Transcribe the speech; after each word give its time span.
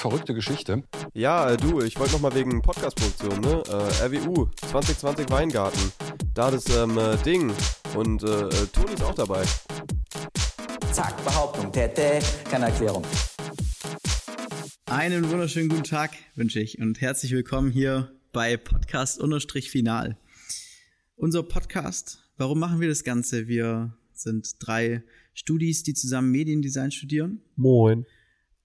verrückte 0.00 0.34
Geschichte. 0.34 0.82
Ja, 1.12 1.50
äh, 1.50 1.56
du, 1.56 1.82
ich 1.82 1.98
wollte 1.98 2.14
nochmal 2.14 2.34
wegen 2.34 2.62
Podcast-Produktion, 2.62 3.40
ne? 3.40 3.62
Äh, 3.68 4.06
RWU 4.06 4.48
2020 4.68 5.30
Weingarten. 5.30 5.92
Da 6.34 6.50
das 6.50 6.64
ähm, 6.74 6.96
äh, 6.98 7.16
Ding. 7.18 7.52
Und 7.94 8.22
äh, 8.22 8.26
äh, 8.26 8.66
Toni 8.72 8.94
ist 8.94 9.02
auch 9.02 9.14
dabei. 9.14 9.44
Zack, 10.92 11.22
Behauptung, 11.24 11.70
Tete, 11.70 12.20
keine 12.50 12.66
Erklärung. 12.66 13.04
Einen 14.86 15.30
wunderschönen 15.30 15.68
guten 15.68 15.84
Tag 15.84 16.12
wünsche 16.34 16.60
ich 16.60 16.78
und 16.78 17.00
herzlich 17.00 17.32
willkommen 17.32 17.70
hier 17.70 18.10
bei 18.32 18.56
Podcast-Final. 18.56 20.16
Unser 21.16 21.42
Podcast, 21.42 22.24
warum 22.38 22.58
machen 22.58 22.80
wir 22.80 22.88
das 22.88 23.04
Ganze? 23.04 23.46
Wir 23.46 23.94
sind 24.14 24.56
drei 24.60 25.02
Studis, 25.34 25.82
die 25.82 25.94
zusammen 25.94 26.30
Mediendesign 26.30 26.90
studieren. 26.90 27.42
Moin. 27.54 28.06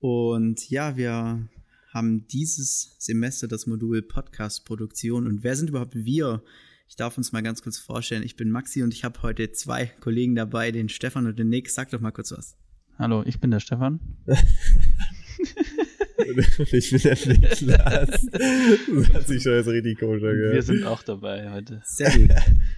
Und 0.06 0.70
ja, 0.70 0.98
wir 0.98 1.50
haben 1.92 2.28
dieses 2.28 2.96
Semester 3.00 3.48
das 3.48 3.66
Modul 3.66 4.04
Podcast-Produktion. 4.04 5.26
Und 5.26 5.44
wer 5.44 5.56
sind 5.56 5.72
überhaupt 5.72 5.96
wir? 5.96 6.44
Ich 6.88 6.96
darf 6.96 7.18
uns 7.18 7.32
mal 7.32 7.42
ganz 7.42 7.64
kurz 7.64 7.80
vorstellen. 7.80 8.22
Ich 8.22 8.36
bin 8.36 8.52
Maxi 8.52 8.84
und 8.84 8.94
ich 8.94 9.04
habe 9.04 9.24
heute 9.24 9.52
zwei 9.52 9.88
Kollegen 10.02 10.36
dabei, 10.36 10.72
den 10.72 10.90
Stefan 10.90 11.26
und 11.26 11.40
den 11.40 11.50
Nick. 11.50 11.72
Sag 11.72 11.90
doch 11.90 12.02
mal 12.02 12.12
kurz 12.12 12.32
was. 12.32 12.56
Hallo, 13.00 13.24
ich 13.26 13.40
bin 13.40 13.50
der 13.50 13.60
Stefan. 13.60 14.00
ich 16.72 16.92
bin 16.92 17.02
der 17.02 17.18
Niklas. 17.26 18.28
Das 18.30 19.10
hat 19.12 19.28
sich 19.28 19.42
schon 19.42 19.54
jetzt 19.54 19.68
richtig 19.68 19.98
komisch 19.98 20.22
angehört. 20.22 20.54
Wir 20.54 20.62
sind 20.62 20.84
auch 20.84 21.02
dabei 21.02 21.52
heute. 21.52 21.82
Sehr 21.84 22.16
gut. 22.16 22.30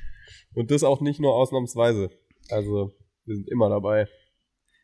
Und 0.53 0.71
das 0.71 0.81
auch 0.85 1.01
nicht 1.01 1.19
nur 1.19 1.33
ausnahmsweise. 1.33 2.09
Also, 2.49 2.95
wir 3.25 3.35
sind 3.35 3.49
immer 3.49 3.67
dabei. 3.67 4.07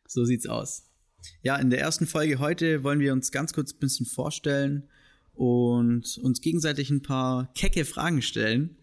So 0.07 0.25
sieht's 0.25 0.45
aus. 0.45 0.92
Ja, 1.41 1.57
in 1.57 1.69
der 1.69 1.79
ersten 1.79 2.07
Folge 2.07 2.39
heute 2.39 2.83
wollen 2.83 2.99
wir 2.99 3.13
uns 3.13 3.31
ganz 3.31 3.53
kurz 3.53 3.73
ein 3.73 3.79
bisschen 3.79 4.05
vorstellen 4.05 4.89
und 5.33 6.17
uns 6.19 6.41
gegenseitig 6.41 6.89
ein 6.89 7.01
paar 7.01 7.51
kecke 7.53 7.85
Fragen 7.85 8.21
stellen, 8.21 8.77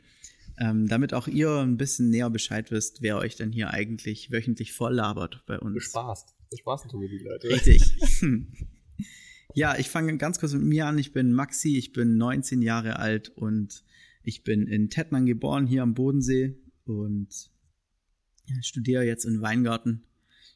ähm, 0.58 0.88
damit 0.88 1.14
auch 1.14 1.28
ihr 1.28 1.58
ein 1.58 1.76
bisschen 1.76 2.10
näher 2.10 2.30
Bescheid 2.30 2.70
wisst, 2.70 3.02
wer 3.02 3.18
euch 3.18 3.36
denn 3.36 3.52
hier 3.52 3.70
eigentlich 3.70 4.30
wöchentlich 4.30 4.72
voll 4.72 4.94
labert 4.94 5.42
bei 5.46 5.58
uns. 5.58 5.74
Bespaßt. 5.74 6.34
Bespaßen 6.50 6.90
tun 6.90 7.00
wir 7.00 7.08
die 7.08 7.18
Leute. 7.18 7.48
Richtig. 7.48 7.96
ja, 9.54 9.78
ich 9.78 9.88
fange 9.88 10.16
ganz 10.16 10.40
kurz 10.40 10.52
mit 10.52 10.62
mir 10.62 10.86
an. 10.86 10.98
Ich 10.98 11.12
bin 11.12 11.32
Maxi, 11.32 11.78
ich 11.78 11.92
bin 11.92 12.16
19 12.16 12.60
Jahre 12.60 12.98
alt 12.98 13.28
und 13.30 13.84
ich 14.22 14.42
bin 14.42 14.66
in 14.66 14.90
Tettnang 14.90 15.26
geboren, 15.26 15.66
hier 15.66 15.82
am 15.82 15.94
Bodensee 15.94 16.56
und 16.84 17.28
studiere 18.62 19.04
jetzt 19.04 19.24
in 19.24 19.40
Weingarten 19.40 20.02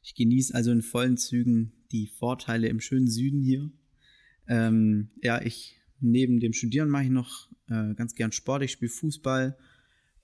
ich 0.04 0.14
genieße 0.14 0.54
also 0.54 0.70
in 0.70 0.82
vollen 0.82 1.16
Zügen 1.16 1.72
die 1.90 2.06
Vorteile 2.06 2.68
im 2.68 2.78
schönen 2.80 3.08
Süden 3.08 3.40
hier. 3.40 3.70
Ähm, 4.46 5.08
ja, 5.22 5.40
ich 5.40 5.80
neben 5.98 6.40
dem 6.40 6.52
Studieren 6.52 6.90
mache 6.90 7.04
ich 7.04 7.10
noch 7.10 7.48
äh, 7.68 7.94
ganz 7.94 8.14
gern 8.14 8.30
Sport. 8.30 8.62
Ich 8.62 8.72
spiele 8.72 8.90
Fußball 8.90 9.56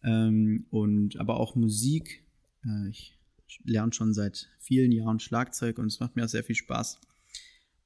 ähm, 0.04 0.66
und 0.70 1.18
aber 1.18 1.40
auch 1.40 1.54
Musik. 1.54 2.26
Äh, 2.64 2.90
ich 2.90 3.18
lerne 3.64 3.94
schon 3.94 4.12
seit 4.12 4.50
vielen 4.58 4.92
Jahren 4.92 5.18
Schlagzeug 5.18 5.78
und 5.78 5.86
es 5.86 5.98
macht 5.98 6.14
mir 6.14 6.26
auch 6.26 6.28
sehr 6.28 6.44
viel 6.44 6.56
Spaß. 6.56 7.00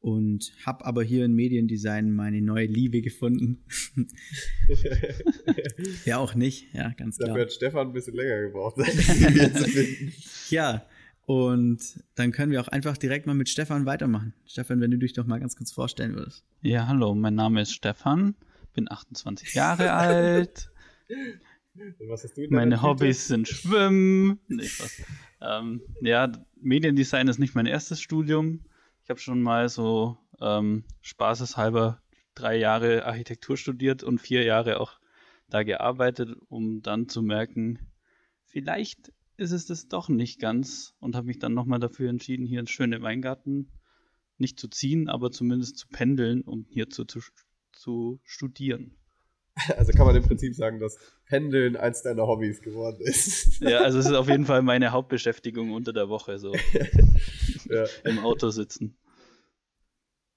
Und 0.00 0.52
habe 0.66 0.84
aber 0.84 1.02
hier 1.02 1.24
in 1.24 1.32
Mediendesign 1.32 2.12
meine 2.12 2.42
neue 2.42 2.66
Liebe 2.66 3.00
gefunden. 3.00 3.64
ja, 6.04 6.18
auch 6.18 6.34
nicht, 6.34 6.74
ja, 6.74 6.90
ganz 6.90 7.16
klar. 7.16 7.28
Dafür 7.28 7.42
hat 7.44 7.52
Stefan 7.52 7.86
ein 7.86 7.92
bisschen 7.94 8.14
länger 8.14 8.42
gebraucht. 8.42 8.76
ja, 10.50 10.84
und 11.26 12.02
dann 12.14 12.32
können 12.32 12.52
wir 12.52 12.60
auch 12.60 12.68
einfach 12.68 12.96
direkt 12.96 13.26
mal 13.26 13.34
mit 13.34 13.48
Stefan 13.48 13.86
weitermachen. 13.86 14.34
Stefan, 14.46 14.80
wenn 14.80 14.90
du 14.90 14.98
dich 14.98 15.14
doch 15.14 15.26
mal 15.26 15.40
ganz 15.40 15.56
kurz 15.56 15.72
vorstellen 15.72 16.14
würdest. 16.14 16.44
Ja, 16.60 16.86
hallo, 16.86 17.14
mein 17.14 17.34
Name 17.34 17.62
ist 17.62 17.72
Stefan, 17.72 18.34
bin 18.74 18.90
28 18.90 19.54
Jahre 19.54 19.92
alt. 19.94 20.70
Meine 22.50 22.82
Hobbys 22.82 23.28
sind 23.28 23.48
Schwimmen. 23.48 24.38
Nee, 24.48 24.64
was. 24.78 25.02
Ähm, 25.40 25.82
ja, 26.00 26.30
Mediendesign 26.60 27.28
ist 27.28 27.38
nicht 27.38 27.54
mein 27.54 27.66
erstes 27.66 28.00
Studium. 28.00 28.60
Ich 29.02 29.10
habe 29.10 29.20
schon 29.20 29.42
mal 29.42 29.68
so 29.68 30.16
ähm, 30.40 30.84
spaßeshalber 31.02 32.00
drei 32.34 32.56
Jahre 32.56 33.06
Architektur 33.06 33.56
studiert 33.56 34.02
und 34.02 34.20
vier 34.20 34.44
Jahre 34.44 34.80
auch 34.80 34.98
da 35.48 35.62
gearbeitet, 35.62 36.36
um 36.48 36.82
dann 36.82 37.08
zu 37.08 37.22
merken, 37.22 37.78
vielleicht 38.46 39.12
ist 39.36 39.52
es 39.52 39.66
das 39.66 39.88
doch 39.88 40.08
nicht 40.08 40.40
ganz 40.40 40.94
und 41.00 41.16
habe 41.16 41.26
mich 41.26 41.38
dann 41.38 41.54
nochmal 41.54 41.80
dafür 41.80 42.10
entschieden, 42.10 42.46
hier 42.46 42.60
ins 42.60 42.70
schöne 42.70 43.02
Weingarten 43.02 43.70
nicht 44.38 44.58
zu 44.58 44.68
ziehen, 44.68 45.08
aber 45.08 45.30
zumindest 45.30 45.78
zu 45.78 45.88
pendeln, 45.88 46.42
um 46.42 46.66
hier 46.68 46.90
zu, 46.90 47.04
zu, 47.04 47.20
zu 47.72 48.20
studieren. 48.24 48.96
Also 49.76 49.92
kann 49.92 50.04
man 50.04 50.16
im 50.16 50.24
Prinzip 50.24 50.52
sagen, 50.52 50.80
dass 50.80 50.98
Pendeln 51.26 51.76
eins 51.76 52.02
deiner 52.02 52.26
Hobbys 52.26 52.60
geworden 52.60 52.98
ist. 53.00 53.60
Ja, 53.60 53.78
also 53.82 54.00
es 54.00 54.06
ist 54.06 54.12
auf 54.12 54.28
jeden 54.28 54.46
Fall 54.46 54.62
meine 54.62 54.90
Hauptbeschäftigung 54.90 55.70
unter 55.70 55.92
der 55.92 56.08
Woche, 56.08 56.38
so 56.38 56.52
ja. 57.68 57.86
im 58.04 58.18
Auto 58.18 58.50
sitzen. 58.50 58.98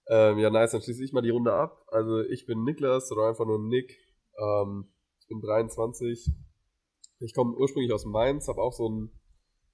Ähm, 0.08 0.38
ja, 0.38 0.52
nice, 0.52 0.72
dann 0.72 0.84
schließe 0.84 1.04
ich 1.04 1.14
mal 1.14 1.24
die 1.24 1.32
Runde 1.32 1.52
ab. 1.52 1.84
Also 1.88 2.22
ich 2.22 2.46
bin 2.46 2.64
Niklas 2.64 3.12
oder 3.12 3.28
einfach 3.28 3.46
nur 3.46 3.60
Nick. 3.60 3.98
Ähm, 4.38 4.88
ich 5.20 5.28
bin 5.28 5.42
23, 5.42 6.32
ich 7.20 7.34
komme 7.34 7.56
ursprünglich 7.56 7.92
aus 7.94 8.06
Mainz, 8.06 8.48
habe 8.48 8.62
auch 8.62 8.74
so 8.74 8.88
einen, 8.88 9.12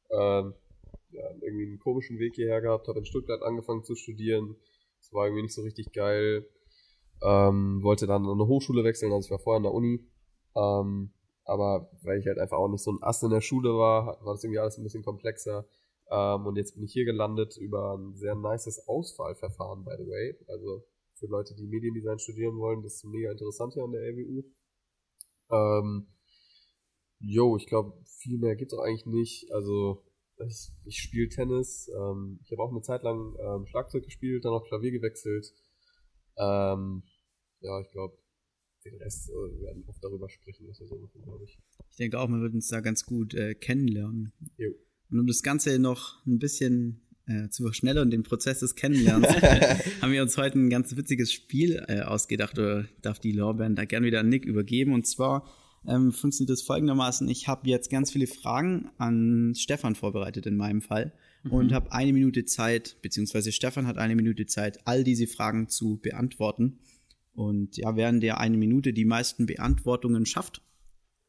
äh, 0.10 0.44
ja, 1.16 1.30
irgendwie 1.42 1.68
einen 1.68 1.80
komischen 1.80 2.20
Weg 2.20 2.36
hierher 2.36 2.62
gehabt, 2.62 2.88
habe 2.88 3.00
in 3.00 3.06
Stuttgart 3.06 3.42
angefangen 3.44 3.84
zu 3.84 3.96
studieren. 3.96 4.56
Das 5.00 5.14
war 5.14 5.26
irgendwie 5.26 5.44
nicht 5.44 5.56
so 5.56 5.62
richtig 5.62 5.92
geil. 5.94 6.48
Ähm, 7.22 7.84
wollte 7.84 8.08
dann 8.08 8.26
an 8.26 8.32
eine 8.32 8.48
Hochschule 8.48 8.84
wechseln, 8.84 9.12
also 9.12 9.28
ich 9.28 9.32
war 9.32 9.40
vorher 9.40 9.58
an 9.58 9.64
der 9.64 9.74
Uni. 9.74 10.08
Ähm, 10.56 11.14
aber 11.46 11.90
weil 12.04 12.20
ich 12.20 12.28
halt 12.28 12.40
einfach 12.40 12.58
auch 12.58 12.70
nicht 12.70 12.84
so 12.84 12.92
ein 12.92 13.04
Ass 13.04 13.22
in 13.24 13.30
der 13.30 13.42
Schule 13.42 13.78
war, 13.78 14.18
war 14.24 14.34
das 14.34 14.44
irgendwie 14.44 14.60
alles 14.60 14.78
ein 14.78 14.84
bisschen 14.84 15.04
komplexer. 15.04 15.66
Ähm, 16.10 16.46
und 16.46 16.58
jetzt 16.58 16.76
bin 16.76 16.84
ich 16.84 16.94
hier 16.94 17.06
gelandet 17.06 17.58
über 17.58 17.98
ein 17.98 18.16
sehr 18.16 18.36
nices 18.36 18.88
Auswahlverfahren, 18.88 19.84
by 19.84 19.96
the 19.98 20.08
way. 20.08 20.38
Also 20.48 20.84
für 21.16 21.28
Leute, 21.28 21.56
die 21.56 21.68
Mediendesign 21.68 22.20
studieren 22.20 22.58
wollen, 22.58 22.82
das 22.82 22.96
ist 22.96 23.06
mega 23.06 23.32
interessant 23.32 23.74
hier 23.74 23.84
an 23.84 23.92
der 23.92 24.02
LWU. 24.02 24.44
Ähm, 25.52 26.08
Jo, 27.26 27.56
ich 27.58 27.68
glaube, 27.68 27.94
viel 28.06 28.38
mehr 28.38 28.56
gibt's 28.56 28.74
auch 28.74 28.84
eigentlich 28.84 29.06
nicht. 29.06 29.52
Also, 29.52 30.04
ich, 30.46 30.72
ich 30.86 30.98
spiele 30.98 31.30
Tennis. 31.30 31.90
Ähm, 31.90 32.40
ich 32.44 32.52
habe 32.52 32.62
auch 32.62 32.72
eine 32.72 32.82
Zeit 32.82 33.04
lang 33.04 33.36
ähm, 33.40 33.66
Schlagzeug 33.66 34.04
gespielt, 34.04 34.44
dann 34.44 34.52
auch 34.52 34.68
Klavier 34.68 34.92
gewechselt. 34.92 35.54
Ähm, 36.38 37.04
ja, 37.62 37.80
ich 37.80 37.92
glaube, 37.92 38.18
den 38.86 38.96
Rest 38.96 39.30
äh, 39.30 39.34
wir 39.34 39.62
werden 39.62 39.84
oft 39.88 40.04
darüber 40.04 40.30
sprechen, 40.30 40.68
was 40.68 40.80
wir 40.80 40.88
so 40.88 40.98
machen, 40.98 41.22
glaube 41.24 41.46
ich. 41.46 41.58
Ich 41.90 41.98
denke 41.98 42.20
auch, 42.20 42.28
man 42.28 42.42
wird 42.42 42.54
uns 42.54 42.68
da 42.68 42.82
ganz 42.82 43.06
gut 43.06 43.34
äh, 43.34 43.56
kennenlernen. 43.56 44.34
Jo. 44.58 44.72
Und 45.10 45.20
um 45.20 45.28
das 45.28 45.44
Ganze 45.44 45.80
noch 45.80 46.26
ein 46.26 46.40
bisschen 46.40 47.02
äh, 47.28 47.48
zu 47.50 47.64
verschnellern, 47.64 48.10
den 48.10 48.24
Prozess 48.24 48.60
des 48.60 48.76
Kennenlernens, 48.76 49.28
haben 50.02 50.12
wir 50.12 50.22
uns 50.22 50.38
heute 50.38 50.60
ein 50.60 50.70
ganz 50.70 50.96
witziges 50.98 51.32
Spiel 51.32 51.86
äh, 51.88 52.02
ausgedacht 52.02 52.58
oder 52.60 52.86
darf 53.02 53.20
die 53.20 53.32
Lorbeeren 53.32 53.76
da 53.76 53.86
gerne 53.86 54.08
wieder 54.08 54.20
an 54.20 54.30
Nick 54.30 54.44
übergeben. 54.44 54.94
Und 54.94 55.08
zwar 55.08 55.48
ähm, 55.88 56.12
funktioniert 56.12 56.52
das 56.52 56.62
folgendermaßen. 56.62 57.28
Ich 57.30 57.48
habe 57.48 57.70
jetzt 57.70 57.90
ganz 57.90 58.12
viele 58.12 58.28
Fragen 58.28 58.90
an 58.98 59.54
Stefan 59.56 59.96
vorbereitet 59.96 60.46
in 60.46 60.56
meinem 60.56 60.82
Fall 60.82 61.14
mhm. 61.44 61.52
und 61.52 61.74
habe 61.74 61.92
eine 61.92 62.14
Minute 62.14 62.46
Zeit, 62.46 62.98
beziehungsweise 63.02 63.52
Stefan 63.52 63.88
hat 63.88 63.98
eine 63.98 64.16
Minute 64.16 64.46
Zeit, 64.46 64.80
all 64.86 65.04
diese 65.04 65.28
Fragen 65.28 65.68
zu 65.68 66.00
beantworten. 66.02 66.80
Und 67.34 67.78
ja, 67.78 67.96
während 67.96 68.22
der 68.24 68.40
eine 68.40 68.58
Minute 68.58 68.94
die 68.94 69.06
meisten 69.06 69.46
Beantwortungen 69.46 70.26
schafft, 70.26 70.62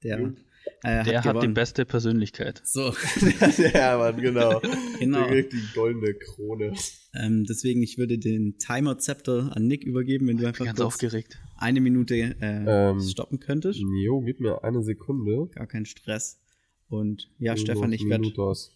der, 0.02 0.18
mhm. 0.18 0.36
Äh, 0.82 1.04
der 1.04 1.24
hat, 1.24 1.34
hat 1.34 1.42
die 1.42 1.48
beste 1.48 1.84
Persönlichkeit. 1.84 2.62
So. 2.64 2.94
ja, 3.74 3.98
Mann, 3.98 4.20
genau. 4.20 4.60
genau. 4.98 5.28
Der 5.28 5.42
die 5.42 5.62
goldene 5.74 6.14
Krone. 6.14 6.74
Ähm, 7.14 7.44
deswegen, 7.44 7.82
ich 7.82 7.98
würde 7.98 8.18
den 8.18 8.58
Timer-Zepter 8.58 9.52
an 9.54 9.66
Nick 9.66 9.84
übergeben, 9.84 10.26
wenn 10.28 10.36
du 10.36 10.46
einfach 10.46 10.64
ganz 10.64 10.80
aufgeregt 10.80 11.38
eine 11.64 11.80
Minute 11.80 12.14
äh, 12.14 12.90
ähm, 12.90 13.00
stoppen 13.00 13.40
könntest. 13.40 13.80
Jo, 13.80 14.20
gib 14.20 14.40
mir 14.40 14.62
eine 14.64 14.82
Sekunde. 14.82 15.48
Gar 15.54 15.66
kein 15.66 15.86
Stress. 15.86 16.40
Und 16.88 17.30
ja, 17.38 17.56
Stefan, 17.56 17.92
ich 17.92 18.06
werde 18.06 18.30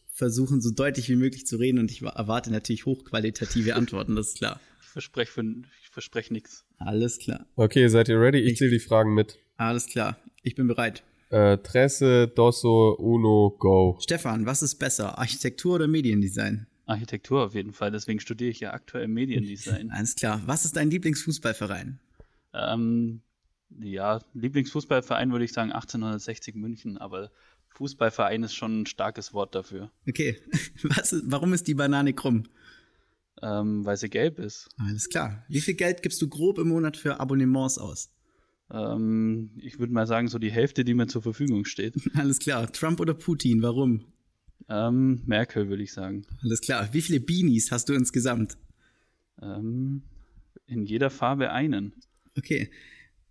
versuchen, 0.07 0.61
so 0.61 0.71
deutlich 0.71 1.09
wie 1.09 1.17
möglich 1.17 1.47
zu 1.47 1.57
reden 1.57 1.79
und 1.79 1.91
ich 1.91 2.03
erwarte 2.03 2.51
natürlich 2.51 2.87
hochqualitative 2.87 3.77
Antworten, 3.77 4.17
das 4.17 4.29
ist 4.29 4.39
klar. 4.39 4.61
Ich 4.81 4.89
verspreche 4.89 5.45
ich 5.83 5.91
versprech 5.91 6.31
nichts. 6.31 6.65
Alles 6.79 7.19
klar. 7.19 7.47
Okay, 7.55 7.89
seid 7.89 8.09
ihr 8.09 8.19
ready? 8.21 8.39
Ich, 8.39 8.53
ich 8.53 8.59
zähle 8.59 8.71
die 8.71 8.79
Fragen 8.79 9.15
mit. 9.15 9.39
Alles 9.59 9.87
klar, 9.87 10.19
ich 10.43 10.55
bin 10.55 10.67
bereit. 10.67 11.05
Äh, 11.31 11.59
Tresse, 11.59 12.29
Dosso, 12.29 12.95
Uno, 12.99 13.55
Go. 13.59 13.99
Stefan, 14.01 14.47
was 14.47 14.63
ist 14.63 14.77
besser, 14.77 15.19
Architektur 15.19 15.75
oder 15.75 15.87
Mediendesign? 15.87 16.67
Architektur 16.87 17.45
auf 17.45 17.55
jeden 17.55 17.73
Fall, 17.73 17.91
deswegen 17.91 18.19
studiere 18.19 18.51
ich 18.51 18.61
ja 18.61 18.73
aktuell 18.73 19.09
Mediendesign. 19.09 19.91
Alles 19.93 20.15
klar. 20.15 20.41
Was 20.47 20.65
ist 20.65 20.77
dein 20.77 20.91
Lieblingsfußballverein? 20.91 21.99
Ähm, 22.55 23.21
ja, 23.79 24.23
Lieblingsfußballverein 24.33 25.31
würde 25.31 25.45
ich 25.45 25.53
sagen 25.53 25.71
1860 25.71 26.55
München, 26.55 26.97
aber 26.97 27.31
Fußballverein 27.75 28.43
ist 28.43 28.55
schon 28.55 28.83
ein 28.83 28.87
starkes 28.87 29.35
Wort 29.35 29.55
dafür. 29.55 29.91
Okay. 30.09 30.41
Was, 30.83 31.15
warum 31.25 31.53
ist 31.53 31.69
die 31.69 31.75
Banane 31.75 32.15
krumm? 32.15 32.45
Ähm, 33.43 33.85
weil 33.85 33.97
sie 33.97 34.09
gelb 34.09 34.39
ist. 34.39 34.69
Alles 34.79 35.09
klar. 35.09 35.45
Wie 35.49 35.61
viel 35.61 35.75
Geld 35.75 36.03
gibst 36.03 36.21
du 36.23 36.29
grob 36.29 36.59
im 36.59 36.69
Monat 36.69 36.97
für 36.97 37.21
Abonnements 37.21 37.79
aus? 37.79 38.11
Ähm, 38.71 39.51
ich 39.57 39.79
würde 39.79 39.93
mal 39.93 40.07
sagen, 40.07 40.29
so 40.29 40.39
die 40.39 40.51
Hälfte, 40.51 40.85
die 40.85 40.95
mir 40.95 41.07
zur 41.07 41.23
Verfügung 41.23 41.65
steht. 41.65 41.95
Alles 42.15 42.39
klar. 42.39 42.71
Trump 42.73 43.01
oder 43.01 43.15
Putin? 43.15 43.63
Warum? 43.63 44.05
Ähm, 44.69 45.23
Merkel, 45.27 45.69
würde 45.69 45.83
ich 45.83 45.93
sagen. 45.93 46.27
Alles 46.43 46.61
klar. 46.61 46.89
Wie 46.93 47.01
viele 47.01 47.21
Beanies 47.21 47.71
hast 47.73 47.89
du 47.89 47.95
insgesamt? 47.95 48.59
Ähm, 49.41 50.03
in 50.67 50.85
jeder 50.85 51.11
Farbe 51.11 51.51
einen. 51.51 51.95
Okay. 52.37 52.71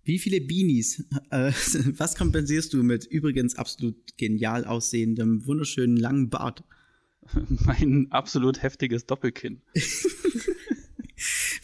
Wie 0.03 0.19
viele 0.19 0.41
Beanies? 0.41 1.05
Äh, 1.29 1.51
was 1.97 2.15
kompensierst 2.15 2.73
du 2.73 2.81
mit 2.81 3.05
übrigens 3.05 3.55
absolut 3.55 4.17
genial 4.17 4.65
aussehendem, 4.65 5.45
wunderschönen 5.45 5.97
langen 5.97 6.29
Bart? 6.29 6.63
mein 7.65 8.07
absolut 8.11 8.61
heftiges 8.63 9.05
Doppelkinn. 9.05 9.61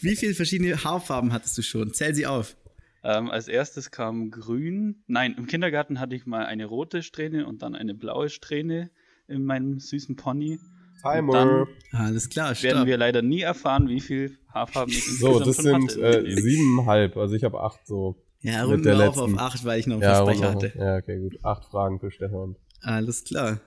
Wie 0.00 0.16
viele 0.16 0.34
verschiedene 0.34 0.82
Haarfarben 0.82 1.32
hattest 1.32 1.56
du 1.58 1.62
schon? 1.62 1.92
Zähl 1.94 2.14
sie 2.14 2.26
auf. 2.26 2.56
Ähm, 3.04 3.30
als 3.30 3.48
erstes 3.48 3.90
kam 3.90 4.30
grün. 4.30 5.04
Nein, 5.06 5.34
im 5.36 5.46
Kindergarten 5.46 6.00
hatte 6.00 6.16
ich 6.16 6.24
mal 6.26 6.46
eine 6.46 6.64
rote 6.64 7.02
Strähne 7.02 7.46
und 7.46 7.62
dann 7.62 7.74
eine 7.74 7.94
blaue 7.94 8.30
Strähne 8.30 8.90
in 9.28 9.44
meinem 9.44 9.78
süßen 9.78 10.16
Pony. 10.16 10.58
Timer. 11.02 11.66
Alles 11.92 12.30
klar, 12.30 12.50
Werden 12.62 12.76
stopp. 12.78 12.86
wir 12.86 12.96
leider 12.96 13.20
nie 13.20 13.42
erfahren, 13.42 13.88
wie 13.88 14.00
viel 14.00 14.38
Haarfarben 14.48 14.90
ich 14.94 15.04
So, 15.18 15.38
insgesamt 15.38 15.90
das 15.90 15.94
sind 15.94 16.02
äh, 16.02 16.36
siebeneinhalb. 16.40 17.16
Also 17.18 17.34
ich 17.34 17.44
habe 17.44 17.60
acht 17.60 17.86
so. 17.86 18.16
Ja, 18.40 18.64
runden 18.64 18.84
wir 18.84 19.08
auf 19.08 19.18
auf 19.18 19.38
acht, 19.38 19.64
weil 19.66 19.80
ich 19.80 19.86
noch 19.86 19.96
einen 19.96 20.02
Ja, 20.02 20.24
Versprecher 20.24 20.50
hatte. 20.52 20.72
ja, 20.78 20.96
okay, 20.96 21.18
gut. 21.20 21.44
Acht 21.44 21.66
Fragen 21.66 22.00
für 22.00 22.10
Stefan. 22.10 22.56
Alles 22.80 23.24
klar. 23.24 23.60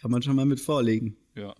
Kann 0.00 0.10
man 0.10 0.22
schon 0.22 0.34
mal 0.34 0.46
mit 0.46 0.60
vorlegen. 0.60 1.16
Ja. 1.36 1.54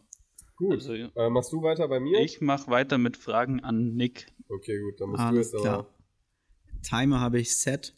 Gut. 0.56 0.74
Also, 0.74 0.94
ja. 0.94 1.08
Äh, 1.14 1.30
machst 1.30 1.52
du 1.52 1.62
weiter 1.62 1.86
bei 1.88 2.00
mir? 2.00 2.20
Ich 2.20 2.40
mache 2.40 2.68
weiter 2.70 2.98
mit 2.98 3.16
Fragen 3.16 3.60
an 3.60 3.94
Nick. 3.94 4.26
Okay, 4.48 4.78
gut, 4.80 5.00
dann 5.00 5.10
musst 5.10 5.22
Alles 5.22 5.50
du 5.52 5.56
jetzt 5.58 5.62
klar. 5.62 5.78
aber 5.80 5.88
Timer 6.82 7.20
habe 7.20 7.38
ich 7.40 7.56
set. 7.56 7.94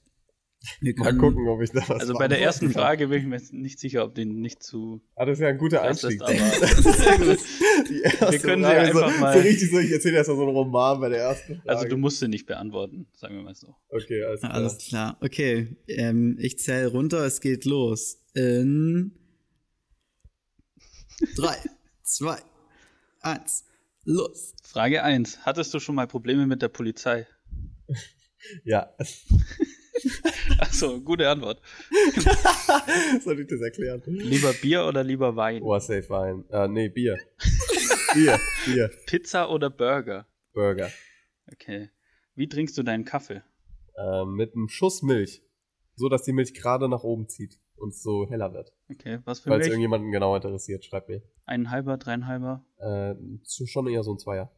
Wir 0.80 0.94
mal 0.96 1.06
können- 1.06 1.18
gucken, 1.18 1.48
ob 1.48 1.60
ich 1.60 1.70
da 1.70 1.80
was 1.88 2.00
Also 2.02 2.14
bei 2.14 2.28
der 2.28 2.40
ersten 2.40 2.66
kann. 2.66 2.74
Frage 2.82 3.08
bin 3.08 3.18
ich 3.18 3.26
mir 3.26 3.40
nicht 3.60 3.80
sicher, 3.80 4.04
ob 4.04 4.14
den 4.14 4.40
nicht 4.40 4.62
zu 4.62 5.00
Ah, 5.16 5.24
das 5.24 5.38
ist 5.38 5.42
ja 5.42 5.48
ein 5.48 5.58
guter 5.58 5.82
Einstieg. 5.82 6.12
ist, 6.20 6.22
aber. 6.22 6.34
Die 6.36 8.00
erste 8.02 8.30
Wir 8.32 8.38
können 8.38 8.62
sie 8.62 8.68
Frage 8.70 8.80
einfach 8.80 9.12
so, 9.12 9.20
mal- 9.20 9.32
So 9.34 9.40
richtig 9.40 9.70
so, 9.72 9.78
ich 9.80 9.90
erzähle 9.90 10.18
erst 10.18 10.28
mal 10.30 10.36
so 10.36 10.42
einen 10.42 10.52
Roman 10.52 11.00
bei 11.00 11.08
der 11.08 11.18
ersten 11.18 11.56
Frage. 11.56 11.68
also 11.68 11.88
du 11.88 11.96
musst 11.96 12.20
sie 12.20 12.28
nicht 12.28 12.46
beantworten, 12.46 13.06
sagen 13.16 13.34
wir 13.34 13.42
mal 13.42 13.56
so. 13.56 13.74
Okay, 13.88 14.22
alles 14.22 14.40
klar. 14.40 14.54
Alles 14.54 14.78
klar. 14.78 15.16
Okay, 15.20 15.76
ähm, 15.88 16.36
ich 16.38 16.58
zähle 16.60 16.86
runter, 16.88 17.24
es 17.26 17.40
geht 17.40 17.64
los. 17.64 18.20
In 18.34 19.12
drei, 21.36 21.56
zwei, 22.04 22.38
eins, 23.20 23.64
los. 24.04 24.54
Frage 24.62 25.02
1. 25.02 25.40
Hattest 25.44 25.74
du 25.74 25.80
schon 25.80 25.96
mal 25.96 26.06
Probleme 26.06 26.46
mit 26.46 26.62
der 26.62 26.68
Polizei? 26.68 27.26
Ja, 28.64 28.94
Achso, 30.58 31.00
gute 31.00 31.28
Antwort. 31.28 31.60
soll 33.22 33.40
ich 33.40 33.46
das 33.46 33.60
erklären? 33.60 34.02
Lieber 34.06 34.52
Bier 34.54 34.84
oder 34.86 35.04
lieber 35.04 35.36
Wein? 35.36 35.62
Oh, 35.62 35.78
safe 35.78 36.08
Wein. 36.08 36.44
Äh, 36.50 36.68
nee, 36.68 36.88
Bier. 36.88 37.18
Bier, 38.14 38.38
Bier. 38.64 38.90
Pizza 39.06 39.50
oder 39.50 39.70
Burger? 39.70 40.26
Burger. 40.52 40.90
Okay. 41.52 41.90
Wie 42.34 42.48
trinkst 42.48 42.76
du 42.78 42.82
deinen 42.82 43.04
Kaffee? 43.04 43.42
Ähm, 43.96 44.34
mit 44.34 44.54
einem 44.54 44.68
Schuss 44.68 45.02
Milch. 45.02 45.42
So, 45.94 46.08
dass 46.08 46.22
die 46.22 46.32
Milch 46.32 46.54
gerade 46.54 46.88
nach 46.88 47.02
oben 47.04 47.28
zieht 47.28 47.60
und 47.76 47.94
so 47.94 48.28
heller 48.28 48.52
wird. 48.54 48.72
Okay, 48.90 49.18
was 49.24 49.40
für 49.40 49.50
Falls 49.50 49.60
Milch? 49.60 49.68
irgendjemanden 49.68 50.10
genau 50.10 50.34
interessiert, 50.34 50.84
schreibt 50.84 51.08
mir. 51.08 51.22
Ein 51.44 51.70
halber, 51.70 51.98
dreieinhalber? 51.98 52.64
Äh, 52.78 53.14
schon 53.66 53.86
eher 53.88 54.02
so 54.02 54.14
ein 54.14 54.18
Zweier. 54.18 54.50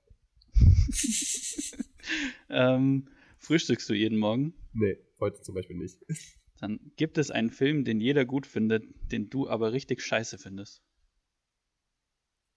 Ähm, 2.51 3.09
frühstückst 3.44 3.88
du 3.88 3.94
jeden 3.94 4.19
Morgen? 4.19 4.55
Nee, 4.73 4.99
heute 5.20 5.41
zum 5.43 5.55
Beispiel 5.55 5.76
nicht. 5.76 5.99
Dann 6.61 6.93
gibt 6.96 7.19
es 7.19 7.31
einen 7.31 7.50
Film, 7.50 7.85
den 7.85 8.00
jeder 8.00 8.25
gut 8.25 8.46
findet, 8.46 8.85
den 9.12 9.29
du 9.29 9.49
aber 9.49 9.73
richtig 9.73 10.02
scheiße 10.02 10.38
findest. 10.38 10.82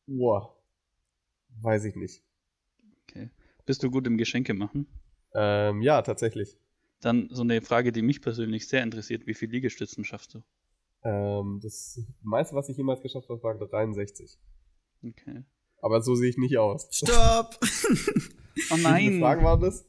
Boah. 0.06 0.56
Weiß 1.62 1.84
ich 1.86 1.96
nicht. 1.96 2.24
Okay. 3.04 3.30
Bist 3.66 3.84
du 3.84 3.90
gut 3.90 4.08
im 4.08 4.18
Geschenke 4.18 4.54
machen? 4.54 4.88
Ähm, 5.34 5.82
ja, 5.82 6.02
tatsächlich. 6.02 6.58
Dann 7.02 7.28
so 7.32 7.42
eine 7.42 7.62
Frage, 7.62 7.92
die 7.92 8.02
mich 8.02 8.22
persönlich 8.22 8.68
sehr 8.68 8.84
interessiert. 8.84 9.28
Wie 9.28 9.34
viel 9.34 9.50
Liegestützen 9.50 10.04
schaffst 10.06 10.36
du? 10.36 10.44
Ähm, 11.04 11.60
das 11.62 12.00
meiste, 12.22 12.56
was 12.56 12.70
ich 12.70 12.78
jemals 12.78 13.02
geschafft 13.02 13.30
habe, 13.30 13.42
war 13.44 13.56
63. 13.58 14.40
Okay. 15.04 15.44
Aber 15.82 16.02
so 16.02 16.16
sehe 16.16 16.30
ich 16.30 16.38
nicht 16.38 16.58
aus. 16.58 16.88
Stopp! 16.92 17.60
Oh 18.72 18.76
Wie 18.76 18.80
viele 18.80 18.90
nein! 18.90 19.20
Fragen 19.20 19.44
waren 19.44 19.62
das? 19.62 19.86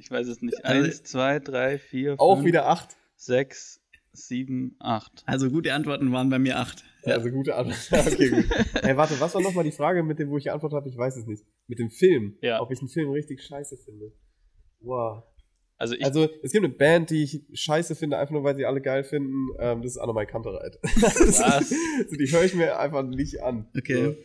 Ich 0.00 0.10
weiß 0.10 0.26
es 0.26 0.40
nicht. 0.42 0.64
Also- 0.64 0.84
Eins, 0.86 1.02
zwei, 1.04 1.38
drei, 1.38 1.78
vier, 1.78 2.16
Auch 2.18 2.36
fünf, 2.36 2.46
wieder 2.46 2.66
acht. 2.66 2.96
sechs, 3.16 3.80
sieben, 4.12 4.76
acht. 4.80 5.22
Also 5.26 5.50
gute 5.50 5.72
Antworten 5.74 6.10
waren 6.12 6.30
bei 6.30 6.38
mir 6.38 6.58
acht. 6.58 6.84
Ja. 7.04 7.14
Also 7.14 7.30
gute 7.30 7.54
Antwort. 7.54 8.06
okay, 8.12 8.28
gut. 8.30 8.44
Ey, 8.82 8.96
warte, 8.96 9.18
was 9.20 9.34
war 9.34 9.40
nochmal 9.42 9.64
die 9.64 9.72
Frage 9.72 10.02
mit 10.02 10.18
dem, 10.18 10.30
wo 10.30 10.38
ich 10.38 10.44
geantwortet 10.44 10.76
habe? 10.76 10.88
Ich 10.88 10.96
weiß 10.96 11.16
es 11.16 11.26
nicht. 11.26 11.44
Mit 11.66 11.78
dem 11.78 11.90
Film. 11.90 12.36
Ja. 12.42 12.60
Ob 12.60 12.70
ich 12.72 12.80
einen 12.80 12.88
Film 12.88 13.10
richtig 13.10 13.42
scheiße 13.42 13.76
finde. 13.76 14.12
Wow. 14.80 15.24
Also 15.78 15.94
ich, 15.94 16.04
Also, 16.04 16.28
es 16.42 16.52
gibt 16.52 16.64
eine 16.64 16.74
Band, 16.74 17.08
die 17.08 17.22
ich 17.22 17.40
scheiße 17.54 17.94
finde, 17.94 18.18
einfach 18.18 18.32
nur, 18.32 18.44
weil 18.44 18.54
sie 18.56 18.66
alle 18.66 18.82
geil 18.82 19.02
finden. 19.02 19.48
Ähm, 19.58 19.80
das 19.80 19.92
ist 19.92 19.98
Annemai 19.98 20.26
Kantereit. 20.26 20.78
Was? 20.82 21.40
also, 21.40 21.74
die 22.18 22.30
höre 22.30 22.44
ich 22.44 22.54
mir 22.54 22.78
einfach 22.78 23.02
nicht 23.02 23.42
an. 23.42 23.66
Okay. 23.76 24.04
So. 24.04 24.16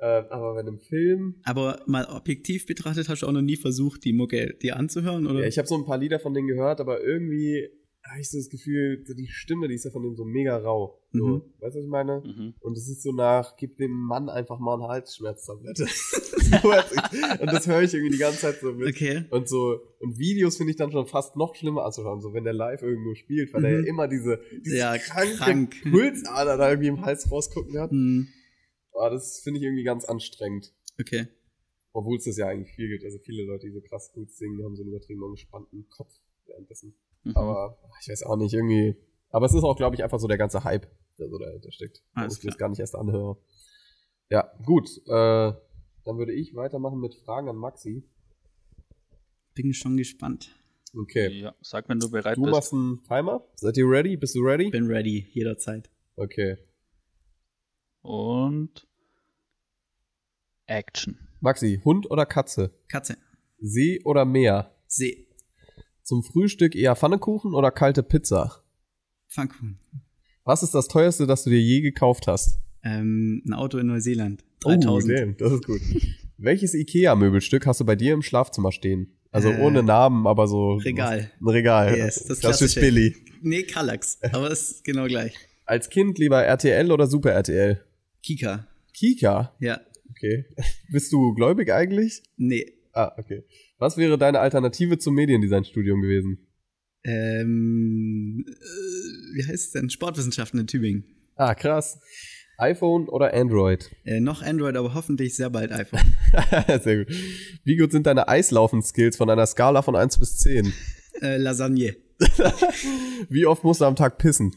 Ähm, 0.00 0.24
aber 0.30 0.54
bei 0.54 0.60
einem 0.60 0.78
Film. 0.80 1.36
Aber 1.44 1.80
mal 1.86 2.04
objektiv 2.06 2.66
betrachtet, 2.66 3.08
hast 3.08 3.22
du 3.22 3.26
auch 3.26 3.32
noch 3.32 3.42
nie 3.42 3.56
versucht, 3.56 4.04
die 4.04 4.12
Mucke 4.12 4.54
dir 4.60 4.76
anzuhören, 4.76 5.26
oder? 5.26 5.40
Ja, 5.40 5.46
ich 5.46 5.56
habe 5.58 5.68
so 5.68 5.76
ein 5.76 5.84
paar 5.84 5.98
Lieder 5.98 6.18
von 6.20 6.34
denen 6.34 6.48
gehört, 6.48 6.80
aber 6.80 7.02
irgendwie 7.02 7.68
habe 8.10 8.20
ich 8.20 8.28
so 8.28 8.36
das 8.36 8.50
Gefühl, 8.50 9.02
so 9.06 9.14
die 9.14 9.28
Stimme, 9.28 9.66
die 9.66 9.74
ist 9.74 9.84
ja 9.84 9.90
von 9.90 10.02
denen 10.02 10.14
so 10.14 10.24
mega 10.26 10.58
rau. 10.58 11.00
So, 11.12 11.26
Mhm. 11.26 11.42
Weißt 11.60 11.74
du, 11.76 11.78
was 11.78 11.84
ich 11.84 11.90
meine? 11.90 12.22
mhm. 12.22 12.54
Und 12.60 12.76
es 12.76 12.86
ist 12.88 13.02
so 13.02 13.12
nach, 13.12 13.56
gib 13.56 13.78
dem 13.78 13.92
Mann 13.92 14.28
einfach 14.28 14.58
mal 14.58 14.74
eine 14.74 14.88
Halsschmerztablette. 14.88 15.84
und 17.40 17.52
das 17.52 17.66
höre 17.66 17.82
ich 17.82 17.94
irgendwie 17.94 18.12
die 18.12 18.18
ganze 18.18 18.40
Zeit 18.40 18.60
so 18.60 18.72
mit. 18.72 18.88
okay. 18.88 19.24
Und 19.30 19.48
so, 19.48 19.80
und 20.00 20.18
Videos 20.18 20.56
finde 20.56 20.72
ich 20.72 20.76
dann 20.76 20.92
schon 20.92 21.06
fast 21.06 21.36
noch 21.36 21.54
schlimmer 21.54 21.84
anzuschauen, 21.84 22.20
so 22.20 22.34
wenn 22.34 22.44
der 22.44 22.52
live 22.52 22.82
irgendwo 22.82 23.14
spielt, 23.14 23.52
weil 23.54 23.64
er 23.64 23.70
Mhm. 23.78 23.84
ja 23.84 23.88
immer 23.90 24.08
diese, 24.08 24.40
diese 24.64 24.76
Ja, 24.76 24.98
kranke 24.98 25.36
krank. 25.36 25.76
Pulsader 25.90 26.56
da 26.56 26.68
irgendwie 26.70 26.88
im 26.88 27.00
Hals 27.04 27.30
rausgucken 27.30 27.78
hat. 27.78 27.90
Hm, 27.90 28.28
Aber 28.94 29.10
das 29.10 29.40
finde 29.40 29.58
ich 29.58 29.64
irgendwie 29.64 29.82
ganz 29.84 30.04
anstrengend. 30.04 30.72
okay. 31.00 31.26
Obwohl 31.96 32.16
es 32.18 32.24
das 32.24 32.36
ja 32.36 32.48
eigentlich 32.48 32.72
viel 32.74 32.88
gibt. 32.88 33.04
Also 33.04 33.18
viele 33.18 33.44
Leute, 33.44 33.66
die 33.68 33.72
so 33.72 33.80
krass 33.80 34.10
gut 34.12 34.28
singen, 34.32 34.64
haben 34.64 34.74
so 34.74 34.82
einen 34.82 34.90
übertrieben 34.90 35.22
angespannten 35.22 35.88
Kopf 35.90 36.12
währenddessen. 36.44 36.96
Mhm. 37.22 37.36
Aber 37.36 37.78
ich 38.02 38.08
weiß 38.08 38.24
auch 38.24 38.36
nicht, 38.36 38.52
irgendwie. 38.52 38.96
Aber 39.30 39.46
es 39.46 39.54
ist 39.54 39.62
auch, 39.62 39.76
glaube 39.76 39.94
ich, 39.94 40.02
einfach 40.02 40.18
so 40.18 40.26
der 40.26 40.36
ganze 40.38 40.64
Hype, 40.64 40.88
der 41.18 41.28
so 41.28 41.38
dahinter 41.38 41.70
steckt. 41.70 42.02
Alles 42.14 42.38
ich 42.38 42.44
das 42.44 42.58
gar 42.58 42.68
nicht 42.68 42.80
erst 42.80 42.96
anhöre. 42.96 43.36
Ja, 44.28 44.52
gut. 44.64 44.88
Äh, 45.06 45.52
dann 46.04 46.18
würde 46.18 46.32
ich 46.32 46.56
weitermachen 46.56 46.98
mit 46.98 47.14
Fragen 47.14 47.48
an 47.48 47.56
Maxi. 47.56 48.02
Bin 49.54 49.72
schon 49.72 49.96
gespannt. 49.96 50.50
Okay. 50.96 51.28
Ja, 51.42 51.54
sag, 51.60 51.88
wenn 51.88 52.00
du 52.00 52.10
bereit 52.10 52.36
Du 52.36 52.42
bist. 52.42 52.52
machst 52.52 52.72
einen 52.72 53.02
Timer. 53.04 53.46
Seid 53.54 53.76
ihr 53.76 53.88
ready? 53.88 54.16
Bist 54.16 54.34
du 54.34 54.40
ready? 54.40 54.70
Bin 54.70 54.86
ready, 54.86 55.28
jederzeit. 55.32 55.90
Okay. 56.16 56.56
Und 58.04 58.86
Action. 60.66 61.18
Maxi, 61.40 61.80
Hund 61.84 62.10
oder 62.10 62.26
Katze? 62.26 62.70
Katze. 62.88 63.16
See 63.60 64.02
oder 64.04 64.26
Meer? 64.26 64.74
See. 64.86 65.26
Zum 66.02 66.22
Frühstück 66.22 66.74
eher 66.74 66.96
Pfannekuchen 66.96 67.54
oder 67.54 67.70
kalte 67.70 68.02
Pizza? 68.02 68.62
Pfannkuchen. 69.30 69.78
Was 70.44 70.62
ist 70.62 70.74
das 70.74 70.88
teuerste, 70.88 71.26
das 71.26 71.44
du 71.44 71.50
dir 71.50 71.60
je 71.62 71.80
gekauft 71.80 72.26
hast? 72.26 72.60
Ähm, 72.82 73.42
ein 73.46 73.54
Auto 73.54 73.78
in 73.78 73.86
Neuseeland. 73.86 74.44
Oh, 74.66 74.68
3000. 74.68 75.18
damn, 75.18 75.36
das 75.38 75.52
ist 75.52 75.64
gut. 75.64 75.80
Welches 76.36 76.74
Ikea-Möbelstück 76.74 77.66
hast 77.66 77.80
du 77.80 77.86
bei 77.86 77.96
dir 77.96 78.12
im 78.12 78.20
Schlafzimmer 78.20 78.70
stehen? 78.70 79.16
Also 79.30 79.50
Äh, 79.50 79.60
ohne 79.62 79.82
Namen, 79.82 80.26
aber 80.26 80.46
so. 80.46 80.74
Regal. 80.74 81.30
Ein 81.40 81.48
Regal. 81.48 81.96
Yes, 81.96 82.16
das 82.16 82.26
das 82.26 82.30
ist 82.36 82.40
klassische. 82.40 82.80
Billy. 82.80 83.16
Nee, 83.40 83.62
Kallax. 83.62 84.18
Aber 84.30 84.50
es 84.50 84.70
ist 84.72 84.84
genau 84.84 85.06
gleich. 85.06 85.34
Als 85.64 85.88
Kind 85.88 86.18
lieber 86.18 86.44
RTL 86.44 86.92
oder 86.92 87.06
Super 87.06 87.30
RTL? 87.32 87.82
Kika. 88.24 88.66
Kika. 88.94 89.54
Ja. 89.60 89.80
Okay. 90.10 90.46
Bist 90.92 91.12
du 91.12 91.34
gläubig 91.34 91.70
eigentlich? 91.70 92.22
Nee. 92.36 92.72
Ah, 92.94 93.12
okay. 93.18 93.44
Was 93.78 93.98
wäre 93.98 94.16
deine 94.16 94.40
Alternative 94.40 94.98
zum 94.98 95.14
Mediendesign-Studium 95.14 96.00
gewesen? 96.00 96.38
Ähm, 97.04 98.46
äh, 98.48 99.36
wie 99.36 99.44
heißt 99.44 99.66
es 99.66 99.70
denn? 99.72 99.90
Sportwissenschaften 99.90 100.58
in 100.60 100.66
Tübingen. 100.66 101.04
Ah, 101.36 101.54
krass. 101.54 102.00
iPhone 102.56 103.08
oder 103.08 103.34
Android? 103.34 103.90
Äh, 104.04 104.20
noch 104.20 104.40
Android, 104.40 104.76
aber 104.76 104.94
hoffentlich 104.94 105.36
sehr 105.36 105.50
bald 105.50 105.70
iPhone. 105.72 106.14
Sehr 106.82 107.04
gut. 107.04 107.14
Wie 107.64 107.76
gut 107.76 107.92
sind 107.92 108.06
deine 108.06 108.28
Eislaufen-Skills 108.28 109.16
von 109.18 109.28
einer 109.28 109.46
Skala 109.46 109.82
von 109.82 109.96
1 109.96 110.18
bis 110.18 110.38
10? 110.38 110.72
äh, 111.20 111.36
Lasagne. 111.36 111.96
Wie 113.28 113.44
oft 113.44 113.64
musst 113.64 113.80
du 113.80 113.84
am 113.84 113.96
Tag 113.96 114.16
pissen? 114.18 114.56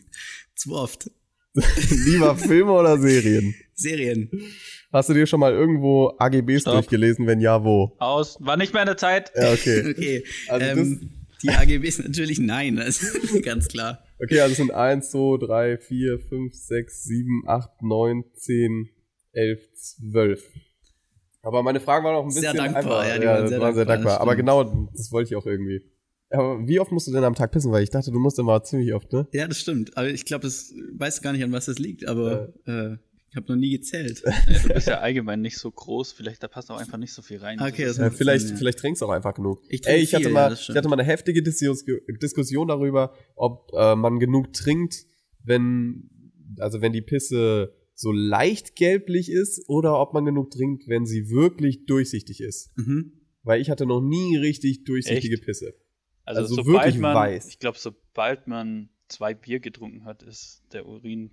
Zu 0.55 0.73
oft. 0.73 1.11
Lieber 2.05 2.35
Filme 2.35 2.71
oder 2.71 2.97
Serien? 2.97 3.55
Serien. 3.73 4.29
Hast 4.91 5.09
du 5.09 5.13
dir 5.13 5.25
schon 5.25 5.39
mal 5.39 5.51
irgendwo 5.53 6.13
AGBs 6.17 6.61
Stopp. 6.61 6.73
durchgelesen? 6.75 7.27
Wenn 7.27 7.41
ja, 7.41 7.63
wo? 7.63 7.95
Aus. 7.99 8.37
War 8.39 8.57
nicht 8.57 8.73
meine 8.73 8.95
Zeit. 8.95 9.31
Ja, 9.35 9.51
okay. 9.53 9.83
Okay. 9.97 10.23
Also 10.47 10.65
ähm, 10.81 11.09
die 11.43 11.49
AGBs 11.49 11.99
natürlich 11.99 12.39
nein, 12.39 12.77
das 12.77 13.01
ist 13.01 13.43
ganz 13.43 13.67
klar. 13.67 14.03
Okay, 14.23 14.39
also 14.39 14.51
es 14.51 14.57
sind 14.57 14.71
1, 14.71 15.11
2, 15.11 15.45
3, 15.45 15.77
4, 15.77 16.19
5, 16.19 16.53
6, 16.53 17.03
7, 17.03 17.43
8, 17.45 17.81
9, 17.81 18.23
10, 18.33 18.89
11, 19.33 19.59
12. 20.11 20.43
Aber 21.43 21.63
meine 21.63 21.79
Fragen 21.79 22.03
waren 22.05 22.15
auch 22.15 22.23
ein 22.23 22.27
bisschen 22.27 22.41
Sehr 22.41 22.53
dankbar, 22.53 23.01
einfach. 23.01 23.07
ja, 23.07 23.19
die 23.19 23.25
waren 23.27 23.47
sehr 23.47 23.59
waren 23.61 23.75
sehr 23.75 23.85
dankbar, 23.85 23.85
dankbar. 23.85 24.13
das 24.13 24.21
Aber 24.21 24.35
genau, 24.35 24.89
das 24.95 25.11
wollte 25.11 25.29
ich 25.29 25.35
auch 25.35 25.45
irgendwie. 25.45 25.81
Aber 26.29 26.67
wie 26.67 26.79
oft 26.79 26.91
musst 26.91 27.07
du 27.07 27.11
denn 27.11 27.23
am 27.23 27.35
Tag 27.35 27.51
pissen? 27.51 27.71
Weil 27.71 27.83
ich 27.83 27.89
dachte, 27.89 28.11
du 28.11 28.19
musst 28.19 28.37
immer 28.39 28.61
ziemlich 28.63 28.93
oft, 28.93 29.11
ne? 29.13 29.27
Ja, 29.31 29.47
das 29.47 29.59
stimmt. 29.59 29.95
Aber 29.95 30.09
ich 30.09 30.25
glaube, 30.25 30.43
das 30.43 30.73
weiß 30.93 31.21
gar 31.21 31.31
nicht, 31.31 31.43
an 31.43 31.51
was 31.51 31.65
das 31.65 31.79
liegt, 31.79 32.05
aber 32.05 32.53
äh, 32.65 32.97
ich 33.29 33.35
habe 33.35 33.47
noch 33.47 33.55
nie 33.55 33.71
gezählt. 33.71 34.23
Ja, 34.49 34.59
du 34.59 34.73
bist 34.73 34.87
ja 34.87 34.99
allgemein 34.99 35.41
nicht 35.41 35.57
so 35.57 35.71
groß. 35.71 36.11
Vielleicht 36.13 36.43
da 36.43 36.47
passt 36.47 36.71
auch 36.71 36.79
einfach 36.79 36.97
nicht 36.97 37.13
so 37.13 37.21
viel 37.21 37.37
rein. 37.37 37.59
Okay, 37.61 37.85
Das 37.85 37.97
Ja, 37.97 38.09
vielleicht, 38.09 38.45
Sinn, 38.45 38.51
ja. 38.51 38.57
vielleicht 38.57 38.79
trinkst 38.79 39.01
du 39.01 39.05
auch 39.05 39.11
einfach 39.11 39.33
genug. 39.33 39.61
Ich 39.69 39.81
trinke 39.81 39.97
Ey, 39.97 40.03
ich 40.03 40.13
hatte 40.13 40.25
viel, 40.25 40.33
mal, 40.33 40.51
ja, 40.51 40.57
ich 40.57 40.75
hatte 40.75 40.89
mal 40.89 40.99
eine 40.99 41.07
heftige 41.07 41.43
Diskus 41.43 41.85
Diskussion 42.21 42.67
darüber, 42.67 43.13
ob 43.35 43.71
äh, 43.73 43.95
man 43.95 44.19
genug 44.19 44.53
trinkt, 44.53 45.05
wenn, 45.43 46.09
also 46.59 46.81
wenn 46.81 46.93
die 46.93 47.01
Pisse 47.01 47.73
so 47.93 48.11
leicht 48.11 48.75
gelblich 48.75 49.31
ist 49.31 49.67
oder 49.67 49.99
ob 49.99 50.13
man 50.13 50.23
genug 50.23 50.51
trinkt, 50.51 50.87
wenn 50.87 51.05
sie 51.05 51.29
wirklich 51.29 51.85
durchsichtig 51.85 52.41
ist. 52.41 52.77
Mhm. 52.77 53.13
Weil 53.43 53.59
ich 53.59 53.69
hatte 53.69 53.85
noch 53.85 54.01
nie 54.01 54.37
richtig 54.37 54.83
durchsichtige 54.83 55.35
Echt? 55.35 55.45
Pisse. 55.45 55.73
Also, 56.27 56.41
also 56.41 56.55
sobald 56.55 56.85
wirklich 56.85 56.99
man, 57.01 57.15
weiß. 57.15 57.47
Ich 57.47 57.59
glaube, 57.59 57.77
sobald 57.79 58.47
man 58.47 58.89
zwei 59.07 59.33
Bier 59.33 59.59
getrunken 59.59 60.05
hat, 60.05 60.23
ist 60.23 60.63
der 60.73 60.85
Urin 60.85 61.31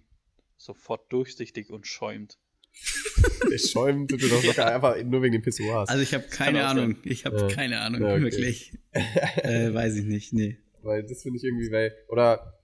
sofort 0.57 1.13
durchsichtig 1.13 1.71
und 1.71 1.87
schäumt. 1.87 2.39
Der 3.51 3.59
schäumt 3.59 4.11
du 4.11 4.17
doch 4.17 4.43
locker 4.43 4.67
einfach 4.67 5.01
nur 5.05 5.23
wegen 5.23 5.33
den 5.35 5.43
Pissoirs. 5.43 5.89
Also 5.89 6.03
ich 6.03 6.13
habe 6.15 6.25
keine 6.29 6.65
Ahnung. 6.67 6.97
Ich 7.05 7.25
habe 7.25 7.39
Ja. 7.39 7.47
keine 7.49 7.81
Ahnung, 7.81 8.01
Ja, 8.03 8.15
okay. 8.15 8.23
wirklich. 8.23 8.73
äh, 8.93 9.73
weiß 9.73 9.95
ich 9.97 10.05
nicht, 10.07 10.33
nee. 10.33 10.59
Weil 10.83 11.05
das 11.05 11.23
finde 11.23 11.39
ich 11.39 11.45
irgendwie, 11.45 11.71
weil, 11.71 11.93
oder, 12.09 12.59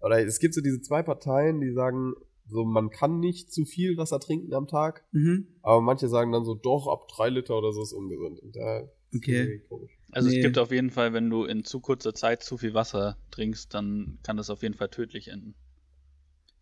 oder 0.00 0.18
es 0.24 0.38
gibt 0.38 0.52
so 0.54 0.60
diese 0.60 0.80
zwei 0.82 1.02
Parteien, 1.02 1.60
die 1.60 1.72
sagen, 1.72 2.12
so, 2.46 2.64
man 2.64 2.90
kann 2.90 3.20
nicht 3.20 3.52
zu 3.52 3.64
viel 3.64 3.96
Wasser 3.96 4.20
trinken 4.20 4.52
am 4.54 4.66
Tag, 4.66 5.04
Mhm. 5.12 5.46
aber 5.62 5.80
manche 5.80 6.08
sagen 6.08 6.30
dann 6.32 6.44
so, 6.44 6.54
doch, 6.54 6.86
ab 6.88 7.08
drei 7.08 7.28
Liter 7.30 7.56
oder 7.58 7.72
so 7.72 7.82
ist 7.82 7.92
ungesund. 7.92 8.40
Und 8.40 8.54
da 8.56 8.80
ist 8.80 8.88
Okay. 9.16 9.36
irgendwie 9.42 9.66
komisch. 9.68 9.97
Also 10.10 10.28
Nee. 10.30 10.38
es 10.38 10.42
gibt 10.44 10.58
auf 10.58 10.70
jeden 10.72 10.90
Fall, 10.90 11.12
wenn 11.12 11.28
du 11.28 11.44
in 11.44 11.64
zu 11.64 11.80
kurzer 11.80 12.14
Zeit 12.14 12.42
zu 12.42 12.56
viel 12.56 12.72
Wasser 12.74 13.18
trinkst, 13.30 13.74
dann 13.74 14.18
kann 14.22 14.36
das 14.36 14.48
auf 14.50 14.62
jeden 14.62 14.74
Fall 14.74 14.88
tödlich 14.88 15.28
enden. 15.28 15.54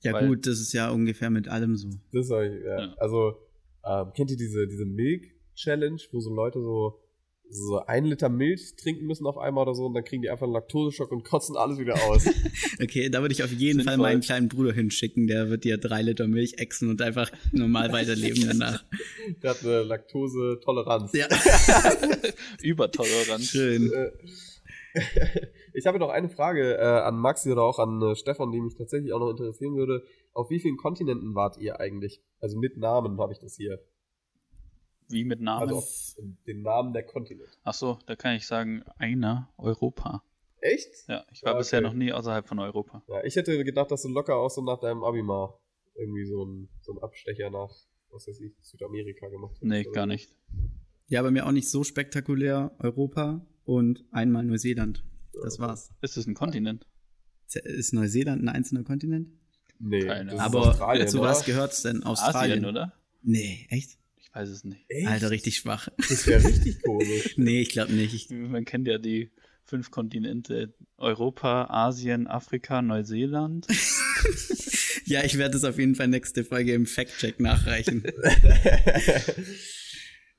Ja 0.03 0.13
Weil- 0.13 0.29
gut, 0.29 0.47
das 0.47 0.61
ist 0.61 0.73
ja 0.73 0.91
ungefähr 0.91 1.31
mit 1.31 1.49
allem 1.49 1.77
so. 1.77 1.89
Das 2.13 2.29
war, 2.29 2.45
ja. 2.45 2.79
Ja. 2.81 2.95
Also, 2.99 3.37
ähm, 3.85 4.13
kennt 4.15 4.31
ihr 4.31 4.37
diese, 4.37 4.67
diese 4.67 4.85
Milk-Challenge, 4.85 6.01
wo 6.13 6.21
so 6.21 6.35
Leute 6.35 6.61
so, 6.61 7.01
so 7.49 7.79
ein 7.87 8.05
Liter 8.05 8.29
Milch 8.29 8.75
trinken 8.77 9.07
müssen 9.07 9.27
auf 9.27 9.39
einmal 9.39 9.63
oder 9.63 9.75
so 9.75 9.87
und 9.87 9.95
dann 9.95 10.05
kriegen 10.05 10.23
die 10.23 10.31
einfach 10.31 10.45
einen 10.45 10.53
Laktoseschock 10.53 11.11
und 11.13 11.25
kotzen 11.25 11.57
alles 11.57 11.79
wieder 11.79 11.95
aus. 12.05 12.27
Okay, 12.83 13.09
da 13.09 13.23
würde 13.23 13.33
ich 13.33 13.43
auf 13.43 13.53
jeden 13.53 13.83
Fall 13.83 13.97
meinen 13.97 14.21
kleinen 14.21 14.49
Bruder 14.49 14.73
hinschicken. 14.73 15.27
Der 15.27 15.49
wird 15.49 15.65
dir 15.65 15.79
drei 15.79 16.03
Liter 16.03 16.27
Milch 16.27 16.59
exen 16.59 16.91
und 16.91 17.01
einfach 17.01 17.31
normal 17.53 17.91
weiterleben 17.93 18.45
danach. 18.47 18.85
Der 19.43 19.51
hat 19.51 19.63
eine 19.65 19.83
Laktose-Toleranz. 19.83 21.13
Ja, 21.15 21.27
Übertolerant. 22.63 23.43
schön. 23.43 23.91
Äh, 23.93 24.11
Ich 25.75 25.87
habe 25.87 25.99
noch 25.99 26.09
eine 26.09 26.29
Frage 26.31 26.75
äh, 26.79 26.81
an 26.81 27.19
Maxi 27.19 27.51
oder 27.53 27.63
auch 27.63 27.79
an 27.79 28.01
äh, 28.03 28.17
Stefan, 28.17 28.51
die 28.51 28.61
mich 28.61 28.77
tatsächlich 28.77 29.13
auch 29.13 29.21
noch 29.21 29.31
interessieren 29.31 29.77
würde. 29.77 30.03
Auf 30.33 30.49
wie 30.51 30.59
vielen 30.61 30.77
Kontinenten 30.79 31.35
wart 31.35 31.59
ihr 31.59 31.81
eigentlich? 31.81 32.23
Also 32.41 32.59
mit 32.59 32.77
Namen 32.79 33.19
habe 33.21 33.33
ich 33.33 33.39
das 33.39 33.57
hier. 33.57 33.79
Wie 35.09 35.25
mit 35.25 35.41
Namen. 35.41 35.63
Also 35.63 35.77
auf 35.79 36.17
den 36.47 36.63
Namen 36.63 36.93
der 36.93 37.05
Kontinent. 37.05 37.49
Ach 37.65 37.75
so, 37.75 37.99
da 38.07 38.17
kann 38.17 38.35
ich 38.37 38.47
sagen, 38.47 38.83
einer 38.99 39.49
Europa. 39.57 40.23
Echt? 40.61 40.89
Ja, 41.09 41.25
ich 41.33 41.43
war 41.45 41.55
Ah, 41.55 41.59
bisher 41.59 41.79
okay. 41.81 41.89
noch 41.89 41.95
nie 41.95 42.13
außerhalb 42.13 42.47
von 42.49 42.59
Europa. 42.59 43.03
Ja, 43.09 43.23
ich 43.25 43.37
hätte 43.37 43.63
gedacht, 43.65 43.91
dass 43.91 44.03
du 44.03 44.09
locker 44.09 44.37
auch 44.37 44.51
so 44.51 44.63
nach 44.63 44.81
deinem 44.81 45.05
Abi 45.05 45.23
mal 45.23 45.55
irgendwie 45.95 46.25
so 46.27 46.45
ein, 46.45 46.69
so 46.81 46.93
ein 46.93 47.03
Abstecher 47.03 47.51
nach, 47.51 47.71
was 48.11 48.27
weiß 48.27 48.41
ich, 48.41 48.53
Südamerika 48.63 49.29
gemacht 49.29 49.53
hättest 49.53 49.65
Nee, 49.65 49.83
oder 49.87 49.93
gar 49.93 50.07
nicht. 50.07 50.35
Ja, 51.09 51.23
bei 51.23 51.31
mir 51.31 51.47
auch 51.47 51.53
nicht 51.53 51.71
so 51.71 51.85
spektakulär. 51.85 52.73
Europa 52.81 53.47
und 53.65 54.05
einmal 54.11 54.45
Neuseeland. 54.45 55.05
Das 55.43 55.59
war's. 55.61 55.91
Ist 56.01 56.17
es 56.17 56.27
ein 56.27 56.35
Kontinent? 56.35 56.87
Ist 57.53 57.93
Neuseeland 57.93 58.43
ein 58.43 58.49
einzelner 58.49 58.83
Kontinent? 58.83 59.29
Nee, 59.79 60.01
Keine 60.01 60.31
das 60.33 60.41
Ahnung. 60.41 60.51
ist 60.53 60.57
Aber 60.57 60.71
Australien, 60.71 61.09
zu 61.09 61.21
oder? 61.21 61.29
was 61.29 61.45
gehört's 61.45 61.83
denn? 61.83 62.03
Australien? 62.03 62.53
Asien, 62.59 62.65
oder? 62.65 62.93
Nee, 63.23 63.67
echt? 63.69 63.99
Ich 64.37 64.43
weiß 64.43 64.49
es 64.51 64.65
nicht. 64.65 64.85
Echt? 64.89 65.07
Alter, 65.09 65.31
richtig 65.31 65.57
schwach. 65.57 65.89
Das 65.97 66.27
wäre 66.27 66.45
richtig 66.45 66.83
komisch. 66.85 67.39
nee, 67.39 67.63
ich 67.63 67.71
glaube 67.71 67.95
nicht. 67.95 68.13
Ich, 68.13 68.29
Man 68.29 68.67
kennt 68.67 68.87
ja 68.87 68.99
die 68.99 69.31
fünf 69.65 69.91
Kontinente. 69.91 70.75
Europa, 70.99 71.65
Asien, 71.71 72.27
Afrika, 72.27 72.83
Neuseeland. 72.83 73.67
ja, 75.07 75.25
ich 75.25 75.39
werde 75.39 75.53
das 75.55 75.65
auf 75.65 75.79
jeden 75.79 75.95
Fall 75.95 76.09
nächste 76.09 76.45
Folge 76.45 76.75
im 76.75 76.85
Fact-Check 76.85 77.41
nachreichen. 77.41 78.05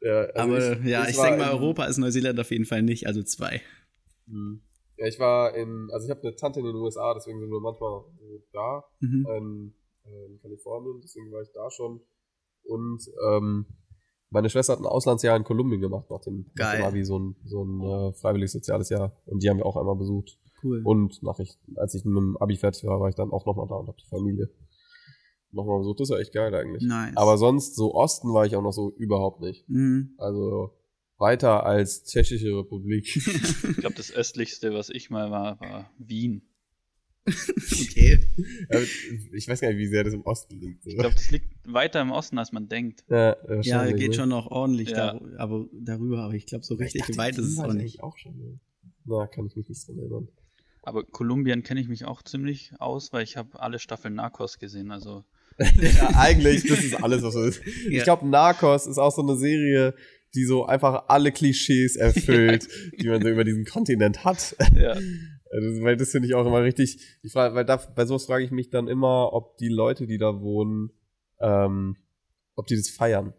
ja, 0.01 0.21
also 0.35 0.39
Aber 0.41 0.77
ja, 0.85 1.07
ich, 1.09 1.17
war 1.17 1.25
denke 1.29 1.43
mal, 1.43 1.51
Europa 1.51 1.85
ist 1.85 1.97
Neuseeland 1.97 2.39
auf 2.39 2.51
jeden 2.51 2.65
Fall 2.65 2.83
nicht, 2.83 3.07
also 3.07 3.23
zwei. 3.23 3.61
Hm. 4.27 4.61
Ja, 4.97 5.07
ich 5.07 5.17
war 5.17 5.55
in, 5.55 5.89
also 5.91 6.05
ich 6.05 6.11
habe 6.11 6.21
eine 6.21 6.35
Tante 6.35 6.59
in 6.59 6.67
den 6.67 6.75
USA, 6.75 7.15
deswegen 7.15 7.39
sind 7.39 7.49
wir 7.49 7.59
manchmal 7.61 8.01
da, 8.53 8.83
Mhm. 8.99 9.27
ähm, 9.35 9.73
äh, 10.05 10.25
in 10.27 10.39
Kalifornien, 10.39 11.01
deswegen 11.03 11.31
war 11.31 11.41
ich 11.41 11.49
da 11.51 11.69
schon. 11.71 12.01
Und 12.63 13.01
ähm, 13.27 13.65
meine 14.29 14.49
Schwester 14.49 14.73
hat 14.73 14.79
ein 14.79 14.85
Auslandsjahr 14.85 15.37
in 15.37 15.43
Kolumbien 15.43 15.81
gemacht 15.81 16.09
nach 16.09 16.21
dem, 16.21 16.45
nach 16.55 16.65
Geil. 16.65 16.81
dem 16.81 16.85
Abi, 16.85 17.05
so 17.05 17.19
ein, 17.19 17.35
so 17.45 17.63
ein 17.63 17.81
äh, 17.81 18.13
freiwilliges 18.13 18.53
soziales 18.53 18.89
Jahr. 18.89 19.15
Und 19.25 19.41
die 19.41 19.49
haben 19.49 19.57
wir 19.57 19.65
auch 19.65 19.77
einmal 19.77 19.95
besucht. 19.95 20.37
Cool. 20.63 20.81
Und 20.83 21.21
nach 21.23 21.39
ich, 21.39 21.57
als 21.75 21.93
ich 21.93 22.03
mit 22.03 22.17
dem 22.17 22.37
Abi 22.37 22.57
fertig 22.57 22.83
war, 22.85 22.99
war 22.99 23.09
ich 23.09 23.15
dann 23.15 23.31
auch 23.31 23.45
nochmal 23.45 23.67
da 23.67 23.75
und 23.75 23.87
hab 23.87 23.97
die 23.97 24.07
Familie 24.09 24.49
nochmal 25.51 25.79
besucht. 25.79 25.99
Das 25.99 26.09
war 26.09 26.19
echt 26.19 26.33
geil 26.33 26.53
eigentlich. 26.53 26.83
nice. 26.83 27.15
Aber 27.15 27.37
sonst, 27.37 27.75
so 27.75 27.93
Osten 27.93 28.33
war 28.33 28.45
ich 28.45 28.55
auch 28.55 28.61
noch 28.61 28.73
so 28.73 28.91
überhaupt 28.97 29.41
nicht. 29.41 29.67
Mhm. 29.69 30.15
Also 30.17 30.71
weiter 31.17 31.65
als 31.65 32.03
Tschechische 32.03 32.57
Republik. 32.57 33.07
Ich 33.15 33.77
glaube, 33.77 33.95
das 33.95 34.11
östlichste, 34.11 34.73
was 34.73 34.89
ich 34.89 35.09
mal 35.09 35.31
war, 35.31 35.59
war 35.59 35.89
Wien. 35.97 36.41
okay. 37.81 38.19
Ich 39.33 39.47
weiß 39.47 39.59
gar 39.61 39.69
nicht, 39.69 39.77
wie 39.77 39.87
sehr 39.87 40.03
das 40.03 40.13
im 40.13 40.21
Osten 40.21 40.59
liegt. 40.59 40.83
So. 40.83 40.89
Ich 40.91 40.97
glaube, 40.97 41.15
das 41.15 41.29
liegt 41.31 41.47
weiter 41.65 42.01
im 42.01 42.11
Osten, 42.11 42.37
als 42.37 42.51
man 42.51 42.67
denkt. 42.69 43.03
ja, 43.09 43.35
Ja, 43.61 43.91
geht 43.91 44.15
schon 44.15 44.29
noch 44.29 44.47
ordentlich 44.47 44.89
Ja. 44.91 45.13
dar 45.13 45.21
aber 45.37 45.65
darüber, 45.73 46.19
aber 46.23 46.33
ich 46.33 46.45
glaube, 46.45 46.63
so 46.65 46.75
Ich 46.75 46.81
richtig 46.81 47.01
dachte, 47.01 47.17
weit 47.17 47.37
ist 47.37 47.45
es 47.47 47.57
auch 47.59 47.67
ich 47.67 47.73
nicht. 47.73 47.81
eigentlich 47.81 48.03
Auch 48.03 48.17
schon? 48.17 48.59
Na, 49.05 49.27
kann 49.27 49.45
ich 49.47 49.55
mich 49.55 49.67
nicht 49.69 49.87
dran 49.87 49.97
erinnern. 49.99 50.27
Aber 50.83 51.03
Kolumbien 51.03 51.63
kenne 51.63 51.81
ich 51.81 51.89
mich 51.89 52.05
auch 52.05 52.21
ziemlich 52.23 52.71
aus, 52.79 53.11
weil 53.11 53.23
ich 53.23 53.35
habe 53.35 53.59
alle 53.59 53.79
Staffeln 53.79 54.15
Narcos 54.15 54.57
gesehen. 54.59 54.91
Also 54.91 55.23
ja, 55.59 56.11
eigentlich, 56.15 56.65
das 56.67 56.83
ist 56.83 57.03
alles, 57.03 57.23
was 57.23 57.35
es 57.35 57.57
ist. 57.59 57.65
Ja. 57.85 57.97
Ich 57.97 58.03
glaube, 58.03 58.27
Narcos 58.27 58.87
ist 58.87 58.97
auch 58.97 59.13
so 59.13 59.21
eine 59.21 59.35
Serie, 59.37 59.95
die 60.35 60.45
so 60.45 60.65
einfach 60.65 61.05
alle 61.07 61.31
Klischees 61.31 61.95
erfüllt, 61.95 62.67
die 63.01 63.07
man 63.07 63.21
so 63.21 63.29
über 63.29 63.43
diesen 63.43 63.65
Kontinent 63.65 64.23
hat. 64.23 64.55
ja, 64.75 64.97
weil 65.51 65.97
das 65.97 66.11
finde 66.11 66.27
ich 66.27 66.35
auch 66.35 66.45
immer 66.45 66.61
richtig. 66.63 66.99
Ich 67.21 67.31
frage, 67.31 67.55
weil 67.55 67.65
da, 67.65 67.77
bei 67.77 68.05
sowas 68.05 68.25
frage 68.25 68.43
ich 68.43 68.51
mich 68.51 68.69
dann 68.69 68.87
immer, 68.87 69.33
ob 69.33 69.57
die 69.57 69.69
Leute, 69.69 70.07
die 70.07 70.17
da 70.17 70.41
wohnen, 70.41 70.91
ähm, 71.39 71.97
ob 72.55 72.67
die 72.67 72.75
das 72.75 72.89
feiern. 72.89 73.33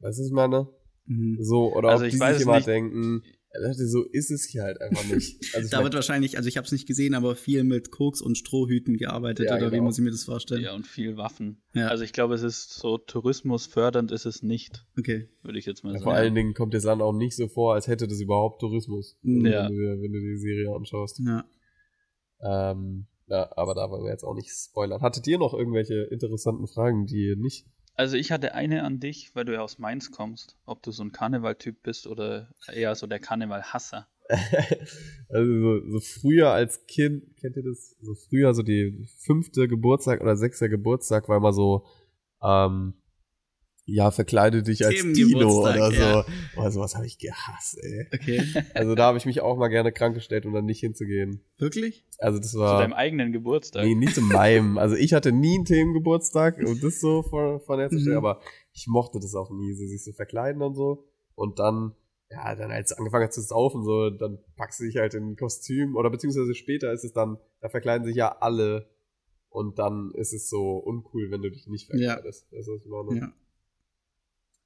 Weißt 0.00 0.18
du, 0.18 0.22
was 0.22 0.28
ich 0.28 0.32
meine? 0.32 0.68
Mhm. 1.06 1.38
So, 1.40 1.74
oder 1.74 1.88
Also 1.88 2.04
ob 2.04 2.08
ich 2.08 2.18
die 2.18 2.32
sich 2.34 2.42
immer 2.42 2.60
denken, 2.60 3.22
Leute, 3.60 3.86
so 3.88 4.04
ist 4.04 4.30
es 4.30 4.44
hier 4.44 4.62
halt 4.62 4.80
einfach 4.80 5.04
nicht. 5.06 5.38
Also 5.54 5.68
Da 5.70 5.82
wird 5.82 5.94
wahrscheinlich, 5.94 6.36
also 6.36 6.48
ich 6.48 6.56
habe 6.56 6.64
es 6.66 6.72
nicht 6.72 6.86
gesehen, 6.86 7.14
aber 7.14 7.34
viel 7.36 7.64
mit 7.64 7.90
Koks 7.90 8.20
und 8.20 8.36
Strohhüten 8.38 8.96
gearbeitet, 8.96 9.46
Ja, 9.46 9.56
oder 9.56 9.66
wie 9.68 9.76
genau. 9.76 9.84
muss 9.84 9.98
ich 9.98 10.04
mir 10.04 10.10
das 10.10 10.24
vorstellen? 10.24 10.62
ja, 10.62 10.74
und 10.74 10.86
viel 10.86 11.16
Waffen. 11.16 11.62
Ja. 11.74 11.88
Also 11.88 12.04
ich 12.04 12.12
glaube, 12.12 12.34
es 12.34 12.42
ist 12.42 12.74
so 12.74 12.98
tourismusfördernd 12.98 14.10
ist 14.12 14.26
es 14.26 14.42
nicht, 14.42 14.86
Okay. 14.98 15.28
würde 15.42 15.58
ich 15.58 15.66
jetzt 15.66 15.84
mal 15.84 15.90
ja, 15.90 15.98
sagen. 15.98 16.04
vor 16.04 16.14
allen 16.14 16.34
Dingen 16.34 16.54
kommt 16.54 16.74
das 16.74 16.84
Land 16.84 17.02
auch 17.02 17.12
nicht 17.12 17.36
so 17.36 17.48
vor, 17.48 17.74
als 17.74 17.86
hätte 17.88 18.06
das 18.08 18.20
überhaupt 18.20 18.60
Tourismus. 18.60 19.16
Ja. 19.22 19.68
wenn, 19.68 19.72
du, 19.72 20.02
wenn 20.02 20.12
du 20.12 20.20
die 20.20 20.38
Serie 20.38 20.74
anschaust. 20.74 21.20
Ja. 21.24 21.44
Ähm, 22.40 23.06
ja, 23.26 23.50
aber 23.56 23.74
da 23.74 23.90
wollen 23.90 24.04
wir 24.04 24.10
jetzt 24.10 24.24
auch 24.24 24.34
nicht 24.34 24.50
spoilern. 24.50 25.02
Hattet 25.02 25.26
ihr 25.26 25.38
noch 25.38 25.52
irgendwelche 25.54 26.04
interessanten 26.04 26.66
Fragen, 26.66 27.06
die 27.06 27.26
ihr 27.28 27.36
nicht 27.36 27.66
Also 27.98 28.16
ich 28.16 28.30
hatte 28.30 28.54
eine 28.54 28.84
an 28.84 29.00
dich, 29.00 29.34
weil 29.34 29.44
du 29.44 29.54
ja 29.54 29.60
aus 29.60 29.80
Mainz 29.80 30.12
kommst, 30.12 30.56
ob 30.66 30.84
du 30.84 30.92
so 30.92 31.02
ein 31.02 31.10
Karnevaltyp 31.10 31.82
bist 31.82 32.06
oder 32.06 32.48
eher 32.72 32.94
so 32.94 33.08
der 33.08 33.18
Karnevalhasser. 33.18 34.06
also 35.28 35.60
so, 35.60 35.90
so 35.90 35.98
früher 35.98 36.52
als 36.52 36.86
Kind, 36.86 37.36
kennt 37.38 37.56
ihr 37.56 37.64
das? 37.64 37.96
So 38.00 38.14
früher, 38.14 38.54
so 38.54 38.62
die 38.62 39.04
fünfte 39.16 39.66
Geburtstag 39.66 40.20
oder 40.20 40.36
sechste 40.36 40.68
Geburtstag 40.68 41.28
war 41.28 41.38
immer 41.38 41.52
so, 41.52 41.86
ähm, 42.40 42.94
ja, 43.90 44.10
verkleide 44.10 44.62
dich 44.62 44.84
als 44.84 45.00
Dino 45.02 45.60
oder 45.62 45.90
so. 45.90 46.00
ja. 46.00 46.24
Boah, 46.54 46.70
sowas 46.70 46.94
habe 46.94 47.06
ich 47.06 47.18
gehasst, 47.18 47.78
ey. 47.82 48.06
Okay. 48.14 48.42
Also 48.74 48.94
da 48.94 49.04
habe 49.06 49.18
ich 49.18 49.24
mich 49.26 49.40
auch 49.40 49.56
mal 49.56 49.68
gerne 49.68 49.92
krank 49.92 50.14
gestellt, 50.14 50.44
um 50.46 50.52
dann 50.52 50.66
nicht 50.66 50.80
hinzugehen. 50.80 51.40
Wirklich? 51.56 52.04
Also 52.18 52.38
das 52.38 52.52
Zu 52.52 52.58
war. 52.58 52.80
deinem 52.80 52.92
eigenen 52.92 53.32
Geburtstag. 53.32 53.84
Nee, 53.84 53.94
nicht 53.94 54.14
zu 54.14 54.20
meinem. 54.20 54.76
Also 54.78 54.94
ich 54.94 55.14
hatte 55.14 55.32
nie 55.32 55.56
einen 55.56 55.64
Themengeburtstag 55.64 56.58
und 56.58 56.82
das 56.84 57.00
so 57.00 57.22
von, 57.22 57.60
von 57.60 57.78
herzustellen, 57.78 58.18
Mhm. 58.18 58.24
aber 58.24 58.40
ich 58.72 58.86
mochte 58.88 59.18
das 59.20 59.34
auch 59.34 59.50
nie, 59.50 59.72
so 59.74 59.86
sich 59.86 60.04
so 60.04 60.12
verkleiden 60.12 60.60
und 60.62 60.74
so. 60.74 61.06
Und 61.34 61.58
dann, 61.58 61.94
ja, 62.30 62.54
dann 62.54 62.70
als 62.70 62.90
es 62.92 62.98
angefangen 62.98 63.24
hat 63.24 63.32
zu 63.32 63.40
saufen, 63.40 63.84
so, 63.84 64.10
dann 64.10 64.38
packst 64.56 64.80
du 64.80 64.84
dich 64.84 64.96
halt 64.96 65.14
in 65.14 65.30
ein 65.30 65.36
Kostüm 65.36 65.96
oder 65.96 66.10
beziehungsweise 66.10 66.54
später 66.54 66.92
ist 66.92 67.04
es 67.04 67.12
dann, 67.12 67.38
da 67.60 67.68
verkleiden 67.70 68.04
sich 68.06 68.16
ja 68.16 68.36
alle 68.40 68.88
und 69.48 69.78
dann 69.78 70.12
ist 70.14 70.34
es 70.34 70.50
so 70.50 70.76
uncool, 70.76 71.30
wenn 71.30 71.40
du 71.40 71.50
dich 71.50 71.66
nicht 71.68 71.88
Ja. 71.94 72.12
verkleidest. 72.14 72.46
Du, 72.52 72.56
was 72.58 72.68
ich 72.84 72.86
meine? 72.90 73.20
Ja. 73.20 73.32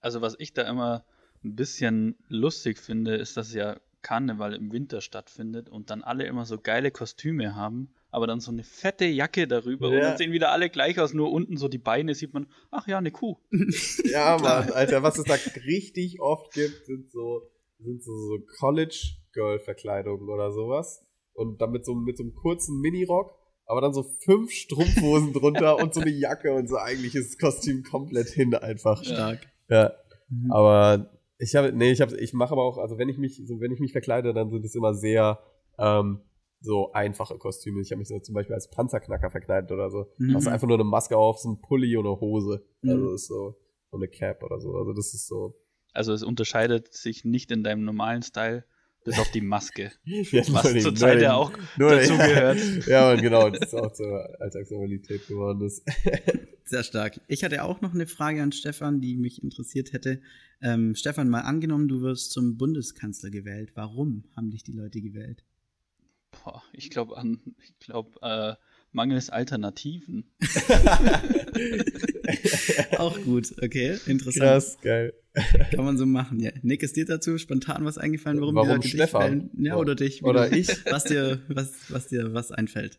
Also 0.02 0.20
was 0.20 0.36
ich 0.38 0.52
da 0.52 0.62
immer 0.62 1.04
ein 1.44 1.54
bisschen 1.54 2.16
lustig 2.28 2.78
finde, 2.78 3.16
ist, 3.16 3.36
dass 3.36 3.54
ja 3.54 3.80
Karneval 4.02 4.52
im 4.54 4.72
Winter 4.72 5.00
stattfindet 5.00 5.68
und 5.68 5.90
dann 5.90 6.02
alle 6.02 6.24
immer 6.26 6.44
so 6.44 6.58
geile 6.58 6.90
Kostüme 6.90 7.54
haben, 7.54 7.94
aber 8.10 8.26
dann 8.26 8.40
so 8.40 8.50
eine 8.50 8.64
fette 8.64 9.04
Jacke 9.04 9.46
darüber 9.46 9.88
und 9.88 9.94
Ja. 9.94 10.00
dann 10.08 10.18
sehen 10.18 10.32
wieder 10.32 10.50
alle 10.50 10.68
gleich 10.70 10.98
aus, 10.98 11.14
nur 11.14 11.32
unten 11.32 11.56
so 11.56 11.68
die 11.68 11.78
Beine 11.78 12.14
sieht 12.14 12.34
man, 12.34 12.46
ach 12.70 12.86
ja, 12.88 12.98
eine 12.98 13.12
Kuh. 13.12 13.36
Ja, 14.12 14.36
Mann, 14.38 14.70
Alter, 14.72 15.02
was 15.02 15.18
es 15.18 15.24
da 15.24 15.34
richtig 15.64 16.20
oft 16.20 16.52
gibt, 16.52 16.84
sind 16.84 17.10
so, 17.10 17.42
sind 17.78 18.02
so, 18.02 18.12
so 18.12 18.38
College-Girl-Verkleidungen 18.58 20.28
oder 20.28 20.52
sowas. 20.52 21.06
Und 21.34 21.60
dann 21.62 21.70
mit 21.70 21.86
so, 21.86 21.94
mit 21.94 22.18
so 22.18 22.24
einem 22.24 22.34
kurzen 22.34 22.80
Minirock, 22.80 23.30
aber 23.66 23.80
dann 23.80 23.94
so 23.94 24.02
fünf 24.02 24.50
Strumpfhosen 24.50 25.32
drunter 25.32 25.78
und 25.78 25.94
so 25.94 26.00
eine 26.00 26.10
Jacke 26.10 26.52
und 26.52 26.68
so 26.68 26.76
eigentlich 26.76 27.14
ist 27.14 27.34
das 27.34 27.38
Kostüm 27.38 27.84
komplett 27.84 28.28
hin 28.28 28.54
einfach. 28.54 29.02
Stark. 29.04 29.51
Ja, 29.68 29.92
Mhm. 30.28 30.50
aber 30.50 31.10
ich 31.38 31.54
habe, 31.56 31.72
nee, 31.72 31.90
ich 31.90 32.00
habe, 32.00 32.16
ich 32.16 32.32
mache 32.32 32.52
aber 32.52 32.62
auch, 32.64 32.78
also 32.78 32.96
wenn 32.98 33.08
ich 33.08 33.18
mich, 33.18 33.42
so 33.46 33.60
wenn 33.60 33.70
ich 33.72 33.80
mich 33.80 33.92
verkleide, 33.92 34.32
dann 34.32 34.48
sind 34.50 34.64
es 34.64 34.74
immer 34.74 34.94
sehr, 34.94 35.38
ähm, 35.78 36.20
so 36.60 36.92
einfache 36.92 37.36
Kostüme. 37.38 37.80
Ich 37.82 37.90
habe 37.90 37.98
mich 37.98 38.08
so 38.08 38.18
zum 38.20 38.34
Beispiel 38.34 38.54
als 38.54 38.70
Panzerknacker 38.70 39.30
verkleidet 39.30 39.72
oder 39.72 39.90
so. 39.90 40.06
Mhm. 40.18 40.34
Hast 40.36 40.46
einfach 40.46 40.68
nur 40.68 40.76
eine 40.76 40.84
Maske 40.84 41.16
auf, 41.16 41.38
so 41.40 41.50
ein 41.50 41.60
Pulli 41.60 41.96
und 41.96 42.06
eine 42.06 42.20
Hose. 42.20 42.64
Also 42.84 43.08
Mhm. 43.08 43.14
ist 43.14 43.26
so, 43.26 43.56
so 43.90 43.96
eine 43.96 44.06
Cap 44.08 44.42
oder 44.44 44.60
so. 44.60 44.74
Also 44.76 44.92
das 44.92 45.12
ist 45.12 45.26
so. 45.26 45.54
Also 45.92 46.12
es 46.12 46.22
unterscheidet 46.22 46.94
sich 46.94 47.24
nicht 47.24 47.50
in 47.50 47.64
deinem 47.64 47.84
normalen 47.84 48.22
Style, 48.22 48.64
bis 49.04 49.18
auf 49.18 49.30
die 49.30 49.40
Maske. 49.40 49.92
Ja, 50.04 50.42
Was 50.48 50.82
zur 50.82 50.94
Zeit 50.94 51.16
den- 51.16 51.22
ja 51.22 51.34
auch 51.34 51.52
nur 51.78 51.90
den- 51.90 51.98
dazu 52.00 52.16
gehört. 52.16 52.58
ja, 52.86 53.06
man, 53.14 53.20
genau, 53.22 53.50
das 53.50 53.68
ist 53.68 53.74
auch 53.74 53.92
zur 53.92 54.40
Alltagsnormalität 54.40 55.26
geworden 55.26 55.62
ist. 55.66 55.82
Sehr 56.64 56.82
stark. 56.84 57.20
Ich 57.28 57.44
hatte 57.44 57.64
auch 57.64 57.80
noch 57.80 57.92
eine 57.94 58.06
Frage 58.06 58.42
an 58.42 58.52
Stefan, 58.52 59.00
die 59.00 59.16
mich 59.16 59.42
interessiert 59.42 59.92
hätte. 59.92 60.22
Ähm, 60.60 60.94
Stefan, 60.94 61.28
mal 61.28 61.40
angenommen, 61.40 61.88
du 61.88 62.00
wirst 62.02 62.30
zum 62.32 62.56
Bundeskanzler 62.56 63.30
gewählt. 63.30 63.72
Warum 63.74 64.24
haben 64.36 64.50
dich 64.50 64.62
die 64.62 64.72
Leute 64.72 65.00
gewählt? 65.00 65.44
Boah, 66.44 66.62
ich 66.72 66.88
glaube 66.88 67.16
an, 67.18 67.40
ich 67.62 67.78
glaube, 67.78 68.18
äh, 68.22 68.54
mangels 68.92 69.30
Alternativen. 69.30 70.24
Auch 72.98 73.20
gut, 73.22 73.52
okay, 73.62 73.98
interessant. 74.06 74.42
Krass, 74.44 74.78
geil. 74.82 75.12
Kann 75.74 75.84
man 75.84 75.96
so 75.96 76.06
machen, 76.06 76.40
ja. 76.40 76.50
Nick, 76.62 76.82
ist 76.82 76.96
dir 76.96 77.04
dazu 77.06 77.38
spontan 77.38 77.84
was 77.84 77.98
eingefallen, 77.98 78.40
warum, 78.40 78.54
Warum 78.54 78.68
die 78.68 78.74
Leute 78.74 78.88
Stefan? 78.88 79.50
Ja, 79.58 79.76
oder 79.76 79.94
dich. 79.94 80.22
wie 80.22 80.26
Oder 80.26 80.50
du- 80.50 80.56
ich? 80.56 80.68
Was 80.86 81.04
dir, 81.04 81.40
was, 81.48 81.90
was 81.90 82.08
dir 82.08 82.34
was 82.34 82.52
einfällt. 82.52 82.98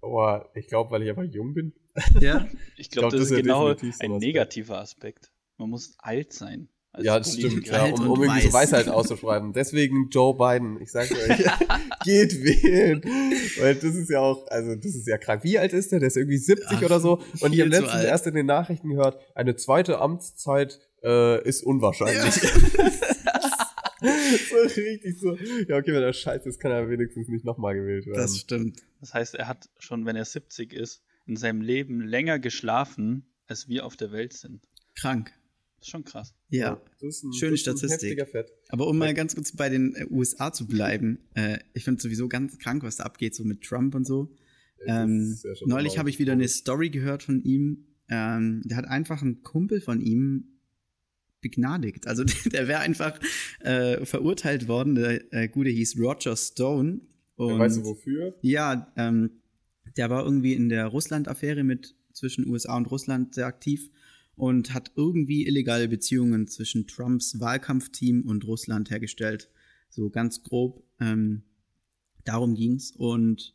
Boah, 0.00 0.50
ich 0.54 0.66
glaube, 0.66 0.90
weil 0.90 1.02
ich 1.04 1.10
einfach 1.10 1.22
jung 1.24 1.54
bin. 1.54 1.72
Ja? 2.20 2.48
Ich 2.76 2.90
glaube, 2.90 3.10
glaub, 3.10 3.12
das, 3.12 3.28
das 3.28 3.30
ist 3.30 3.36
genau 3.36 3.68
ein 3.68 4.18
negativer 4.18 4.80
Aspekt. 4.80 5.30
Man 5.58 5.70
muss 5.70 5.94
alt 5.98 6.32
sein. 6.32 6.68
Als 6.94 7.06
ja, 7.06 7.18
das 7.18 7.32
stimmt, 7.32 7.66
ja, 7.68 7.84
um, 7.86 8.06
um 8.06 8.22
irgendwie 8.22 8.48
so. 8.48 8.52
Weisheit 8.52 8.86
auszuschreiben. 8.88 9.54
Deswegen 9.54 10.10
Joe 10.10 10.34
Biden. 10.36 10.78
Ich 10.82 10.90
sag's 10.90 11.10
euch, 11.10 11.38
geht 12.04 12.44
wählen. 12.44 13.02
Weil 13.58 13.76
das 13.76 13.94
ist 13.94 14.10
ja 14.10 14.20
auch, 14.20 14.46
also 14.48 14.74
das 14.74 14.94
ist 14.94 15.08
ja 15.08 15.16
krank. 15.16 15.42
Wie 15.42 15.58
alt 15.58 15.72
ist 15.72 15.90
der? 15.90 16.00
Der 16.00 16.08
ist 16.08 16.18
irgendwie 16.18 16.36
70 16.36 16.66
Ach, 16.70 16.82
oder 16.82 17.00
so. 17.00 17.22
Und 17.40 17.54
ich 17.54 17.60
habe 17.60 17.70
letztens 17.70 18.04
erst 18.04 18.26
in 18.26 18.34
den 18.34 18.44
Nachrichten 18.44 18.90
gehört, 18.90 19.18
eine 19.34 19.56
zweite 19.56 20.00
Amtszeit 20.00 20.80
äh, 21.02 21.42
ist 21.48 21.62
unwahrscheinlich. 21.62 22.34
so 24.02 24.56
richtig 24.76 25.18
so. 25.18 25.34
Ja, 25.68 25.78
okay, 25.78 25.94
wenn 25.94 26.02
er 26.02 26.12
scheiße 26.12 26.46
ist, 26.46 26.60
kann 26.60 26.72
er 26.72 26.90
wenigstens 26.90 27.28
nicht 27.28 27.46
nochmal 27.46 27.74
gewählt 27.74 28.04
werden. 28.04 28.18
Das 28.18 28.38
stimmt. 28.38 28.82
Das 29.00 29.14
heißt, 29.14 29.34
er 29.34 29.48
hat 29.48 29.70
schon, 29.78 30.04
wenn 30.04 30.16
er 30.16 30.26
70 30.26 30.74
ist, 30.74 31.02
in 31.26 31.36
seinem 31.36 31.62
Leben 31.62 32.02
länger 32.02 32.38
geschlafen, 32.38 33.32
als 33.46 33.66
wir 33.68 33.86
auf 33.86 33.96
der 33.96 34.12
Welt 34.12 34.34
sind. 34.34 34.68
Krank. 34.94 35.32
Das 35.78 35.88
ist 35.88 35.90
schon 35.90 36.04
krass. 36.04 36.34
Ja. 36.52 36.80
ein, 37.00 37.32
Schöne 37.32 37.56
Statistik. 37.56 38.22
Aber 38.68 38.86
um 38.86 38.98
mal 38.98 39.14
ganz 39.14 39.34
kurz 39.34 39.56
bei 39.56 39.70
den 39.70 39.94
äh, 39.94 40.06
USA 40.10 40.52
zu 40.52 40.66
bleiben, 40.66 41.18
äh, 41.34 41.58
ich 41.72 41.84
finde 41.84 42.00
sowieso 42.00 42.28
ganz 42.28 42.58
krank, 42.58 42.82
was 42.82 42.96
da 42.96 43.04
abgeht, 43.04 43.34
so 43.34 43.42
mit 43.42 43.62
Trump 43.62 43.94
und 43.94 44.06
so. 44.06 44.30
Ähm, 44.86 45.38
ja 45.42 45.52
neulich 45.64 45.98
habe 45.98 46.10
ich 46.10 46.18
wieder 46.18 46.32
eine 46.32 46.46
Story 46.48 46.90
gehört 46.90 47.22
von 47.22 47.42
ihm. 47.42 47.86
Ähm, 48.08 48.60
der 48.64 48.76
hat 48.76 48.84
einfach 48.84 49.22
einen 49.22 49.42
Kumpel 49.42 49.80
von 49.80 50.02
ihm 50.02 50.58
begnadigt. 51.40 52.06
Also 52.06 52.24
der 52.52 52.68
wäre 52.68 52.80
einfach 52.80 53.18
äh, 53.60 54.04
verurteilt 54.04 54.68
worden. 54.68 54.94
Der 54.94 55.32
äh, 55.32 55.48
Gute 55.48 55.70
hieß 55.70 55.98
Roger 55.98 56.36
Stone. 56.36 57.00
Und 57.36 57.58
Weißt 57.58 57.78
du 57.78 57.84
wofür? 57.84 58.34
ja, 58.42 58.92
ähm, 58.96 59.30
der 59.96 60.10
war 60.10 60.22
irgendwie 60.22 60.52
in 60.52 60.68
der 60.68 60.86
Russland-Affäre 60.86 61.64
mit 61.64 61.94
zwischen 62.12 62.46
USA 62.46 62.76
und 62.76 62.90
Russland 62.90 63.34
sehr 63.34 63.46
aktiv 63.46 63.90
und 64.36 64.74
hat 64.74 64.92
irgendwie 64.96 65.46
illegale 65.46 65.88
Beziehungen 65.88 66.46
zwischen 66.48 66.86
Trumps 66.86 67.38
Wahlkampfteam 67.40 68.22
und 68.22 68.46
Russland 68.46 68.90
hergestellt. 68.90 69.50
So 69.88 70.10
ganz 70.10 70.42
grob. 70.42 70.82
Ähm, 71.00 71.42
darum 72.24 72.54
ging's. 72.54 72.92
Und 72.92 73.54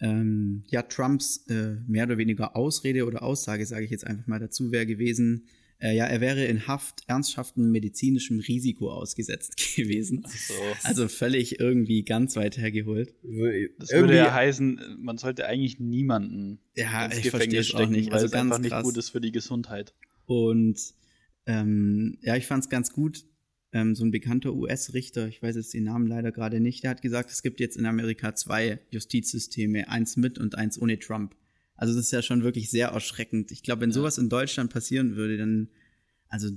ähm, 0.00 0.62
ja, 0.68 0.82
Trumps 0.82 1.46
äh, 1.48 1.76
mehr 1.86 2.04
oder 2.04 2.18
weniger 2.18 2.56
Ausrede 2.56 3.04
oder 3.04 3.22
Aussage, 3.22 3.66
sage 3.66 3.84
ich 3.84 3.90
jetzt 3.90 4.06
einfach 4.06 4.26
mal 4.26 4.38
dazu, 4.38 4.70
wäre 4.70 4.86
gewesen, 4.86 5.46
äh, 5.80 5.94
ja, 5.96 6.06
er 6.06 6.20
wäre 6.20 6.44
in 6.44 6.66
Haft 6.66 7.02
ernsthaftem 7.06 7.70
medizinischem 7.70 8.40
Risiko 8.40 8.90
ausgesetzt 8.92 9.56
gewesen. 9.76 10.24
So. 10.28 10.54
Also 10.82 11.08
völlig 11.08 11.60
irgendwie 11.60 12.04
ganz 12.04 12.34
weit 12.36 12.58
hergeholt. 12.58 13.14
Das 13.22 13.90
irgendwie- 13.90 13.94
würde 13.94 14.16
ja 14.16 14.34
heißen, 14.34 14.96
man 15.00 15.18
sollte 15.18 15.46
eigentlich 15.46 15.78
niemanden 15.78 16.58
Ja, 16.76 17.04
ins 17.06 17.18
ich 17.18 17.30
verstehe 17.30 17.48
Gefängnis 17.48 17.66
auch 17.74 17.78
stecken, 17.78 17.92
nicht. 17.92 18.06
weil 18.08 18.14
Also 18.14 18.26
es 18.26 18.32
ganz 18.32 18.46
einfach 18.50 18.58
nicht 18.62 18.70
krass. 18.72 18.82
gut 18.84 18.96
ist 18.96 19.10
für 19.10 19.20
die 19.20 19.32
Gesundheit. 19.32 19.94
Und 20.26 20.78
ähm, 21.46 22.18
ja, 22.22 22.36
ich 22.36 22.46
fand 22.46 22.64
es 22.64 22.70
ganz 22.70 22.92
gut. 22.92 23.24
Ähm, 23.72 23.94
so 23.94 24.02
ein 24.04 24.10
bekannter 24.10 24.54
US-Richter, 24.54 25.28
ich 25.28 25.42
weiß 25.42 25.54
jetzt 25.56 25.74
den 25.74 25.84
Namen 25.84 26.06
leider 26.06 26.32
gerade 26.32 26.58
nicht, 26.58 26.84
der 26.84 26.90
hat 26.90 27.02
gesagt, 27.02 27.30
es 27.30 27.42
gibt 27.42 27.60
jetzt 27.60 27.76
in 27.76 27.84
Amerika 27.84 28.34
zwei 28.34 28.78
Justizsysteme, 28.90 29.90
eins 29.90 30.16
mit 30.16 30.38
und 30.38 30.54
eins 30.56 30.80
ohne 30.80 30.98
Trump. 30.98 31.34
Also 31.78 31.94
das 31.94 32.04
ist 32.06 32.10
ja 32.12 32.20
schon 32.22 32.42
wirklich 32.42 32.70
sehr 32.70 32.88
erschreckend. 32.88 33.50
Ich 33.52 33.62
glaube, 33.62 33.80
wenn 33.82 33.90
Ja. 33.90 33.94
sowas 33.94 34.18
in 34.18 34.28
Deutschland 34.28 34.70
passieren 34.72 35.16
würde, 35.16 35.38
dann, 35.38 35.68
also 36.28 36.50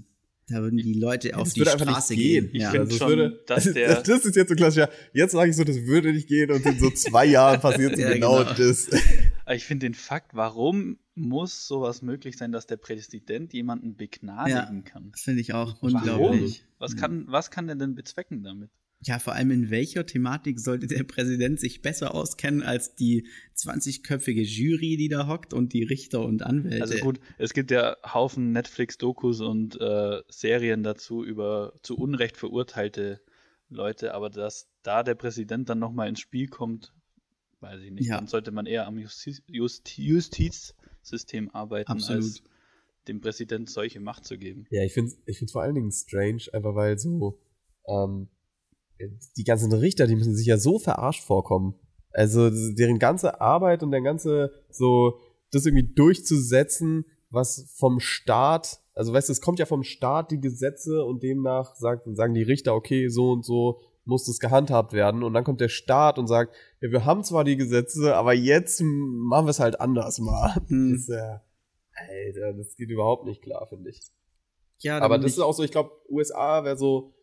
da 0.49 0.61
würden 0.61 0.77
die 0.77 0.93
Leute 0.99 1.37
auf 1.37 1.43
das 1.43 1.53
die 1.53 1.61
würde 1.61 1.71
einfach 1.71 1.85
nicht 1.85 1.93
Straße 1.93 2.15
gehen. 2.15 2.45
gehen. 2.47 2.55
Ich 2.55 2.61
Ja. 2.63 2.71
Also 2.71 2.97
schon, 2.97 3.07
würde, 3.07 3.43
dass 3.47 3.63
das, 3.63 3.73
der- 3.75 4.01
das 4.01 4.25
ist 4.25 4.35
jetzt 4.35 4.49
so 4.49 4.55
klassisch. 4.55 4.79
Ja, 4.79 4.89
jetzt 5.13 5.31
sage 5.31 5.49
ich 5.51 5.55
so, 5.55 5.63
das 5.63 5.77
würde 5.85 6.11
nicht 6.11 6.27
gehen 6.27 6.51
und 6.51 6.65
in 6.65 6.77
so 6.79 6.89
zwei 6.89 7.25
Jahren 7.25 7.61
passiert 7.61 7.95
so 7.95 8.01
Ja, 8.01 8.13
genau, 8.13 8.39
genau. 8.39 8.53
das. 8.53 8.89
Aber 9.45 9.55
ich 9.55 9.63
finde 9.63 9.85
den 9.85 9.93
Fakt, 9.93 10.33
warum 10.33 10.97
muss 11.15 11.67
sowas 11.67 12.01
möglich 12.01 12.35
sein, 12.37 12.51
dass 12.51 12.65
der 12.67 12.77
Präsident 12.77 13.53
jemanden 13.53 13.95
begnadigen 13.95 14.83
kann? 14.83 15.11
Das 15.11 15.21
finde 15.21 15.41
ich 15.41 15.53
auch 15.53 15.75
Warum? 15.81 15.95
unglaublich. 15.95 16.63
Was 16.79 16.95
kann, 16.97 17.25
was 17.27 17.51
kann 17.51 17.67
der 17.67 17.75
denn 17.75 17.93
bezwecken 17.95 18.43
damit? 18.43 18.71
Ja, 19.03 19.17
vor 19.17 19.33
allem 19.33 19.49
in 19.49 19.71
welcher 19.71 20.05
Thematik 20.05 20.59
sollte 20.59 20.85
der 20.85 21.03
Präsident 21.03 21.59
sich 21.59 21.81
besser 21.81 22.13
auskennen 22.13 22.61
als 22.61 22.93
die 22.93 23.27
20-köpfige 23.57 24.43
Jury, 24.43 24.95
die 24.95 25.09
da 25.09 25.27
hockt 25.27 25.53
und 25.53 25.73
die 25.73 25.83
Richter 25.83 26.23
und 26.23 26.43
Anwälte? 26.43 26.81
Also 26.81 26.97
gut, 26.99 27.19
es 27.39 27.53
gibt 27.53 27.71
ja 27.71 27.97
Haufen 28.03 28.51
Netflix-Dokus 28.51 29.41
und 29.41 29.79
äh, 29.81 30.21
Serien 30.29 30.83
dazu 30.83 31.23
über 31.23 31.73
zu 31.81 31.97
Unrecht 31.97 32.37
verurteilte 32.37 33.21
Leute, 33.69 34.13
aber 34.13 34.29
dass 34.29 34.69
da 34.83 35.01
der 35.01 35.15
Präsident 35.15 35.69
dann 35.69 35.79
nochmal 35.79 36.07
ins 36.09 36.19
Spiel 36.19 36.47
kommt, 36.47 36.93
weiß 37.61 37.81
ich 37.81 37.91
nicht. 37.91 38.07
Ja. 38.07 38.17
Dann 38.17 38.27
sollte 38.27 38.51
man 38.51 38.67
eher 38.67 38.85
am 38.85 38.99
Justiz, 38.99 39.41
Justi- 39.47 40.03
Justizsystem 40.03 41.49
arbeiten, 41.49 41.91
Absolut. 41.91 42.23
als 42.23 42.43
dem 43.07 43.19
Präsident 43.19 43.69
solche 43.69 43.99
Macht 43.99 44.25
zu 44.25 44.37
geben. 44.37 44.65
Ja, 44.69 44.83
ich 44.83 44.93
finde 44.93 45.13
ich 45.25 45.39
find's 45.39 45.53
vor 45.53 45.63
allen 45.63 45.73
Dingen 45.73 45.91
strange, 45.91 46.43
einfach 46.53 46.75
weil 46.75 46.99
so 46.99 47.39
ähm, 47.87 48.27
die 49.37 49.43
ganzen 49.43 49.71
Richter, 49.73 50.07
die 50.07 50.15
müssen 50.15 50.35
sich 50.35 50.47
ja 50.47 50.57
so 50.57 50.79
verarscht 50.79 51.23
vorkommen. 51.23 51.75
Also 52.11 52.49
deren 52.49 52.99
ganze 52.99 53.39
Arbeit 53.39 53.83
und 53.83 53.91
der 53.91 54.01
ganze 54.01 54.51
so 54.69 55.17
das 55.51 55.65
irgendwie 55.65 55.93
durchzusetzen, 55.93 57.05
was 57.29 57.71
vom 57.75 57.99
Staat, 57.99 58.79
also 58.93 59.13
weißt 59.13 59.29
du, 59.29 59.33
es 59.33 59.41
kommt 59.41 59.59
ja 59.59 59.65
vom 59.65 59.83
Staat 59.83 60.31
die 60.31 60.39
Gesetze 60.39 61.03
und 61.05 61.23
demnach 61.23 61.75
sagt, 61.75 62.05
sagen 62.15 62.33
die 62.33 62.43
Richter, 62.43 62.75
okay, 62.75 63.07
so 63.07 63.31
und 63.31 63.45
so 63.45 63.81
muss 64.03 64.25
das 64.25 64.39
gehandhabt 64.39 64.93
werden 64.93 65.23
und 65.23 65.33
dann 65.33 65.43
kommt 65.43 65.61
der 65.61 65.69
Staat 65.69 66.17
und 66.17 66.27
sagt, 66.27 66.55
ja, 66.81 66.91
wir 66.91 67.05
haben 67.05 67.23
zwar 67.23 67.43
die 67.43 67.55
Gesetze, 67.55 68.15
aber 68.15 68.33
jetzt 68.33 68.81
machen 68.81 69.45
wir 69.45 69.51
es 69.51 69.59
halt 69.59 69.79
anders 69.79 70.19
mal. 70.19 70.55
Hm. 70.67 70.93
Das 70.93 71.01
ist 71.01 71.09
ja, 71.09 71.41
Alter, 71.93 72.53
das 72.53 72.75
geht 72.75 72.89
überhaupt 72.89 73.25
nicht 73.25 73.41
klar, 73.41 73.67
finde 73.67 73.89
ich. 73.91 74.01
Ja, 74.79 74.99
Aber 74.99 75.19
das 75.19 75.33
ist 75.33 75.39
auch 75.39 75.53
so, 75.53 75.63
ich 75.63 75.71
glaube, 75.71 75.91
USA 76.09 76.63
wäre 76.63 76.77
so, 76.77 77.13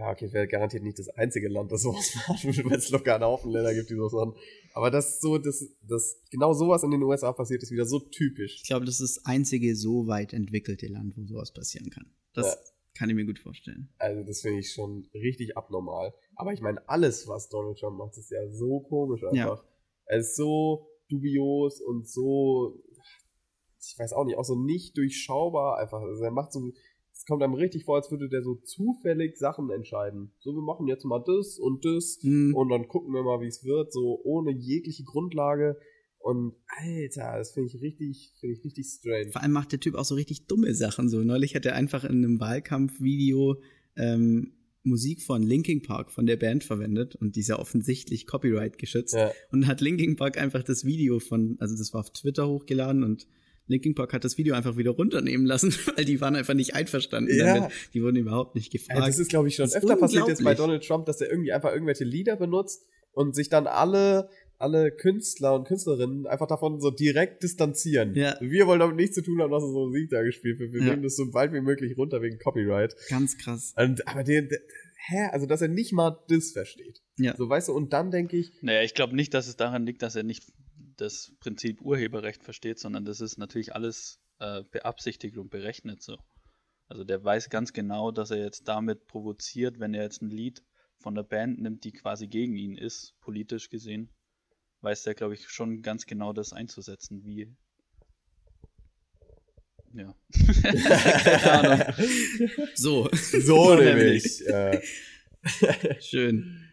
ja, 0.00 0.10
okay, 0.10 0.32
wäre 0.32 0.48
garantiert 0.48 0.82
nicht 0.82 0.98
das 0.98 1.08
einzige 1.10 1.48
Land, 1.48 1.70
das 1.70 1.82
sowas 1.82 2.14
macht, 2.28 2.44
weil 2.64 2.78
es 2.78 2.90
locker 2.90 3.14
einen 3.16 3.24
Haufen 3.24 3.50
Länder 3.50 3.74
gibt, 3.74 3.90
die 3.90 3.94
sowas 3.94 4.12
machen. 4.12 4.34
Aber 4.72 4.90
das 4.90 5.14
ist 5.14 5.20
so, 5.20 5.36
das, 5.38 5.64
das, 5.86 6.16
genau 6.30 6.52
sowas 6.54 6.82
in 6.82 6.90
den 6.90 7.02
USA 7.02 7.32
passiert, 7.32 7.62
ist 7.62 7.70
wieder 7.70 7.84
so 7.84 7.98
typisch. 8.00 8.56
Ich 8.62 8.68
glaube, 8.68 8.86
das 8.86 9.00
ist 9.00 9.16
das 9.18 9.26
einzige 9.26 9.76
so 9.76 10.06
weit 10.06 10.32
entwickelte 10.32 10.86
Land, 10.86 11.16
wo 11.16 11.24
sowas 11.26 11.52
passieren 11.52 11.90
kann. 11.90 12.06
Das 12.32 12.46
Ja. 12.46 12.56
kann 12.94 13.10
ich 13.10 13.16
mir 13.16 13.26
gut 13.26 13.38
vorstellen. 13.38 13.88
Also, 13.98 14.22
das 14.24 14.40
finde 14.40 14.60
ich 14.60 14.72
schon 14.72 15.06
richtig 15.12 15.56
abnormal. 15.56 16.14
Aber 16.36 16.52
ich 16.54 16.60
meine, 16.62 16.88
alles, 16.88 17.28
was 17.28 17.48
Donald 17.50 17.78
Trump 17.78 17.98
macht, 17.98 18.16
ist 18.16 18.30
ja 18.30 18.48
so 18.50 18.80
komisch 18.80 19.22
einfach. 19.24 19.64
Er 20.06 20.20
ist 20.20 20.34
so 20.36 20.86
dubios 21.08 21.80
und 21.80 22.08
so, 22.08 22.82
ich 23.82 23.98
weiß 23.98 24.12
auch 24.12 24.24
nicht, 24.24 24.36
auch 24.38 24.44
so 24.44 24.54
nicht 24.54 24.96
durchschaubar 24.96 25.78
einfach. 25.78 26.00
Also, 26.00 26.22
er 26.22 26.30
macht 26.30 26.52
so, 26.52 26.72
es 27.20 27.26
kommt 27.26 27.42
einem 27.42 27.52
richtig 27.52 27.84
vor, 27.84 27.96
als 27.96 28.10
würde 28.10 28.30
der 28.30 28.42
so 28.42 28.54
zufällig 28.54 29.36
Sachen 29.36 29.68
entscheiden. 29.68 30.32
So, 30.38 30.54
wir 30.54 30.62
machen 30.62 30.86
jetzt 30.86 31.04
mal 31.04 31.22
das 31.22 31.58
und 31.58 31.84
das 31.84 32.18
Hm. 32.22 32.54
und 32.54 32.70
dann 32.70 32.88
gucken 32.88 33.12
wir 33.12 33.22
mal, 33.22 33.42
wie 33.42 33.46
es 33.46 33.62
wird, 33.62 33.92
so 33.92 34.18
ohne 34.24 34.52
jegliche 34.52 35.04
Grundlage. 35.04 35.76
Und 36.18 36.54
Alter, 36.78 37.36
das 37.36 37.52
finde 37.52 37.68
ich 37.68 37.82
richtig, 37.82 38.32
finde 38.40 38.56
ich 38.56 38.64
richtig 38.64 38.86
strange. 38.86 39.32
Vor 39.32 39.42
allem 39.42 39.52
macht 39.52 39.70
der 39.72 39.80
Typ 39.80 39.96
auch 39.96 40.04
so 40.06 40.14
richtig 40.14 40.46
dumme 40.46 40.74
Sachen. 40.74 41.10
So 41.10 41.22
neulich 41.22 41.54
hat 41.54 41.66
er 41.66 41.74
einfach 41.74 42.04
in 42.04 42.24
einem 42.24 42.40
Wahlkampfvideo 42.40 43.60
ähm, 43.96 44.54
Musik 44.82 45.20
von 45.20 45.42
Linkin 45.42 45.82
Park 45.82 46.10
von 46.10 46.24
der 46.24 46.36
Band 46.36 46.64
verwendet 46.64 47.16
und 47.16 47.36
die 47.36 47.40
ist 47.40 47.48
ja 47.48 47.58
offensichtlich 47.58 48.26
Copyright 48.26 48.78
geschützt. 48.78 49.12
Ja. 49.12 49.30
Und 49.52 49.66
hat 49.66 49.82
Linkin 49.82 50.16
Park 50.16 50.38
einfach 50.38 50.62
das 50.62 50.86
Video 50.86 51.18
von, 51.18 51.58
also 51.60 51.76
das 51.76 51.92
war 51.92 52.00
auf 52.00 52.12
Twitter 52.12 52.48
hochgeladen 52.48 53.04
und 53.04 53.26
Linkin 53.70 53.94
Park 53.94 54.12
hat 54.12 54.24
das 54.24 54.36
Video 54.36 54.54
einfach 54.54 54.76
wieder 54.76 54.90
runternehmen 54.90 55.46
lassen, 55.46 55.72
weil 55.96 56.04
die 56.04 56.20
waren 56.20 56.34
einfach 56.36 56.54
nicht 56.54 56.74
einverstanden 56.74 57.34
Ja. 57.36 57.54
damit. 57.54 57.70
Die 57.94 58.02
wurden 58.02 58.16
überhaupt 58.16 58.54
nicht 58.56 58.70
gefragt. 58.72 59.06
das 59.06 59.18
ist, 59.18 59.28
glaube 59.30 59.48
ich, 59.48 59.54
schon 59.54 59.70
öfter 59.72 59.96
passiert 59.96 60.28
jetzt 60.28 60.42
bei. 60.44 60.54
Donald 60.54 60.84
Trump, 60.84 61.06
dass 61.06 61.20
er 61.20 61.30
irgendwie 61.30 61.52
einfach 61.52 61.72
irgendwelche 61.72 62.04
Lieder 62.04 62.36
benutzt 62.36 62.82
und 63.12 63.34
sich 63.34 63.48
dann 63.48 63.66
alle, 63.66 64.28
alle 64.58 64.90
Künstler 64.90 65.54
und 65.54 65.66
Künstlerinnen 65.66 66.26
einfach 66.26 66.48
davon 66.48 66.80
so 66.80 66.90
direkt 66.90 67.42
distanzieren. 67.44 68.14
Ja. 68.14 68.36
Wir 68.40 68.66
wollen 68.66 68.80
damit 68.80 68.96
nichts 68.96 69.14
zu 69.14 69.22
tun 69.22 69.40
haben, 69.40 69.50
dass 69.52 69.62
er 69.62 69.68
so 69.72 69.86
Musik 69.86 70.10
da 70.10 70.22
gespielt 70.22 70.58
wird. 70.58 70.72
Wir 70.72 70.80
Ja. 70.80 70.90
nehmen 70.90 71.02
das 71.04 71.16
so 71.16 71.30
bald 71.30 71.52
wie 71.52 71.60
möglich 71.60 71.96
runter 71.96 72.20
wegen 72.22 72.38
Copyright. 72.38 72.94
Ganz 73.08 73.38
krass. 73.38 73.72
Und, 73.76 74.06
aber 74.08 74.24
der, 74.24 74.42
der, 74.42 74.58
hä? 75.08 75.28
Also, 75.32 75.46
dass 75.46 75.62
er 75.62 75.68
nicht 75.68 75.92
mal 75.92 76.18
das 76.28 76.50
versteht. 76.52 77.00
Ja. 77.18 77.36
So, 77.36 77.48
weißt 77.48 77.68
du, 77.68 77.72
und 77.72 77.92
dann 77.92 78.10
denke 78.10 78.36
ich, 78.36 78.52
Naja, 78.62 78.82
ich 78.82 78.94
glaube 78.94 79.14
nicht, 79.14 79.32
dass 79.32 79.46
es 79.48 79.56
daran 79.56 79.86
liegt, 79.86 80.02
dass 80.02 80.16
er 80.16 80.24
nicht 80.24 80.44
das 81.00 81.32
Prinzip 81.40 81.80
Urheberrecht 81.80 82.42
versteht, 82.42 82.78
sondern 82.78 83.04
das 83.04 83.20
ist 83.20 83.38
natürlich 83.38 83.74
alles 83.74 84.20
äh, 84.38 84.62
beabsichtigt 84.70 85.36
und 85.38 85.50
berechnet 85.50 86.02
so. 86.02 86.18
Also 86.88 87.04
der 87.04 87.22
weiß 87.22 87.50
ganz 87.50 87.72
genau, 87.72 88.10
dass 88.10 88.30
er 88.30 88.38
jetzt 88.38 88.66
damit 88.66 89.06
provoziert, 89.06 89.78
wenn 89.78 89.94
er 89.94 90.02
jetzt 90.02 90.22
ein 90.22 90.30
Lied 90.30 90.64
von 90.98 91.14
der 91.14 91.22
Band 91.22 91.60
nimmt, 91.60 91.84
die 91.84 91.92
quasi 91.92 92.26
gegen 92.26 92.56
ihn 92.56 92.76
ist, 92.76 93.14
politisch 93.20 93.70
gesehen, 93.70 94.10
weiß 94.80 95.04
der, 95.04 95.14
glaube 95.14 95.34
ich, 95.34 95.48
schon 95.48 95.82
ganz 95.82 96.06
genau 96.06 96.32
das 96.32 96.52
einzusetzen, 96.52 97.24
wie. 97.24 97.54
Ja. 99.92 100.14
Keine 100.62 101.52
Ahnung. 101.52 101.94
So. 102.74 103.08
so 103.12 103.74
nämlich. 103.74 104.42
Schön. 106.00 106.68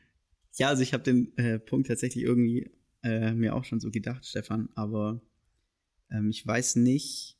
Ja, 0.58 0.70
also 0.70 0.82
ich 0.82 0.94
habe 0.94 1.04
den 1.04 1.38
äh, 1.38 1.60
Punkt 1.60 1.88
tatsächlich 1.88 2.24
irgendwie 2.24 2.70
äh, 3.04 3.34
mir 3.34 3.56
auch 3.56 3.64
schon 3.64 3.80
so 3.80 3.92
gedacht, 3.92 4.26
Stefan, 4.26 4.70
aber 4.76 5.22
ähm, 6.12 6.30
ich 6.30 6.46
weiß 6.46 6.78
nicht, 6.78 7.38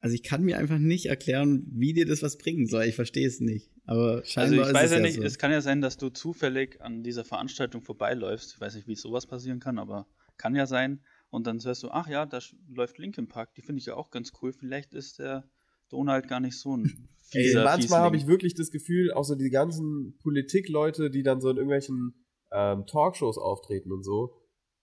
also 0.00 0.14
ich 0.14 0.22
kann 0.22 0.44
mir 0.44 0.58
einfach 0.58 0.78
nicht 0.78 1.06
erklären, 1.06 1.66
wie 1.72 1.92
dir 1.92 2.06
das 2.06 2.22
was 2.22 2.38
bringen 2.38 2.66
soll. 2.66 2.84
Ich 2.84 2.94
verstehe 2.94 3.26
es 3.26 3.40
nicht. 3.40 3.72
Aber 3.86 4.16
Also 4.16 4.24
scheinbar 4.24 4.68
ich 4.68 4.74
weiß 4.74 4.90
ja 4.90 4.96
es 4.98 5.02
nicht, 5.02 5.16
ja 5.16 5.22
so. 5.22 5.26
es 5.26 5.38
kann 5.38 5.50
ja 5.50 5.60
sein, 5.60 5.80
dass 5.80 5.96
du 5.96 6.10
zufällig 6.10 6.80
an 6.80 7.02
dieser 7.02 7.24
Veranstaltung 7.24 7.82
vorbeiläufst. 7.82 8.54
Ich 8.54 8.60
weiß 8.60 8.76
nicht, 8.76 8.86
wie 8.88 8.94
sowas 8.94 9.26
passieren 9.26 9.58
kann, 9.58 9.78
aber 9.78 10.06
kann 10.36 10.54
ja 10.54 10.66
sein. 10.66 11.00
Und 11.30 11.46
dann 11.46 11.62
hörst 11.62 11.82
du, 11.82 11.90
ach 11.90 12.08
ja, 12.08 12.26
da 12.26 12.38
läuft 12.68 12.98
Linkin 12.98 13.28
Park, 13.28 13.54
die 13.54 13.62
finde 13.62 13.80
ich 13.80 13.86
ja 13.86 13.94
auch 13.94 14.10
ganz 14.10 14.32
cool. 14.40 14.52
Vielleicht 14.52 14.94
ist 14.94 15.18
der 15.18 15.48
Donald 15.88 16.28
gar 16.28 16.40
nicht 16.40 16.58
so 16.58 16.76
ein 16.76 16.84
Ey, 17.32 17.44
fieser 17.44 17.64
manchmal 17.64 18.00
habe 18.00 18.16
ich 18.16 18.26
wirklich 18.26 18.54
das 18.54 18.70
Gefühl, 18.70 19.12
auch 19.12 19.24
so 19.24 19.34
die 19.34 19.50
ganzen 19.50 20.16
Politikleute, 20.18 21.10
die 21.10 21.22
dann 21.24 21.40
so 21.40 21.50
in 21.50 21.56
irgendwelchen 21.56 22.14
ähm, 22.52 22.86
Talkshows 22.86 23.38
auftreten 23.38 23.90
und 23.90 24.04
so, 24.04 24.34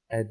äh, 0.08 0.26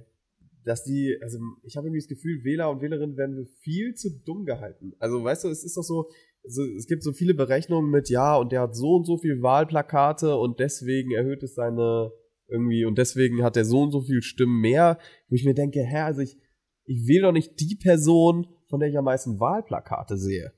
dass 0.64 0.84
die, 0.84 1.18
also 1.20 1.38
ich 1.64 1.76
habe 1.76 1.88
irgendwie 1.88 2.00
das 2.00 2.08
Gefühl, 2.08 2.44
Wähler 2.44 2.70
und 2.70 2.80
Wählerinnen 2.82 3.16
werden 3.16 3.46
viel 3.60 3.94
zu 3.94 4.10
dumm 4.24 4.44
gehalten. 4.44 4.92
Also 4.98 5.22
weißt 5.22 5.44
du, 5.44 5.48
es 5.48 5.64
ist 5.64 5.76
doch 5.76 5.82
so, 5.82 6.08
es 6.44 6.86
gibt 6.86 7.02
so 7.02 7.12
viele 7.12 7.34
Berechnungen 7.34 7.90
mit, 7.90 8.08
ja, 8.10 8.36
und 8.36 8.52
der 8.52 8.62
hat 8.62 8.76
so 8.76 8.96
und 8.96 9.06
so 9.06 9.18
viel 9.18 9.42
Wahlplakate 9.42 10.36
und 10.36 10.60
deswegen 10.60 11.12
erhöht 11.12 11.42
es 11.42 11.54
seine 11.54 12.12
irgendwie 12.48 12.84
und 12.84 12.98
deswegen 12.98 13.42
hat 13.42 13.56
er 13.56 13.64
so 13.64 13.80
und 13.80 13.92
so 13.92 14.02
viel 14.02 14.22
Stimmen 14.22 14.60
mehr, 14.60 14.98
wo 15.28 15.34
ich 15.34 15.44
mir 15.44 15.54
denke, 15.54 15.80
hä, 15.80 15.98
also 15.98 16.20
ich, 16.20 16.36
ich 16.84 17.06
wähle 17.06 17.22
doch 17.22 17.32
nicht 17.32 17.58
die 17.60 17.76
Person, 17.76 18.46
von 18.68 18.80
der 18.80 18.88
ich 18.88 18.98
am 18.98 19.04
meisten 19.04 19.40
Wahlplakate 19.40 20.16
sehe. 20.18 20.52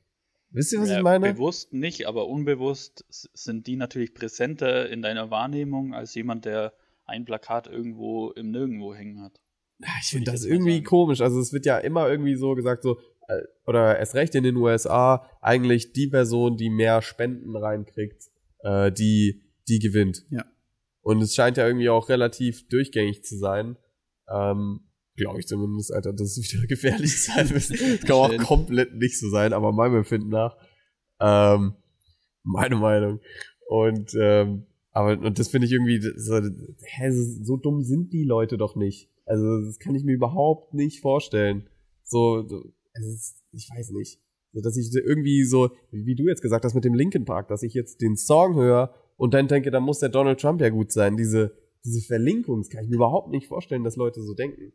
Wisst 0.50 0.72
ihr, 0.72 0.80
was 0.80 0.88
Ja, 0.88 0.98
ich 0.98 1.02
meine? 1.02 1.32
Bewusst 1.32 1.72
nicht, 1.72 2.06
aber 2.06 2.28
unbewusst 2.28 3.04
sind 3.08 3.66
die 3.66 3.76
natürlich 3.76 4.14
präsenter 4.14 4.88
in 4.88 5.02
deiner 5.02 5.30
Wahrnehmung 5.30 5.94
als 5.94 6.14
jemand, 6.14 6.44
der 6.44 6.72
ein 7.06 7.24
Plakat 7.24 7.66
irgendwo 7.66 8.30
im 8.30 8.50
Nirgendwo 8.50 8.94
hängen 8.94 9.22
hat. 9.22 9.40
Ja, 9.78 9.88
ich 10.00 10.08
finde 10.08 10.30
das 10.30 10.44
irgendwie 10.44 10.76
sagen. 10.76 10.84
komisch. 10.84 11.20
Also 11.20 11.40
es 11.40 11.52
wird 11.52 11.66
ja 11.66 11.78
immer 11.78 12.08
irgendwie 12.08 12.36
so 12.36 12.54
gesagt, 12.54 12.82
so, 12.82 12.98
äh, 13.28 13.42
oder 13.66 13.98
erst 13.98 14.14
recht 14.14 14.34
in 14.34 14.44
den 14.44 14.56
USA, 14.56 15.28
eigentlich 15.40 15.92
die 15.92 16.08
Person, 16.08 16.56
die 16.56 16.70
mehr 16.70 17.02
Spenden 17.02 17.56
reinkriegt, 17.56 18.22
äh, 18.60 18.92
die, 18.92 19.42
die 19.68 19.78
gewinnt. 19.78 20.24
Ja. 20.30 20.44
Und 21.02 21.20
es 21.20 21.34
scheint 21.34 21.56
ja 21.56 21.66
irgendwie 21.66 21.90
auch 21.90 22.08
relativ 22.08 22.66
durchgängig 22.68 23.24
zu 23.24 23.36
sein. 23.36 23.76
Ähm, 24.28 24.80
Glaube 25.16 25.38
ich 25.38 25.46
zumindest, 25.46 25.92
Alter, 25.92 26.12
dass 26.12 26.36
es 26.36 26.52
wieder 26.52 26.66
gefährlich 26.68 27.22
sein 27.24 27.50
wird. 27.50 27.70
Das 27.70 28.00
kann 28.00 28.16
auch 28.16 28.36
komplett 28.38 28.94
nicht 28.94 29.18
so 29.18 29.28
sein, 29.30 29.52
aber 29.52 29.72
meinem 29.72 29.96
Empfinden 29.96 30.30
nach. 30.30 30.56
Ähm, 31.20 31.74
meine 32.42 32.76
Meinung. 32.76 33.20
Und, 33.68 34.12
ähm, 34.18 34.66
aber, 34.94 35.18
und 35.18 35.40
das 35.40 35.48
finde 35.48 35.66
ich 35.66 35.72
irgendwie, 35.72 36.00
so, 36.16 36.36
hä, 36.36 37.10
so, 37.10 37.56
dumm 37.56 37.82
sind 37.82 38.12
die 38.12 38.22
Leute 38.22 38.56
doch 38.56 38.76
nicht. 38.76 39.10
Also, 39.26 39.66
das 39.66 39.80
kann 39.80 39.96
ich 39.96 40.04
mir 40.04 40.14
überhaupt 40.14 40.72
nicht 40.72 41.00
vorstellen. 41.00 41.68
So, 42.04 42.46
so 42.46 42.62
es 42.92 43.06
ist, 43.06 43.44
ich 43.50 43.68
weiß 43.76 43.90
nicht. 43.90 44.20
So, 44.52 44.60
dass 44.60 44.76
ich 44.76 44.94
irgendwie 44.94 45.42
so, 45.42 45.72
wie 45.90 46.14
du 46.14 46.28
jetzt 46.28 46.42
gesagt 46.42 46.64
hast 46.64 46.74
mit 46.74 46.84
dem 46.84 46.94
Linkin 46.94 47.24
Park, 47.24 47.48
dass 47.48 47.64
ich 47.64 47.74
jetzt 47.74 48.02
den 48.02 48.16
Song 48.16 48.54
höre 48.54 48.94
und 49.16 49.34
dann 49.34 49.48
denke, 49.48 49.72
da 49.72 49.80
muss 49.80 49.98
der 49.98 50.10
Donald 50.10 50.40
Trump 50.40 50.60
ja 50.60 50.68
gut 50.68 50.92
sein. 50.92 51.16
Diese, 51.16 51.58
diese 51.84 52.06
Verlinkung, 52.06 52.60
das 52.60 52.70
kann 52.70 52.84
ich 52.84 52.88
mir 52.88 52.96
überhaupt 52.96 53.30
nicht 53.30 53.48
vorstellen, 53.48 53.82
dass 53.82 53.96
Leute 53.96 54.22
so 54.22 54.32
denken. 54.32 54.72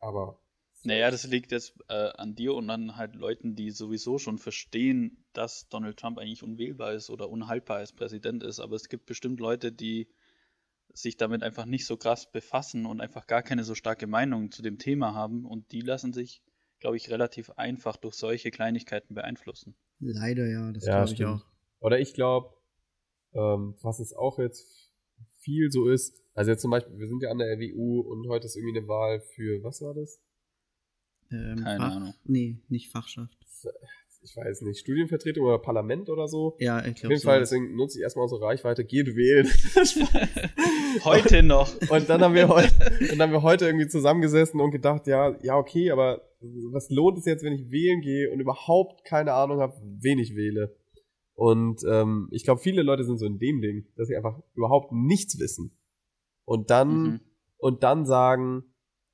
Aber. 0.00 0.41
Naja, 0.84 1.10
das 1.10 1.26
liegt 1.26 1.52
jetzt 1.52 1.74
äh, 1.88 2.10
an 2.16 2.34
dir 2.34 2.54
und 2.54 2.68
an 2.68 2.96
halt 2.96 3.14
Leuten, 3.14 3.54
die 3.54 3.70
sowieso 3.70 4.18
schon 4.18 4.38
verstehen, 4.38 5.24
dass 5.32 5.68
Donald 5.68 5.96
Trump 5.96 6.18
eigentlich 6.18 6.42
unwählbar 6.42 6.92
ist 6.92 7.08
oder 7.08 7.30
unhaltbar 7.30 7.78
als 7.78 7.92
Präsident 7.92 8.42
ist. 8.42 8.58
Aber 8.58 8.74
es 8.74 8.88
gibt 8.88 9.06
bestimmt 9.06 9.38
Leute, 9.38 9.70
die 9.70 10.08
sich 10.92 11.16
damit 11.16 11.42
einfach 11.42 11.66
nicht 11.66 11.86
so 11.86 11.96
krass 11.96 12.30
befassen 12.30 12.84
und 12.84 13.00
einfach 13.00 13.26
gar 13.26 13.42
keine 13.42 13.64
so 13.64 13.74
starke 13.74 14.06
Meinung 14.06 14.50
zu 14.50 14.62
dem 14.62 14.78
Thema 14.78 15.14
haben. 15.14 15.46
Und 15.46 15.70
die 15.72 15.80
lassen 15.80 16.12
sich, 16.12 16.42
glaube 16.80 16.96
ich, 16.96 17.10
relativ 17.10 17.50
einfach 17.50 17.96
durch 17.96 18.14
solche 18.14 18.50
Kleinigkeiten 18.50 19.14
beeinflussen. 19.14 19.76
Leider 20.00 20.46
ja, 20.46 20.72
das 20.72 20.84
Ja, 20.84 21.04
glaube 21.04 21.14
ich 21.14 21.24
auch. 21.24 21.46
Oder 21.78 22.00
ich 22.00 22.12
glaube, 22.12 22.54
ähm, 23.34 23.76
was 23.82 24.00
es 24.00 24.12
auch 24.14 24.38
jetzt 24.38 24.92
viel 25.38 25.70
so 25.70 25.88
ist, 25.88 26.22
also 26.34 26.50
jetzt 26.50 26.62
zum 26.62 26.70
Beispiel, 26.70 26.98
wir 26.98 27.08
sind 27.08 27.22
ja 27.22 27.30
an 27.30 27.38
der 27.38 27.48
RWU 27.52 28.00
und 28.00 28.28
heute 28.28 28.46
ist 28.46 28.56
irgendwie 28.56 28.78
eine 28.78 28.88
Wahl 28.88 29.20
für, 29.20 29.62
was 29.62 29.80
war 29.80 29.94
das? 29.94 30.20
Ähm, 31.32 31.62
Keine 31.64 31.78
Fach, 31.78 31.96
Ahnung. 31.96 32.14
Nee, 32.24 32.58
nicht 32.68 32.90
Fachschaft. 32.90 33.36
Ich 34.24 34.36
weiß 34.36 34.60
nicht, 34.62 34.78
Studienvertretung 34.78 35.44
oder 35.44 35.58
Parlament 35.58 36.08
oder 36.08 36.28
so. 36.28 36.56
Ja, 36.60 36.78
ich 36.84 36.90
Auf 36.92 36.94
glaube 37.00 37.14
jeden 37.14 37.22
so. 37.22 37.28
Fall, 37.28 37.40
deswegen 37.40 37.74
nutze 37.74 37.98
ich 37.98 38.02
erstmal 38.04 38.22
unsere 38.24 38.40
Reichweite, 38.42 38.84
geht 38.84 39.08
wählen. 39.16 39.48
Heute 41.04 41.42
noch. 41.42 41.68
und 41.90 42.08
dann 42.08 42.20
haben 42.22 42.34
wir 42.34 42.48
heute, 42.48 42.70
dann 43.08 43.20
haben 43.20 43.32
wir 43.32 43.42
heute 43.42 43.66
irgendwie 43.66 43.88
zusammengesessen 43.88 44.60
und 44.60 44.70
gedacht, 44.70 45.06
ja, 45.06 45.36
ja, 45.42 45.56
okay, 45.56 45.90
aber 45.90 46.22
was 46.70 46.90
lohnt 46.90 47.18
es 47.18 47.24
jetzt, 47.24 47.42
wenn 47.44 47.52
ich 47.52 47.70
wählen 47.70 48.00
gehe 48.00 48.30
und 48.30 48.40
überhaupt 48.40 49.04
keine 49.04 49.32
Ahnung 49.32 49.60
habe, 49.60 49.74
wen 50.00 50.18
ich 50.18 50.34
wähle? 50.36 50.76
Und 51.34 51.80
ähm, 51.88 52.28
ich 52.30 52.44
glaube, 52.44 52.60
viele 52.60 52.82
Leute 52.82 53.04
sind 53.04 53.18
so 53.18 53.26
in 53.26 53.38
dem 53.38 53.60
Ding, 53.60 53.86
dass 53.96 54.08
sie 54.08 54.16
einfach 54.16 54.38
überhaupt 54.54 54.92
nichts 54.92 55.38
wissen. 55.40 55.76
Und 56.44 56.70
dann, 56.70 57.02
Mhm. 57.02 57.20
und 57.58 57.82
dann 57.82 58.04
sagen, 58.06 58.64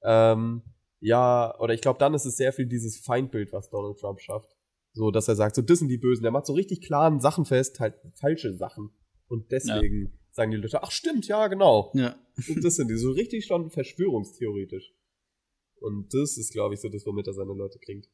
ähm, 0.02 0.62
ja, 1.00 1.58
oder 1.60 1.74
ich 1.74 1.80
glaube, 1.80 1.98
dann 1.98 2.14
ist 2.14 2.24
es 2.24 2.36
sehr 2.36 2.52
viel 2.52 2.66
dieses 2.66 2.98
Feindbild, 2.98 3.52
was 3.52 3.70
Donald 3.70 3.98
Trump 3.98 4.20
schafft. 4.20 4.56
So, 4.92 5.10
dass 5.10 5.28
er 5.28 5.36
sagt, 5.36 5.54
so, 5.54 5.62
das 5.62 5.78
sind 5.78 5.88
die 5.88 5.98
Bösen. 5.98 6.22
Der 6.22 6.32
macht 6.32 6.46
so 6.46 6.54
richtig 6.54 6.80
klaren 6.80 7.20
Sachen 7.20 7.44
fest, 7.44 7.78
halt 7.78 7.94
falsche 8.14 8.54
Sachen. 8.54 8.90
Und 9.28 9.52
deswegen 9.52 10.18
sagen 10.30 10.50
die 10.50 10.56
Leute, 10.56 10.82
ach 10.82 10.90
stimmt, 10.90 11.28
ja, 11.28 11.46
genau. 11.48 11.92
Ja. 11.94 12.16
Und 12.48 12.64
das 12.64 12.76
sind 12.76 12.88
die 12.88 12.96
so 12.96 13.10
richtig 13.10 13.46
schon 13.46 13.70
verschwörungstheoretisch. 13.70 14.94
Und 15.80 16.12
das 16.12 16.36
ist, 16.38 16.52
glaube 16.52 16.74
ich, 16.74 16.80
so 16.80 16.88
das, 16.88 17.06
womit 17.06 17.26
er 17.26 17.34
seine 17.34 17.52
Leute 17.52 17.78
kriegt. 17.78 18.08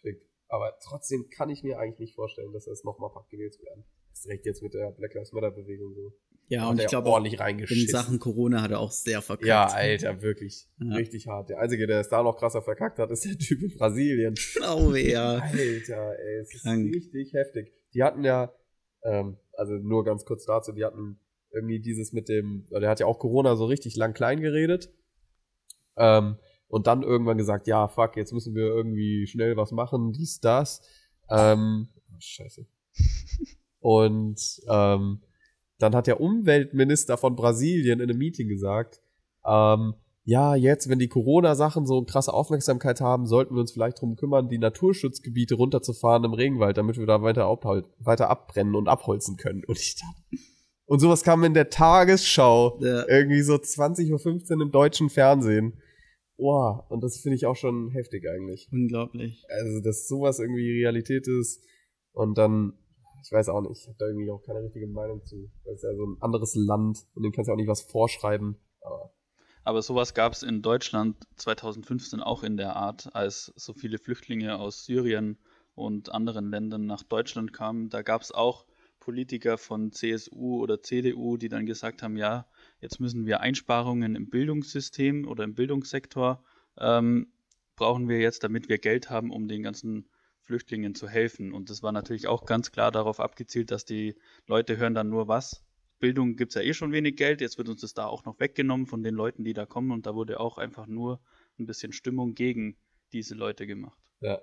kriegt. 0.00 0.24
Aber 0.48 0.76
trotzdem 0.82 1.28
kann 1.28 1.50
ich 1.50 1.62
mir 1.62 1.78
eigentlich 1.78 2.00
nicht 2.00 2.14
vorstellen, 2.14 2.52
dass 2.52 2.66
er 2.66 2.72
es 2.72 2.84
nochmal 2.84 3.10
packt, 3.10 3.30
gewählt 3.30 3.54
zu 3.54 3.62
werden. 3.62 3.84
Das 4.10 4.20
ist 4.20 4.24
direkt 4.24 4.46
jetzt 4.46 4.62
mit 4.62 4.74
der 4.74 4.90
Black 4.92 5.14
Lives 5.14 5.32
Matter 5.32 5.50
Bewegung 5.50 5.94
so. 5.94 6.18
Ja, 6.48 6.68
und 6.68 6.78
er 6.78 6.84
ich 6.84 6.90
glaube 6.90 7.08
auch 7.08 7.14
ordentlich 7.14 7.34
in 7.34 7.40
reingeschissen. 7.40 7.88
Sachen 7.88 8.18
Corona 8.18 8.62
hat 8.62 8.70
er 8.70 8.80
auch 8.80 8.90
sehr 8.90 9.20
verkackt. 9.20 9.46
Ja, 9.46 9.66
Alter, 9.66 10.22
wirklich. 10.22 10.66
Ja. 10.78 10.94
Richtig 10.96 11.26
hart. 11.28 11.50
Der 11.50 11.58
Einzige, 11.58 11.86
der 11.86 12.00
es 12.00 12.08
da 12.08 12.22
noch 12.22 12.38
krasser 12.38 12.62
verkackt 12.62 12.98
hat, 12.98 13.10
ist 13.10 13.24
der 13.24 13.36
Typ 13.38 13.62
in 13.62 13.76
Brasilien. 13.76 14.34
Oh, 14.66 14.94
ja. 14.94 15.34
Alter, 15.42 16.18
ey, 16.18 16.40
es 16.40 16.62
Krank. 16.62 16.88
ist 16.88 16.96
richtig 16.96 17.34
heftig. 17.34 17.72
Die 17.92 18.02
hatten 18.02 18.24
ja, 18.24 18.52
ähm, 19.04 19.36
also 19.52 19.74
nur 19.74 20.04
ganz 20.04 20.24
kurz 20.24 20.46
dazu, 20.46 20.72
die 20.72 20.84
hatten 20.84 21.20
irgendwie 21.52 21.80
dieses 21.80 22.12
mit 22.12 22.28
dem, 22.28 22.66
der 22.70 22.88
hat 22.88 23.00
ja 23.00 23.06
auch 23.06 23.18
Corona 23.18 23.56
so 23.56 23.66
richtig 23.66 23.96
lang 23.96 24.14
klein 24.14 24.40
geredet. 24.40 24.90
Ähm, 25.96 26.36
und 26.68 26.86
dann 26.86 27.02
irgendwann 27.02 27.38
gesagt, 27.38 27.66
ja, 27.66 27.88
fuck, 27.88 28.16
jetzt 28.16 28.32
müssen 28.32 28.54
wir 28.54 28.64
irgendwie 28.64 29.26
schnell 29.26 29.56
was 29.56 29.72
machen, 29.72 30.12
dies, 30.12 30.40
das. 30.40 30.82
Ähm, 31.30 31.88
oh, 32.10 32.16
scheiße. 32.18 32.66
Und 33.80 34.60
ähm, 34.68 35.22
dann 35.78 35.94
hat 35.94 36.06
der 36.06 36.20
Umweltminister 36.20 37.16
von 37.16 37.36
Brasilien 37.36 38.00
in 38.00 38.08
einem 38.10 38.18
Meeting 38.18 38.48
gesagt, 38.48 39.00
ähm, 39.46 39.94
ja, 40.24 40.54
jetzt, 40.54 40.90
wenn 40.90 40.98
die 40.98 41.08
Corona-Sachen 41.08 41.86
so 41.86 42.02
krasse 42.04 42.34
Aufmerksamkeit 42.34 43.00
haben, 43.00 43.26
sollten 43.26 43.54
wir 43.54 43.60
uns 43.62 43.72
vielleicht 43.72 44.00
drum 44.02 44.14
kümmern, 44.16 44.48
die 44.50 44.58
Naturschutzgebiete 44.58 45.54
runterzufahren 45.54 46.24
im 46.24 46.34
Regenwald, 46.34 46.76
damit 46.76 46.98
wir 46.98 47.06
da 47.06 47.22
weiter, 47.22 47.46
weiter 47.98 48.28
abbrennen 48.28 48.74
und 48.74 48.88
abholzen 48.88 49.38
können. 49.38 49.64
Und 49.66 49.78
ich 49.78 49.96
dachte, 49.96 50.42
und 50.84 51.00
sowas 51.00 51.22
kam 51.22 51.44
in 51.44 51.54
der 51.54 51.70
Tagesschau, 51.70 52.78
Ja. 52.82 53.08
irgendwie 53.08 53.40
so 53.40 53.54
20.15 53.54 54.56
Uhr 54.56 54.62
im 54.62 54.70
deutschen 54.70 55.08
Fernsehen. 55.08 55.80
Boah, 56.36 56.86
und 56.90 57.02
das 57.02 57.18
finde 57.20 57.36
ich 57.36 57.46
auch 57.46 57.56
schon 57.56 57.90
heftig 57.90 58.24
eigentlich. 58.28 58.68
Unglaublich. 58.70 59.42
Also, 59.48 59.80
dass 59.80 60.06
sowas 60.08 60.38
irgendwie 60.40 60.82
Realität 60.82 61.26
ist 61.26 61.64
und 62.12 62.36
dann, 62.36 62.74
ich 63.22 63.32
weiß 63.32 63.48
auch 63.48 63.60
nicht, 63.60 63.80
ich 63.80 63.88
habe 63.88 63.96
da 63.98 64.06
irgendwie 64.06 64.30
auch 64.30 64.42
keine 64.42 64.62
richtige 64.62 64.86
Meinung 64.86 65.24
zu. 65.24 65.50
Das 65.64 65.76
ist 65.76 65.82
ja 65.82 65.94
so 65.94 66.06
ein 66.06 66.16
anderes 66.20 66.54
Land 66.54 67.06
und 67.14 67.22
dem 67.22 67.32
kannst 67.32 67.48
du 67.48 67.52
auch 67.52 67.56
nicht 67.56 67.68
was 67.68 67.82
vorschreiben. 67.82 68.56
Aber 68.80 69.12
Aber 69.64 69.82
sowas 69.82 70.14
gab 70.14 70.32
es 70.32 70.42
in 70.42 70.62
Deutschland 70.62 71.16
2015 71.36 72.20
auch 72.20 72.42
in 72.42 72.56
der 72.56 72.76
Art, 72.76 73.14
als 73.14 73.52
so 73.56 73.72
viele 73.74 73.98
Flüchtlinge 73.98 74.58
aus 74.58 74.84
Syrien 74.84 75.38
und 75.74 76.12
anderen 76.12 76.50
Ländern 76.50 76.86
nach 76.86 77.02
Deutschland 77.02 77.52
kamen. 77.52 77.88
Da 77.88 78.02
gab 78.02 78.22
es 78.22 78.32
auch 78.32 78.66
Politiker 78.98 79.58
von 79.58 79.92
CSU 79.92 80.60
oder 80.60 80.82
CDU, 80.82 81.36
die 81.36 81.48
dann 81.48 81.66
gesagt 81.66 82.02
haben, 82.02 82.16
ja, 82.16 82.46
jetzt 82.80 83.00
müssen 83.00 83.26
wir 83.26 83.40
Einsparungen 83.40 84.16
im 84.16 84.28
Bildungssystem 84.28 85.26
oder 85.26 85.44
im 85.44 85.54
Bildungssektor 85.54 86.42
ähm, 86.78 87.32
brauchen 87.76 88.08
wir 88.08 88.18
jetzt, 88.18 88.44
damit 88.44 88.68
wir 88.68 88.78
Geld 88.78 89.08
haben, 89.08 89.30
um 89.30 89.48
den 89.48 89.62
ganzen 89.62 90.08
Flüchtlingen 90.48 90.94
zu 90.94 91.06
helfen. 91.08 91.52
Und 91.52 91.68
das 91.68 91.82
war 91.82 91.92
natürlich 91.92 92.26
auch 92.26 92.46
ganz 92.46 92.72
klar 92.72 92.90
darauf 92.90 93.20
abgezielt, 93.20 93.70
dass 93.70 93.84
die 93.84 94.16
Leute 94.46 94.78
hören 94.78 94.94
dann 94.94 95.10
nur 95.10 95.28
was. 95.28 95.62
Bildung 95.98 96.36
gibt 96.36 96.52
es 96.52 96.54
ja 96.54 96.62
eh 96.62 96.72
schon 96.72 96.90
wenig 96.90 97.16
Geld, 97.16 97.42
jetzt 97.42 97.58
wird 97.58 97.68
uns 97.68 97.82
das 97.82 97.92
da 97.92 98.06
auch 98.06 98.24
noch 98.24 98.40
weggenommen 98.40 98.86
von 98.86 99.02
den 99.02 99.14
Leuten, 99.14 99.44
die 99.44 99.52
da 99.52 99.66
kommen. 99.66 99.90
Und 99.90 100.06
da 100.06 100.14
wurde 100.14 100.40
auch 100.40 100.56
einfach 100.56 100.86
nur 100.86 101.20
ein 101.58 101.66
bisschen 101.66 101.92
Stimmung 101.92 102.34
gegen 102.34 102.78
diese 103.12 103.34
Leute 103.34 103.66
gemacht. 103.66 103.98
ja, 104.20 104.40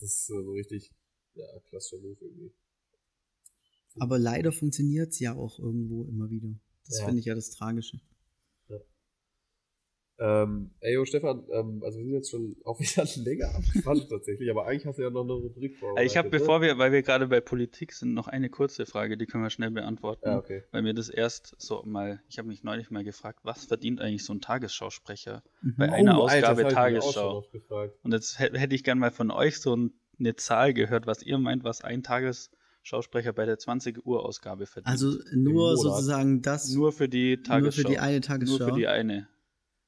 das 0.00 0.10
ist 0.10 0.26
so 0.26 0.52
richtig, 0.52 0.90
ja, 1.34 1.44
klassischer 1.68 2.00
Move 2.00 2.16
irgendwie. 2.20 2.54
Aber 3.98 4.18
leider 4.18 4.52
funktioniert 4.52 5.10
es 5.12 5.20
ja 5.20 5.34
auch 5.34 5.58
irgendwo 5.58 6.04
immer 6.04 6.30
wieder. 6.30 6.48
Das 6.86 7.00
Ja. 7.00 7.04
finde 7.06 7.20
ich 7.20 7.26
ja 7.26 7.34
das 7.34 7.50
Tragische. 7.50 8.00
Ähm, 10.18 10.70
ey, 10.80 10.94
yo, 10.94 11.04
Stefan, 11.04 11.44
ähm, 11.52 11.82
also 11.84 11.98
wir 11.98 12.04
sind 12.06 12.14
jetzt 12.14 12.30
schon 12.30 12.56
auch 12.64 12.80
wieder 12.80 13.04
länger 13.22 13.54
abgefahren 13.54 14.00
tatsächlich, 14.08 14.50
aber 14.50 14.66
eigentlich 14.66 14.86
hast 14.86 14.98
du 14.98 15.02
ja 15.02 15.10
noch 15.10 15.24
eine 15.24 15.32
Rubrik 15.34 15.76
vor. 15.76 15.98
ich 16.00 16.16
habe, 16.16 16.30
bevor 16.30 16.62
wir, 16.62 16.78
weil 16.78 16.90
wir 16.92 17.02
gerade 17.02 17.26
bei 17.26 17.40
Politik 17.42 17.92
sind, 17.92 18.14
noch 18.14 18.26
eine 18.26 18.48
kurze 18.48 18.86
Frage, 18.86 19.18
die 19.18 19.26
können 19.26 19.42
wir 19.44 19.50
schnell 19.50 19.70
beantworten. 19.70 20.26
Ja, 20.28 20.38
okay. 20.38 20.62
Weil 20.70 20.82
mir 20.82 20.94
das 20.94 21.10
erst 21.10 21.54
so 21.58 21.82
mal, 21.84 22.20
ich 22.28 22.38
habe 22.38 22.48
mich 22.48 22.64
neulich 22.64 22.90
mal 22.90 23.04
gefragt, 23.04 23.40
was 23.42 23.66
verdient 23.66 24.00
eigentlich 24.00 24.24
so 24.24 24.32
ein 24.32 24.40
Tagesschausprecher 24.40 25.42
Mhm. 25.60 25.74
bei 25.76 25.92
einer 25.92 26.18
Oh, 26.18 26.24
Alter, 26.24 26.50
Ausgabe 26.52 26.62
das 26.64 26.74
hab 26.74 26.88
ich 26.88 26.92
mir 26.94 26.98
auch 27.00 27.12
schon 27.12 27.44
Tagesschau? 27.58 27.94
Und 28.02 28.12
jetzt 28.12 28.38
hä- 28.40 28.56
hätte 28.58 28.74
ich 28.74 28.84
gern 28.84 28.98
mal 28.98 29.10
von 29.10 29.30
euch 29.30 29.60
so 29.60 29.76
ein- 29.76 29.92
eine 30.18 30.34
Zahl 30.36 30.72
gehört, 30.72 31.06
was 31.06 31.22
ihr 31.22 31.36
meint, 31.36 31.62
was 31.62 31.82
ein 31.82 32.02
Tagesschausprecher 32.02 33.32
bei 33.34 33.44
der 33.44 33.58
20 33.58 34.06
Uhr 34.06 34.24
Ausgabe 34.24 34.64
verdient. 34.66 34.88
Also 34.90 35.18
nur 35.34 35.76
sozusagen 35.76 36.40
das, 36.40 36.70
nur 36.70 36.92
für 36.92 37.08
die 37.08 37.42
Tagesschau. 37.42 37.60
nur 37.60 37.72
für 37.72 37.84
die 37.84 37.98
eine 37.98 38.20
Tagesschau. 38.22 38.58
Nur 38.58 38.68
für 38.68 38.74
die 38.74 38.86
eine. 38.86 39.28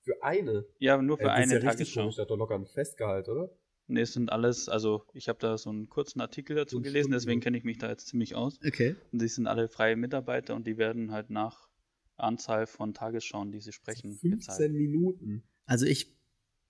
Für 0.09 0.23
eine? 0.23 0.65
Ja, 0.79 1.01
nur 1.03 1.19
für 1.19 1.25
Ey, 1.25 1.29
das 1.29 1.35
eine 1.37 1.45
ist 1.57 1.63
ja 1.63 1.71
Tagesschau. 1.71 2.01
komisch, 2.01 2.15
der 2.17 2.23
hat 2.23 2.31
doch 2.31 2.39
locker 2.39 2.55
ein 2.55 2.67
Festgehalt, 2.67 3.29
oder? 3.29 3.51
Ne, 3.89 4.01
es 4.01 4.13
sind 4.15 4.31
alles, 4.33 4.69
also 4.69 5.05
ich 5.13 5.29
habe 5.29 5.39
da 5.39 5.57
so 5.59 5.69
einen 5.71 5.89
kurzen 5.89 6.21
Artikel 6.23 6.57
dazu 6.57 6.77
Fünf 6.77 6.85
gelesen, 6.87 7.09
Stunden, 7.09 7.13
deswegen 7.19 7.41
kenne 7.41 7.59
ich 7.59 7.65
mich 7.65 7.77
da 7.79 7.89
jetzt 7.91 8.07
ziemlich 8.09 8.35
aus. 8.35 8.59
Okay. 8.67 8.97
Und 9.13 9.21
die 9.21 9.29
sind 9.29 9.47
alle 9.47 9.69
freie 9.69 9.97
Mitarbeiter 9.97 10.55
und 10.55 10.67
die 10.67 10.79
werden 10.79 11.11
halt 11.13 11.29
nach 11.31 11.69
Anzahl 12.17 12.67
von 12.67 12.95
Tagesschauen, 12.95 13.53
die 13.53 13.61
sie 13.61 13.73
sprechen, 13.73 14.13
15 14.17 14.31
bezahlt. 14.31 14.73
Minuten. 14.73 15.43
Also 15.67 15.85
ich, 15.87 16.15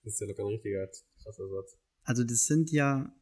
Das 0.04 0.14
ist 0.14 0.20
ja 0.20 0.26
locker 0.26 0.42
ein 0.44 0.48
richtiger 0.48 0.88
krasser 1.22 1.48
Satz. 1.48 1.78
also 2.04 2.24
das 2.24 2.46
sind 2.46 2.70
ja 2.72 3.12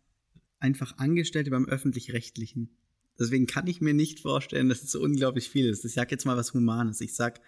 einfach 0.61 0.97
Angestellte 0.99 1.51
beim 1.51 1.67
öffentlich-rechtlichen. 1.69 2.77
Deswegen 3.19 3.47
kann 3.47 3.67
ich 3.67 3.81
mir 3.81 3.95
nicht 3.95 4.21
vorstellen, 4.21 4.69
dass 4.69 4.83
es 4.83 4.91
so 4.93 5.01
unglaublich 5.01 5.49
viel 5.49 5.69
ist. 5.69 5.85
Ich 5.87 5.95
sag 5.95 6.11
jetzt 6.11 6.27
mal 6.27 6.37
was 6.37 6.53
Humanes. 6.53 7.01
Ich 7.01 7.15
sag, 7.15 7.41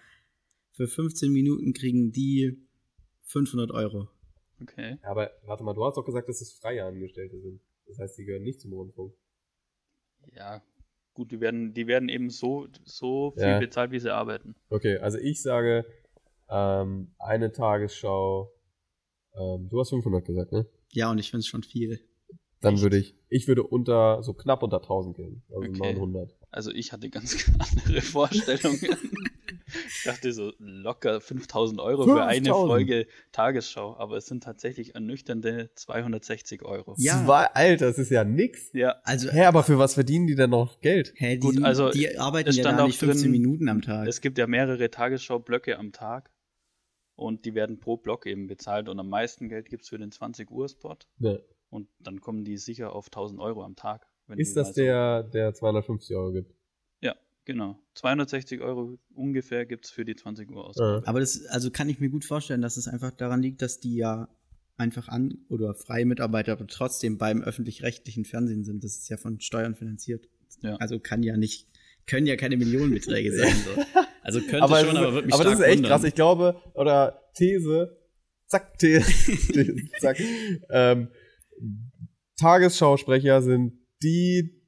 für 0.78 0.86
15 0.86 1.32
Minuten 1.32 1.72
kriegen 1.72 2.12
die 2.12 2.56
500 3.24 3.72
Euro. 3.72 4.08
Okay. 4.62 4.96
Aber 5.02 5.32
warte 5.44 5.64
mal, 5.64 5.74
du 5.74 5.84
hast 5.84 5.96
doch 5.96 6.04
gesagt, 6.04 6.28
dass 6.28 6.40
es 6.40 6.52
freie 6.52 6.84
Angestellte 6.84 7.40
sind. 7.40 7.60
Das 7.86 7.98
heißt, 7.98 8.16
die 8.16 8.24
gehören 8.24 8.44
nicht 8.44 8.60
zum 8.60 8.72
Rundfunk. 8.72 9.12
Ja, 10.36 10.62
gut, 11.14 11.32
die 11.32 11.40
werden, 11.40 11.74
die 11.74 11.88
werden 11.88 12.08
eben 12.08 12.30
so, 12.30 12.68
so 12.84 13.32
viel 13.32 13.42
Ja. 13.42 13.58
bezahlt, 13.58 13.90
wie 13.90 13.98
sie 13.98 14.12
arbeiten. 14.14 14.54
Okay, 14.70 14.98
also 14.98 15.18
ich 15.18 15.42
sage, 15.42 15.84
ähm, 16.48 17.12
eine 17.18 17.50
Tagesschau, 17.50 18.52
ähm, 19.34 19.68
du 19.68 19.80
hast 19.80 19.90
500 19.90 20.24
gesagt, 20.24 20.52
ne? 20.52 20.66
Ja, 20.92 21.10
und 21.10 21.18
ich 21.18 21.30
finde 21.30 21.40
es 21.40 21.46
schon 21.48 21.64
viel. 21.64 22.00
Dann 22.60 22.80
würde 22.80 22.98
ich, 22.98 23.16
ich 23.28 23.48
würde 23.48 23.64
unter, 23.64 24.22
so 24.22 24.32
knapp 24.32 24.62
unter 24.62 24.80
1000 24.80 25.16
gehen. 25.16 25.42
Also 25.48 25.68
Okay. 25.70 25.92
900. 25.94 26.36
Also 26.50 26.70
ich 26.70 26.92
hatte 26.92 27.10
ganz 27.10 27.48
andere 27.58 28.00
Vorstellungen. 28.00 28.78
ich 29.88 30.02
dachte 30.04 30.32
so 30.32 30.52
locker 30.58 31.20
5000 31.20 31.80
Euro 31.80 32.04
für 32.04 32.22
eine 32.24 32.46
5000? 32.46 32.68
Folge 32.70 33.06
Tagesschau, 33.32 33.96
aber 33.96 34.16
es 34.16 34.26
sind 34.26 34.42
tatsächlich 34.42 34.94
ernüchternde 34.94 35.70
260 35.74 36.62
Euro. 36.62 36.94
Ja. 36.98 37.24
Zwei, 37.24 37.44
Alter, 37.46 37.86
das 37.86 37.98
ist 37.98 38.10
ja 38.10 38.24
nix. 38.24 38.72
Ja, 38.72 38.96
Also, 39.04 39.30
Hä, 39.30 39.44
aber 39.44 39.62
für 39.62 39.78
was 39.78 39.94
verdienen 39.94 40.26
die 40.26 40.34
denn 40.34 40.50
noch 40.50 40.80
Geld? 40.80 41.12
hä, 41.16 41.34
die, 41.34 41.40
Gut, 41.40 41.54
sind, 41.54 41.64
also, 41.64 41.90
die 41.90 42.18
arbeiten 42.18 42.48
es 42.50 42.56
ja 42.56 42.64
da 42.64 42.86
nicht 42.86 42.98
15 42.98 43.22
drin, 43.22 43.30
Minuten 43.30 43.68
am 43.68 43.82
Tag. 43.82 44.06
es 44.08 44.20
gibt 44.20 44.38
ja 44.38 44.46
mehrere 44.46 44.90
Tagesschau-Blöcke 44.90 45.78
am 45.78 45.92
Tag 45.92 46.30
und 47.16 47.44
die 47.44 47.54
werden 47.54 47.80
pro 47.80 47.96
Block 47.96 48.26
eben 48.26 48.46
bezahlt 48.46 48.88
und 48.88 48.98
am 49.00 49.08
meisten 49.08 49.48
Geld 49.48 49.68
gibt 49.68 49.82
es 49.82 49.88
für 49.88 49.98
den 49.98 50.10
20 50.12 50.50
Uhr 50.50 50.68
Spot 50.68 50.96
Ne. 51.18 51.42
und 51.70 51.88
dann 51.98 52.20
kommen 52.20 52.44
die 52.44 52.56
sicher 52.56 52.92
auf 52.92 53.06
1000 53.06 53.40
Euro 53.40 53.62
am 53.64 53.74
Tag. 53.76 54.06
wenn 54.26 54.38
Ist 54.38 54.56
das 54.56 54.68
mal 54.68 54.74
so- 54.74 54.80
der, 54.82 55.22
der 55.24 55.54
250 55.54 56.14
Euro 56.16 56.32
gibt? 56.32 56.54
Genau. 57.48 57.82
260 57.94 58.60
Euro 58.60 58.98
ungefähr 59.14 59.64
gibt 59.64 59.86
es 59.86 59.90
für 59.90 60.04
die 60.04 60.14
20 60.14 60.50
Uhr 60.50 60.66
Ausgabe. 60.66 61.02
Aber 61.06 61.18
das, 61.18 61.46
also 61.46 61.70
kann 61.70 61.88
ich 61.88 61.98
mir 61.98 62.10
gut 62.10 62.26
vorstellen, 62.26 62.60
dass 62.60 62.76
es 62.76 62.88
einfach 62.88 63.10
daran 63.10 63.40
liegt, 63.40 63.62
dass 63.62 63.80
die 63.80 63.96
ja 63.96 64.28
einfach 64.76 65.08
an 65.08 65.38
oder 65.48 65.72
freie 65.72 66.04
Mitarbeiter 66.04 66.52
aber 66.52 66.66
trotzdem 66.66 67.16
beim 67.16 67.40
öffentlich-rechtlichen 67.40 68.26
Fernsehen 68.26 68.64
sind. 68.64 68.84
Das 68.84 68.98
ist 68.98 69.08
ja 69.08 69.16
von 69.16 69.40
Steuern 69.40 69.74
finanziert. 69.76 70.28
Ja. 70.60 70.76
Also 70.76 71.00
kann 71.00 71.22
ja 71.22 71.38
nicht, 71.38 71.66
können 72.06 72.26
ja 72.26 72.36
keine 72.36 72.58
Millionenbeträge 72.58 73.34
sein. 73.34 73.54
So. 73.64 73.82
Also 74.20 74.40
könnte 74.40 74.60
aber 74.60 74.80
schon, 74.80 74.90
ist, 74.90 74.96
aber 74.96 75.14
wird 75.14 75.24
mich 75.24 75.34
aber 75.34 75.44
das 75.44 75.52
ist 75.54 75.58
stark 75.60 75.70
echt 75.70 75.78
wundern. 75.78 75.90
krass. 75.90 76.04
Ich 76.04 76.14
glaube, 76.14 76.60
oder 76.74 77.22
These, 77.34 77.96
zack, 78.44 78.78
These, 78.78 79.06
These 79.54 79.88
zack. 80.00 80.20
Ähm, 80.68 81.08
Tagesschausprecher 82.38 83.40
sind 83.40 83.72
die 84.02 84.62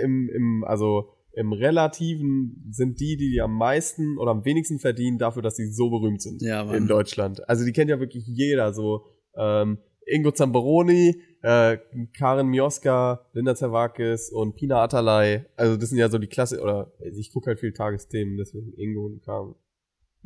im, 0.00 0.28
im, 0.28 0.64
also 0.64 1.16
im 1.32 1.52
Relativen 1.52 2.66
sind 2.70 3.00
die, 3.00 3.16
die 3.16 3.40
am 3.40 3.56
meisten 3.56 4.18
oder 4.18 4.30
am 4.32 4.44
wenigsten 4.44 4.78
verdienen 4.78 5.18
dafür, 5.18 5.42
dass 5.42 5.56
sie 5.56 5.70
so 5.70 5.90
berühmt 5.90 6.20
sind 6.22 6.42
Ja, 6.42 6.64
Mann. 6.64 6.74
in 6.76 6.86
Deutschland. 6.86 7.48
Also 7.48 7.64
die 7.64 7.72
kennt 7.72 7.90
ja 7.90 8.00
wirklich 8.00 8.26
jeder, 8.26 8.72
so 8.72 9.04
ähm, 9.36 9.78
Ingo 10.06 10.32
Zamperoni, 10.32 11.22
äh, 11.42 11.78
Karin 12.18 12.48
Mioska, 12.48 13.26
Linda 13.32 13.54
Zerwakis 13.54 14.30
und 14.30 14.56
Pina 14.56 14.82
Atalay. 14.82 15.44
Also 15.56 15.76
das 15.76 15.90
sind 15.90 15.98
ja 15.98 16.08
so 16.10 16.18
die 16.18 16.26
Klasse, 16.26 16.60
oder 16.60 16.92
ich 17.00 17.30
gucke 17.32 17.46
halt 17.46 17.60
viel 17.60 17.72
Tagesthemen, 17.72 18.36
deswegen 18.36 18.72
Ingo 18.76 19.06
und 19.06 19.22
Karin. 19.22 19.54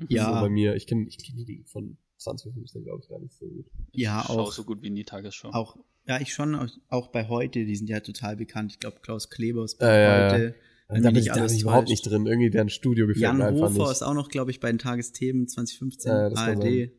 Ja. 0.08 0.34
So 0.34 0.40
bei 0.40 0.48
mir, 0.48 0.74
ich 0.74 0.86
kenne 0.86 1.06
ich 1.06 1.18
kenn 1.18 1.36
die 1.36 1.64
von 1.66 1.98
2015, 2.16 2.82
glaube 2.84 3.00
ich, 3.02 3.08
gar 3.08 3.18
nicht 3.20 3.34
so 3.34 3.46
gut. 3.46 3.66
Ja, 3.92 4.22
Ich 4.24 4.30
auch, 4.30 4.52
so 4.52 4.64
gut 4.64 4.82
wie 4.82 4.90
nie 4.90 5.04
Tagesschau. 5.04 5.50
auch, 5.52 5.76
ja, 6.06 6.18
ich 6.20 6.32
schon, 6.32 6.54
auch- 6.54 6.68
auch 6.88 7.08
bei 7.08 7.28
heute, 7.28 7.64
die 7.66 7.76
sind 7.76 7.88
ja 7.90 8.00
total 8.00 8.36
bekannt. 8.36 8.72
Ich 8.72 8.80
glaube, 8.80 8.96
Klaus 9.02 9.28
Kleber 9.30 9.64
ist 9.64 9.80
Ja, 9.80 9.86
bei 9.88 10.00
ja, 10.00 10.36
ja. 10.46 10.52
Da 10.88 10.94
bin 11.10 11.16
ich, 11.16 11.26
da 11.26 11.32
bin 11.34 11.42
alles 11.42 11.52
ich 11.52 11.62
überhaupt 11.62 11.88
nicht 11.88 12.02
drin. 12.02 12.26
Irgendwie 12.26 12.50
deren 12.50 12.68
Studio 12.68 13.06
gefällt 13.06 13.22
Jan 13.22 13.38
mir 13.38 13.46
einfach 13.46 13.70
Hofer 13.70 13.78
nicht. 13.82 13.90
ist 13.92 14.02
auch 14.02 14.14
noch, 14.14 14.28
glaube 14.28 14.50
ich, 14.50 14.60
bei 14.60 14.70
den 14.70 14.78
Tagesthemen 14.78 15.48
2015 15.48 16.10
Ja, 16.10 16.16
ARD. 16.26 16.36
sein. 16.36 16.90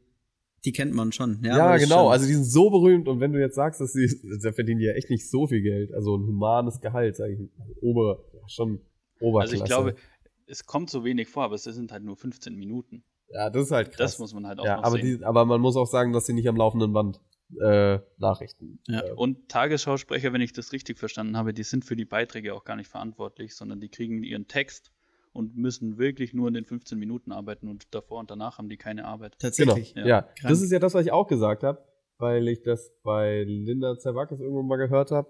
Die 0.65 0.71
kennt 0.71 0.93
man 0.95 1.11
schon. 1.11 1.39
Ja, 1.43 1.57
Ja, 1.57 1.77
genau. 1.77 2.09
Also 2.09 2.25
die 2.25 2.33
sind 2.33 2.45
so 2.45 2.71
berühmt 2.71 3.07
und 3.07 3.19
wenn 3.19 3.31
du 3.33 3.39
jetzt 3.39 3.55
sagst, 3.55 3.79
dass 3.81 3.93
sie, 3.93 4.09
da 4.41 4.51
verdienen 4.51 4.79
die 4.79 4.85
ja 4.85 4.93
echt 4.93 5.11
nicht 5.11 5.29
so 5.29 5.45
viel 5.45 5.61
Geld. 5.61 5.93
Also 5.93 6.15
ein 6.17 6.25
humanes 6.25 6.81
Gehalt, 6.81 7.15
sag 7.15 7.29
ich. 7.29 7.39
Ober, 7.81 8.23
schon 8.47 8.79
Oberklasse. 9.19 9.53
Also 9.53 9.63
ich 9.63 9.69
glaube, 9.69 9.95
es 10.47 10.65
kommt 10.65 10.89
so 10.89 11.03
wenig 11.03 11.27
vor, 11.27 11.43
aber 11.43 11.55
es 11.55 11.63
sind 11.63 11.91
halt 11.91 12.03
nur 12.03 12.15
15 12.15 12.55
Minuten. 12.55 13.03
ja, 13.29 13.49
das 13.51 13.65
ist 13.65 13.71
halt 13.71 13.91
krass. 13.91 14.13
Das 14.13 14.19
muss 14.19 14.33
man 14.33 14.47
halt 14.47 14.59
auch 14.59 14.65
ja, 14.65 14.77
noch 14.77 14.83
aber, 14.83 14.97
sehen. 14.97 15.19
die, 15.19 15.23
aber 15.23 15.45
man 15.45 15.61
muss 15.61 15.75
auch 15.75 15.87
sagen, 15.87 16.11
dass 16.13 16.25
sie 16.25 16.33
nicht 16.33 16.49
am 16.49 16.55
laufenden 16.55 16.91
Band 16.93 17.19
äh, 17.59 17.99
Nachrichten. 18.17 18.79
Ja. 18.87 19.01
Äh, 19.03 19.11
Und 19.11 19.49
Tagesschausprecher, 19.49 20.33
wenn 20.33 20.41
ich 20.41 20.53
das 20.53 20.71
richtig 20.71 20.97
verstanden 20.97 21.37
habe, 21.37 21.53
die 21.53 21.63
sind 21.63 21.85
für 21.85 21.95
die 21.95 22.05
Beiträge 22.05 22.53
auch 22.53 22.63
gar 22.63 22.75
nicht 22.75 22.89
verantwortlich, 22.89 23.55
sondern 23.55 23.79
die 23.79 23.89
kriegen 23.89 24.23
ihren 24.23 24.47
Text 24.47 24.91
und 25.33 25.55
müssen 25.57 25.97
wirklich 25.97 26.33
nur 26.33 26.47
in 26.47 26.53
den 26.53 26.65
15 26.65 26.97
Minuten 26.97 27.31
arbeiten 27.31 27.67
und 27.67 27.93
davor 27.93 28.19
und 28.19 28.31
danach 28.31 28.57
haben 28.57 28.69
die 28.69 28.77
keine 28.77 29.05
Arbeit. 29.05 29.37
genau. 29.39 29.73
Tatsächlich. 29.73 29.93
Ja, 29.95 30.07
Ja, 30.07 30.29
das 30.43 30.61
ist 30.61 30.71
ja 30.71 30.79
das, 30.79 30.93
was 30.93 31.05
ich 31.05 31.11
auch 31.11 31.27
gesagt 31.27 31.63
habe, 31.63 31.83
weil 32.17 32.47
ich 32.47 32.63
das 32.63 32.91
bei 33.03 33.43
Linda 33.43 33.97
Zerwakis 33.97 34.39
irgendwann 34.39 34.67
mal 34.67 34.77
gehört 34.77 35.11
habe. 35.11 35.29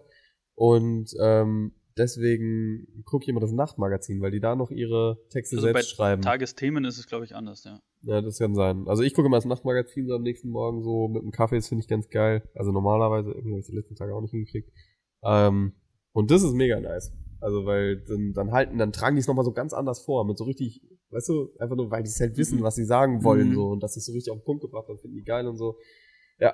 Und 0.53 1.13
ähm, 1.19 1.73
deswegen 1.97 3.03
gucke 3.05 3.23
ich 3.23 3.29
immer 3.29 3.39
das 3.39 3.51
Nachtmagazin, 3.51 4.21
weil 4.21 4.31
die 4.31 4.39
da 4.39 4.55
noch 4.55 4.71
ihre 4.71 5.17
Texte 5.29 5.55
Also 5.57 5.67
bei 5.67 5.73
selbst 5.73 5.91
schreiben. 5.91 6.21
Tagesthemen 6.21 6.85
ist 6.85 6.97
es, 6.97 7.07
glaube 7.07 7.25
ich, 7.25 7.35
anders, 7.35 7.63
ja. 7.63 7.79
Ja, 8.01 8.21
das 8.21 8.37
kann 8.37 8.53
sein. 8.55 8.87
Also 8.87 9.03
ich 9.03 9.13
gucke 9.13 9.27
immer 9.27 9.37
das 9.37 9.45
Nachtmagazin 9.45 10.07
so 10.07 10.13
am 10.15 10.21
nächsten 10.23 10.49
Morgen 10.49 10.83
so 10.83 11.07
mit 11.07 11.21
einem 11.23 11.31
Kaffee, 11.31 11.55
das 11.55 11.67
finde 11.69 11.81
ich 11.81 11.87
ganz 11.87 12.09
geil. 12.09 12.47
Also 12.53 12.71
normalerweise, 12.71 13.31
irgendwie 13.31 13.51
habe 13.51 13.59
ich 13.61 13.65
die 13.67 13.75
letzten 13.75 13.95
Tage 13.95 14.13
auch 14.13 14.21
nicht 14.21 14.31
hingekriegt. 14.31 14.69
Ähm, 15.23 15.73
und 16.13 16.29
das 16.31 16.43
ist 16.43 16.53
mega 16.53 16.79
nice. 16.79 17.11
Also 17.41 17.65
weil 17.65 18.01
dann, 18.07 18.33
dann 18.33 18.51
halten, 18.51 18.77
dann 18.77 18.91
tragen 18.91 19.15
die 19.15 19.19
es 19.21 19.27
nochmal 19.27 19.45
so 19.45 19.51
ganz 19.53 19.73
anders 19.73 19.99
vor, 20.01 20.25
mit 20.25 20.37
so 20.37 20.43
richtig, 20.45 20.81
weißt 21.09 21.29
du, 21.29 21.49
einfach 21.59 21.75
nur, 21.75 21.91
weil 21.91 22.03
die 22.03 22.09
es 22.09 22.19
halt 22.19 22.37
wissen, 22.37 22.59
Mhm. 22.59 22.63
was 22.63 22.75
sie 22.75 22.85
sagen 22.85 23.23
wollen, 23.23 23.49
Mhm. 23.49 23.55
so, 23.55 23.67
und 23.69 23.83
das 23.83 23.97
ist 23.97 24.05
so 24.05 24.13
richtig 24.13 24.31
auf 24.31 24.39
den 24.39 24.45
Punkt 24.45 24.61
gebracht, 24.61 24.85
dann 24.87 24.97
finden 24.97 25.17
die 25.17 25.23
geil 25.23 25.47
und 25.47 25.57
so. 25.57 25.77
Ja. 26.39 26.53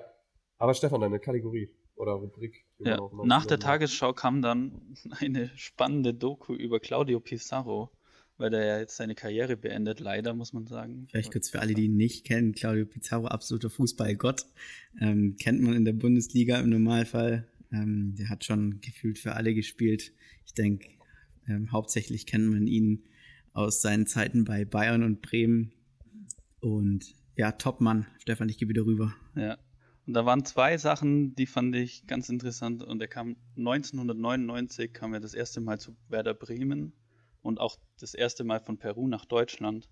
Aber 0.58 0.74
Stefan, 0.74 1.02
deine 1.02 1.20
Kategorie 1.20 1.70
oder 2.02 2.14
Rubrik. 2.14 2.66
die 2.80 2.84
man 2.84 2.94
ja. 2.94 3.00
auch 3.00 3.14
noch 3.14 3.26
Nach 3.26 3.46
der. 3.46 3.60
Tagesschau 3.60 4.14
kam 4.14 4.42
dann 4.42 4.82
eine 5.20 5.52
spannende 5.56 6.14
Doku 6.14 6.54
über 6.56 6.80
Claudio 6.80 7.20
Pizarro, 7.20 7.92
weil 8.38 8.50
der 8.50 8.66
ja 8.66 8.80
jetzt 8.80 8.98
seine 8.98 9.14
Karriere 9.14 9.56
beendet, 9.56 10.00
leider, 10.00 10.34
muss 10.34 10.52
man 10.52 10.66
sagen. 10.66 11.06
Vielleicht 11.10 11.32
kurz 11.32 11.50
für 11.50 11.60
alle, 11.60 11.76
die 11.76 11.86
ihn 11.86 11.98
nicht 11.98 12.26
kennen, 12.26 12.54
Claudio 12.54 12.86
Pizarro, 12.86 13.28
absoluter 13.28 13.70
Fußballgott. 13.70 14.48
Ähm, 15.00 15.36
kennt 15.40 15.62
man 15.62 15.76
in 15.76 15.86
der 15.86 15.94
Bundesliga 15.94 16.60
im 16.60 16.70
Normalfall. 16.70 17.48
Ähm, 17.72 18.16
der 18.18 18.30
hat 18.30 18.44
schon 18.44 18.82
gefühlt 18.82 19.20
für 19.20 19.36
alle 19.36 19.54
gespielt. 19.54 20.12
Ich 20.46 20.56
denke, 20.56 20.90
ähm, 21.48 21.72
hauptsächlich 21.72 22.26
kennt 22.26 22.50
man 22.50 22.66
ihn 22.66 23.04
aus 23.54 23.82
seinen 23.82 24.08
Zeiten 24.08 24.44
bei 24.44 24.66
Bayern 24.66 25.04
und 25.04 25.22
Bremen. 25.22 25.72
Und 26.62 27.14
ja, 27.36 27.52
Topmann. 27.52 28.08
Stefan, 28.20 28.50
ich 28.50 28.58
gehe 28.58 28.70
wieder 28.70 28.86
rüber. 28.86 29.14
Ja. 29.36 29.58
Und 30.12 30.16
da 30.16 30.26
waren 30.26 30.44
zwei 30.44 30.78
Sachen, 30.78 31.36
die 31.36 31.46
fand 31.46 31.74
ich 31.74 32.06
ganz 32.06 32.28
interessant. 32.28 32.84
Und 32.84 33.02
er 33.02 33.08
kam 33.08 33.38
1999, 33.56 34.92
kam 34.92 35.14
er 35.14 35.22
das 35.22 35.34
erste 35.34 35.62
Mal 35.62 35.80
zu 35.80 35.96
Werder 36.10 36.34
Bremen 36.34 36.92
und 37.42 37.62
auch 37.62 37.78
das 37.98 38.14
erste 38.14 38.44
Mal 38.44 38.60
von 38.60 38.78
Peru 38.78 39.08
nach 39.08 39.24
Deutschland 39.24 39.88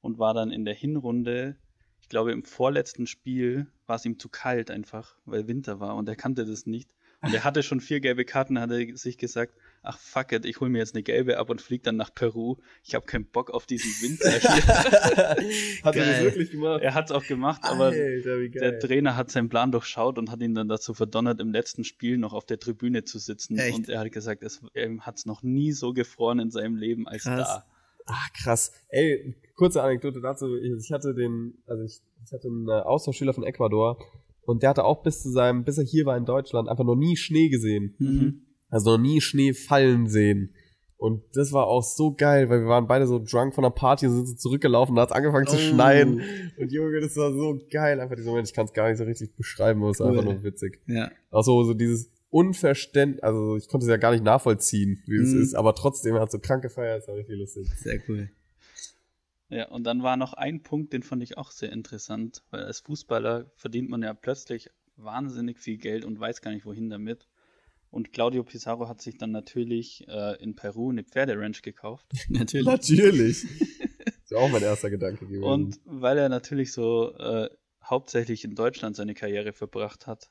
und 0.00 0.18
war 0.18 0.32
dann 0.32 0.50
in 0.50 0.64
der 0.64 0.72
Hinrunde, 0.72 1.58
ich 2.00 2.08
glaube 2.08 2.32
im 2.32 2.44
vorletzten 2.44 3.06
Spiel 3.06 3.66
war 3.84 3.96
es 3.96 4.06
ihm 4.06 4.18
zu 4.18 4.30
kalt 4.30 4.70
einfach, 4.70 5.18
weil 5.26 5.46
Winter 5.48 5.80
war 5.80 5.96
und 5.96 6.08
er 6.08 6.16
kannte 6.16 6.46
das 6.46 6.64
nicht. 6.64 6.88
Und 7.22 7.32
er 7.32 7.44
hatte 7.44 7.62
schon 7.62 7.80
vier 7.80 8.00
gelbe 8.00 8.24
Karten, 8.24 8.58
hat 8.60 8.70
er 8.70 8.96
sich 8.96 9.16
gesagt, 9.16 9.54
ach 9.82 9.98
fuck 9.98 10.32
it, 10.32 10.44
ich 10.44 10.60
hole 10.60 10.70
mir 10.70 10.78
jetzt 10.78 10.94
eine 10.94 11.02
gelbe 11.02 11.38
ab 11.38 11.50
und 11.50 11.60
fliege 11.60 11.82
dann 11.84 11.96
nach 11.96 12.12
Peru. 12.14 12.56
Ich 12.82 12.94
habe 12.94 13.06
keinen 13.06 13.26
Bock 13.26 13.50
auf 13.50 13.64
diesen 13.66 13.90
Winter 14.02 14.30
hier. 14.40 15.84
Hat 15.84 15.96
er 15.96 16.04
das 16.04 16.14
Geil. 16.16 16.24
wirklich 16.24 16.50
gemacht? 16.50 16.82
er 16.82 16.94
hat 16.94 17.06
es 17.06 17.10
auch 17.12 17.24
gemacht, 17.24 17.60
aber 17.64 17.86
Alter, 17.86 18.48
geil. 18.48 18.50
der 18.50 18.78
Trainer 18.80 19.16
hat 19.16 19.30
seinen 19.30 19.48
Plan 19.48 19.70
durchschaut 19.72 20.18
und 20.18 20.30
hat 20.30 20.40
ihn 20.40 20.54
dann 20.54 20.68
dazu 20.68 20.94
verdonnert, 20.94 21.40
im 21.40 21.52
letzten 21.52 21.84
Spiel 21.84 22.18
noch 22.18 22.32
auf 22.32 22.44
der 22.44 22.58
Tribüne 22.58 23.04
zu 23.04 23.18
sitzen. 23.18 23.56
Echt? 23.58 23.76
Und 23.76 23.88
er 23.88 24.00
hat 24.00 24.12
gesagt, 24.12 24.42
es, 24.42 24.60
er 24.74 24.98
hat 25.00 25.16
es 25.18 25.26
noch 25.26 25.42
nie 25.42 25.72
so 25.72 25.92
gefroren 25.92 26.38
in 26.40 26.50
seinem 26.50 26.76
Leben 26.76 27.06
als 27.06 27.22
Krass. 27.24 27.48
da. 27.48 27.66
Ah, 28.06 28.26
krass. 28.42 28.72
Ey, 28.88 29.36
kurze 29.54 29.80
Anekdote 29.82 30.20
dazu. 30.20 30.56
Ich, 30.56 30.72
ich 30.86 30.92
hatte 30.92 31.14
den, 31.14 31.54
also 31.66 31.84
ich, 31.84 32.00
ich 32.26 32.32
hatte 32.32 32.48
einen 32.48 32.68
Austauschschüler 32.68 33.32
von 33.32 33.44
Ecuador 33.44 33.96
und 34.44 34.62
der 34.62 34.70
hatte 34.70 34.84
auch 34.84 35.02
bis 35.02 35.22
zu 35.22 35.30
seinem, 35.30 35.64
bis 35.64 35.78
er 35.78 35.84
hier 35.84 36.04
war 36.06 36.16
in 36.16 36.24
Deutschland, 36.24 36.68
einfach 36.68 36.84
noch 36.84 36.96
nie 36.96 37.16
Schnee 37.16 37.48
gesehen. 37.48 37.94
Mhm. 37.98 38.42
Also 38.68 38.92
noch 38.92 38.98
nie 39.02 39.20
Schnee 39.20 39.52
fallen 39.52 40.06
sehen. 40.08 40.54
Und 40.96 41.22
das 41.34 41.52
war 41.52 41.66
auch 41.66 41.82
so 41.82 42.14
geil, 42.14 42.48
weil 42.48 42.60
wir 42.60 42.68
waren 42.68 42.86
beide 42.86 43.08
so 43.08 43.18
drunk 43.18 43.54
von 43.54 43.62
der 43.64 43.70
Party 43.70 44.06
und 44.06 44.12
sind 44.14 44.28
so 44.28 44.34
zurückgelaufen, 44.36 44.94
da 44.94 45.02
hat 45.02 45.10
es 45.10 45.16
angefangen 45.16 45.48
zu 45.48 45.56
Oh. 45.56 45.58
schneien. 45.58 46.20
Und 46.56 46.70
Junge, 46.72 47.00
das 47.00 47.16
war 47.16 47.32
so 47.32 47.58
geil. 47.72 47.98
Einfach 48.00 48.14
dieser 48.14 48.30
Moment, 48.30 48.46
ich 48.48 48.54
kann 48.54 48.66
es 48.66 48.72
gar 48.72 48.88
nicht 48.88 48.98
so 48.98 49.04
richtig 49.04 49.34
beschreiben, 49.36 49.82
aber 49.82 49.90
es 49.90 50.00
Cool. 50.00 50.10
einfach 50.10 50.24
nur 50.24 50.42
witzig. 50.44 50.80
Ja. 50.86 51.10
Auch 51.32 51.42
so, 51.42 51.64
so 51.64 51.74
dieses 51.74 52.08
Unverständnis, 52.30 53.22
also 53.22 53.56
ich 53.56 53.68
konnte 53.68 53.84
es 53.84 53.90
ja 53.90 53.96
gar 53.96 54.12
nicht 54.12 54.24
nachvollziehen, 54.24 55.02
wie 55.06 55.16
es 55.16 55.32
Mhm. 55.32 55.42
ist, 55.42 55.54
aber 55.54 55.74
trotzdem 55.74 56.14
er 56.14 56.22
hat 56.22 56.30
so 56.30 56.38
krank 56.38 56.62
gefeiert, 56.62 57.00
das 57.02 57.08
war 57.08 57.16
richtig 57.16 57.36
lustig. 57.38 57.66
Sehr 57.78 58.00
cool. 58.08 58.30
Ja, 59.52 59.68
und 59.68 59.84
dann 59.84 60.02
war 60.02 60.16
noch 60.16 60.32
ein 60.32 60.62
Punkt, 60.62 60.94
den 60.94 61.02
fand 61.02 61.22
ich 61.22 61.36
auch 61.36 61.50
sehr 61.50 61.70
interessant, 61.70 62.42
weil 62.50 62.62
als 62.64 62.80
Fußballer 62.80 63.50
verdient 63.54 63.90
man 63.90 64.02
ja 64.02 64.14
plötzlich 64.14 64.70
wahnsinnig 64.96 65.58
viel 65.58 65.76
Geld 65.76 66.06
und 66.06 66.18
weiß 66.18 66.40
gar 66.40 66.52
nicht, 66.52 66.64
wohin 66.64 66.88
damit. 66.88 67.28
Und 67.90 68.14
Claudio 68.14 68.44
Pizarro 68.44 68.88
hat 68.88 69.02
sich 69.02 69.18
dann 69.18 69.30
natürlich 69.30 70.08
äh, 70.08 70.42
in 70.42 70.54
Peru 70.56 70.88
eine 70.88 71.04
Pferderanch 71.04 71.60
gekauft. 71.60 72.06
Natürlich. 72.30 72.64
Natürlich. 72.64 73.42
das 73.42 74.14
ist 74.24 74.34
auch 74.34 74.48
mein 74.48 74.62
erster 74.62 74.88
Gedanke 74.88 75.26
gewesen. 75.26 75.44
Und 75.44 75.80
weil 75.84 76.16
er 76.16 76.30
natürlich 76.30 76.72
so 76.72 77.14
äh, 77.18 77.50
hauptsächlich 77.84 78.44
in 78.44 78.54
Deutschland 78.54 78.96
seine 78.96 79.12
Karriere 79.12 79.52
verbracht 79.52 80.06
hat, 80.06 80.30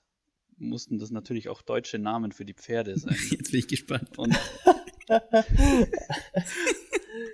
mussten 0.58 0.98
das 0.98 1.12
natürlich 1.12 1.48
auch 1.50 1.62
deutsche 1.62 2.00
Namen 2.00 2.32
für 2.32 2.46
die 2.46 2.56
Pferde 2.56 2.98
sein. 2.98 3.16
Jetzt 3.30 3.52
bin 3.52 3.60
ich 3.60 3.68
gespannt. 3.68 4.18
Und 4.18 4.36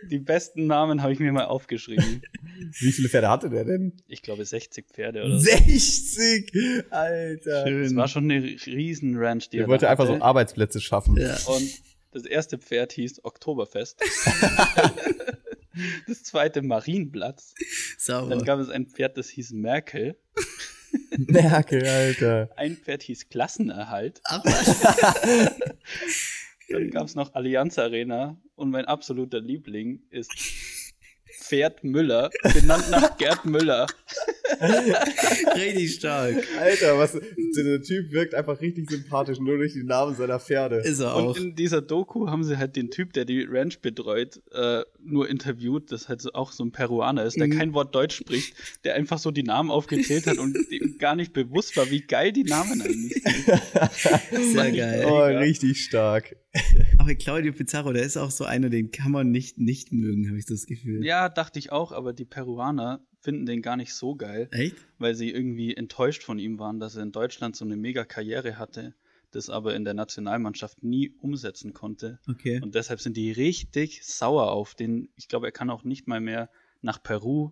die 0.10 0.20
besten 0.20 0.68
Namen 0.68 1.02
habe 1.02 1.14
ich 1.14 1.20
mir 1.20 1.32
mal 1.32 1.46
aufgeschrieben. 1.46 2.22
Wie 2.80 2.92
viele 2.92 3.10
Pferde 3.10 3.30
hatte 3.30 3.50
der 3.50 3.66
denn? 3.66 3.94
Ich 4.08 4.22
glaube 4.22 4.46
60 4.46 4.88
Pferde 4.88 5.24
oder 5.24 5.40
so. 5.40 5.46
60! 5.46 6.52
Alter. 6.90 7.68
Es 7.68 7.96
war 7.96 8.08
schon 8.08 8.26
eine 8.26 8.44
riesen 8.44 9.18
Ranch, 9.18 9.50
die 9.50 9.58
Der 9.58 9.66
er 9.66 9.70
wollte 9.70 9.86
da 9.86 9.92
einfach 9.92 10.08
so 10.08 10.14
hatte. 10.14 10.24
Arbeitsplätze 10.24 10.82
schaffen. 10.82 11.18
Ja. 11.18 11.38
Und 11.48 11.70
das 12.12 12.26
erste 12.26 12.58
Pferd 12.58 12.94
hieß 12.94 13.24
Oktoberfest. 13.26 14.00
das 16.08 16.24
zweite 16.24 16.62
Marienplatz. 16.62 17.54
Sauber. 17.98 18.30
Dann 18.30 18.44
gab 18.44 18.60
es 18.60 18.70
ein 18.70 18.88
Pferd, 18.88 19.18
das 19.18 19.30
hieß 19.30 19.52
Merkel. 19.52 20.18
Merkel, 21.18 21.86
Alter. 21.86 22.50
Ein 22.56 22.78
Pferd 22.78 23.04
hieß 23.04 23.30
Klassenerhalt. 23.30 24.22
Ach, 24.24 24.44
was? 24.46 25.56
Dann 26.70 26.90
gab 26.92 27.06
es 27.06 27.16
noch 27.16 27.34
Allianz 27.34 27.78
Arena. 27.78 28.38
Und 28.58 28.72
mein 28.72 28.86
absoluter 28.86 29.40
Liebling 29.40 30.02
ist 30.10 30.32
Pferd 31.40 31.84
Müller, 31.84 32.32
benannt 32.42 32.90
nach 32.90 33.16
Gerd 33.18 33.46
Müller. 33.46 33.86
Richtig 35.56 35.96
stark. 35.96 36.36
Alter, 36.60 36.98
was, 36.98 37.14
der 37.14 37.82
Typ 37.82 38.12
wirkt 38.12 38.34
einfach 38.34 38.60
richtig 38.62 38.90
sympathisch, 38.90 39.40
nur 39.40 39.58
durch 39.58 39.74
die 39.74 39.84
Namen 39.84 40.16
seiner 40.16 40.40
Pferde. 40.40 40.78
Ist 40.78 41.00
er 41.00 41.16
Und 41.16 41.24
auch. 41.26 41.38
in 41.38 41.56
dieser 41.56 41.82
Doku 41.82 42.28
haben 42.28 42.44
sie 42.44 42.58
halt 42.58 42.76
den 42.76 42.90
Typ, 42.92 43.14
der 43.14 43.26
die 43.26 43.44
Ranch 43.44 43.80
betreut, 43.82 44.42
äh, 44.52 44.82
nur 45.04 45.30
interviewt, 45.30 45.92
das 45.92 46.10
halt 46.10 46.22
so, 46.22 46.32
auch 46.34 46.52
so 46.52 46.64
ein 46.64 46.72
Peruaner 46.72 47.24
ist, 47.24 47.38
der 47.38 47.48
Mhm. 47.48 47.58
kein 47.58 47.74
Wort 47.74 47.94
Deutsch 47.96 48.16
spricht, 48.16 48.54
der 48.84 48.96
einfach 48.96 49.20
so 49.20 49.32
die 49.32 49.44
Namen 49.44 49.72
aufgezählt 49.72 50.28
hat 50.28 50.38
und 50.38 50.56
dem 50.72 50.98
gar 51.00 51.16
nicht 51.16 51.34
bewusst 51.34 51.76
war, 51.78 51.90
wie 51.92 52.02
geil 52.02 52.32
die 52.32 52.44
Namen 52.44 52.82
eigentlich 52.82 53.14
sind. 53.24 54.52
Sehr 54.54 54.72
geil. 54.72 55.06
Oh, 55.08 55.22
richtig 55.24 55.84
stark. 55.84 56.36
Aber 56.98 57.14
Claudio 57.16 57.54
Pizarro, 57.54 57.94
der 57.94 58.04
ist 58.04 58.18
auch 58.18 58.32
so 58.32 58.44
einer, 58.44 58.70
den 58.70 58.92
kann 58.92 59.12
man 59.12 59.30
nicht 59.32 59.60
nicht 59.60 59.92
mögen, 59.94 60.28
habe 60.28 60.40
ich 60.40 60.46
das 60.46 60.66
Gefühl. 60.66 61.06
Ja, 61.06 61.30
dachte 61.30 61.60
ich 61.60 61.72
auch, 61.72 61.92
aber 61.92 62.14
die 62.14 62.26
Peruaner 62.26 63.00
finden 63.20 63.46
den 63.46 63.62
gar 63.62 63.78
nicht 63.78 63.94
so 63.94 64.16
geil, 64.16 64.48
Echt? 64.52 64.76
weil 65.00 65.16
sie 65.16 65.32
irgendwie 65.32 65.76
enttäuscht 65.76 66.24
von 66.24 66.40
ihm 66.40 66.60
waren, 66.60 66.80
dass 66.80 66.96
er 66.96 67.04
in 67.04 67.12
Deutschland 67.12 67.56
so 67.56 67.66
eine 67.66 67.78
mega 67.78 68.06
Karriere 68.06 68.58
hatte, 68.58 68.96
das 69.32 69.50
aber 69.50 69.76
in 69.76 69.86
der 69.86 69.94
Nationalmannschaft 69.94 70.84
nie 70.84 71.12
umsetzen 71.20 71.74
konnte. 71.74 72.20
Okay. 72.28 72.62
Und 72.62 72.76
deshalb 72.76 73.02
sind 73.02 73.18
die 73.18 73.32
richtig 73.32 74.06
sauer 74.06 74.52
auf 74.52 74.76
den. 74.76 75.10
Ich 75.16 75.28
glaube, 75.28 75.48
er 75.48 75.52
kann 75.52 75.70
auch 75.70 75.84
nicht 75.84 76.08
mal 76.08 76.22
mehr 76.22 76.50
nach 76.82 77.02
Peru 77.02 77.52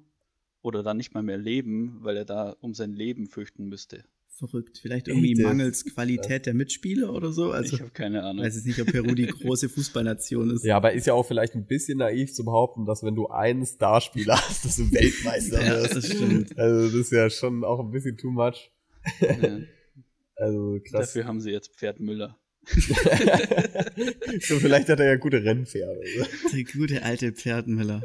oder 0.62 0.84
da 0.84 0.94
nicht 0.94 1.14
mal 1.14 1.24
mehr 1.24 1.38
leben, 1.38 2.00
weil 2.02 2.18
er 2.18 2.26
da 2.26 2.56
um 2.62 2.74
sein 2.74 2.94
Leben 2.94 3.28
fürchten 3.28 3.66
müsste. 3.66 4.06
Verrückt. 4.38 4.80
Vielleicht 4.82 5.08
irgendwie 5.08 5.30
jetzt? 5.30 5.42
mangels 5.44 5.86
Qualität 5.86 6.46
der 6.46 6.54
Mitspieler 6.54 7.14
oder 7.14 7.32
so. 7.32 7.52
Also, 7.52 7.76
ich 7.76 7.82
habe 7.82 7.92
keine 7.92 8.24
Ahnung. 8.24 8.44
weiß 8.44 8.56
jetzt 8.56 8.66
nicht, 8.66 8.82
ob 8.82 8.88
Peru 8.92 9.16
die 9.16 9.28
große 9.28 9.70
Fußballnation 9.70 10.50
ist. 10.50 10.66
Ja, 10.66 10.76
aber 10.76 10.92
ist 10.92 11.08
ja 11.08 11.14
auch 11.14 11.24
vielleicht 11.26 11.56
ein 11.56 11.66
bisschen 11.66 12.00
naiv 12.00 12.34
zu 12.34 12.44
behaupten, 12.44 12.86
dass 12.86 13.02
wenn 13.04 13.16
du 13.16 13.28
einen 13.30 13.66
Starspieler 13.66 14.36
hast, 14.50 14.66
dass 14.66 14.76
du 14.76 14.92
Weltmeister 14.92 15.66
Ja, 15.66 15.82
wirst. 15.82 15.96
das 15.96 16.08
stimmt. 16.08 16.58
Also, 16.60 16.86
das 16.88 16.94
ist 17.08 17.12
ja 17.14 17.30
schon 17.30 17.64
auch 17.64 17.80
ein 17.80 17.92
bisschen 17.92 18.18
too 18.18 18.30
much. 18.32 18.72
Ja, 19.22 19.60
Also, 20.38 20.80
krass. 20.84 21.08
dafür 21.14 21.26
haben 21.28 21.40
sie 21.40 21.52
jetzt 21.52 21.74
Pferd 21.76 22.02
Müller. 22.02 22.38
so, 24.42 24.60
vielleicht 24.60 24.90
hat 24.90 25.00
er 25.00 25.06
ja 25.06 25.16
gute 25.16 25.44
Rennpferde. 25.44 26.02
Der 26.52 26.64
gute 26.66 27.04
alte 27.04 27.32
Pferdmüller. 27.32 28.02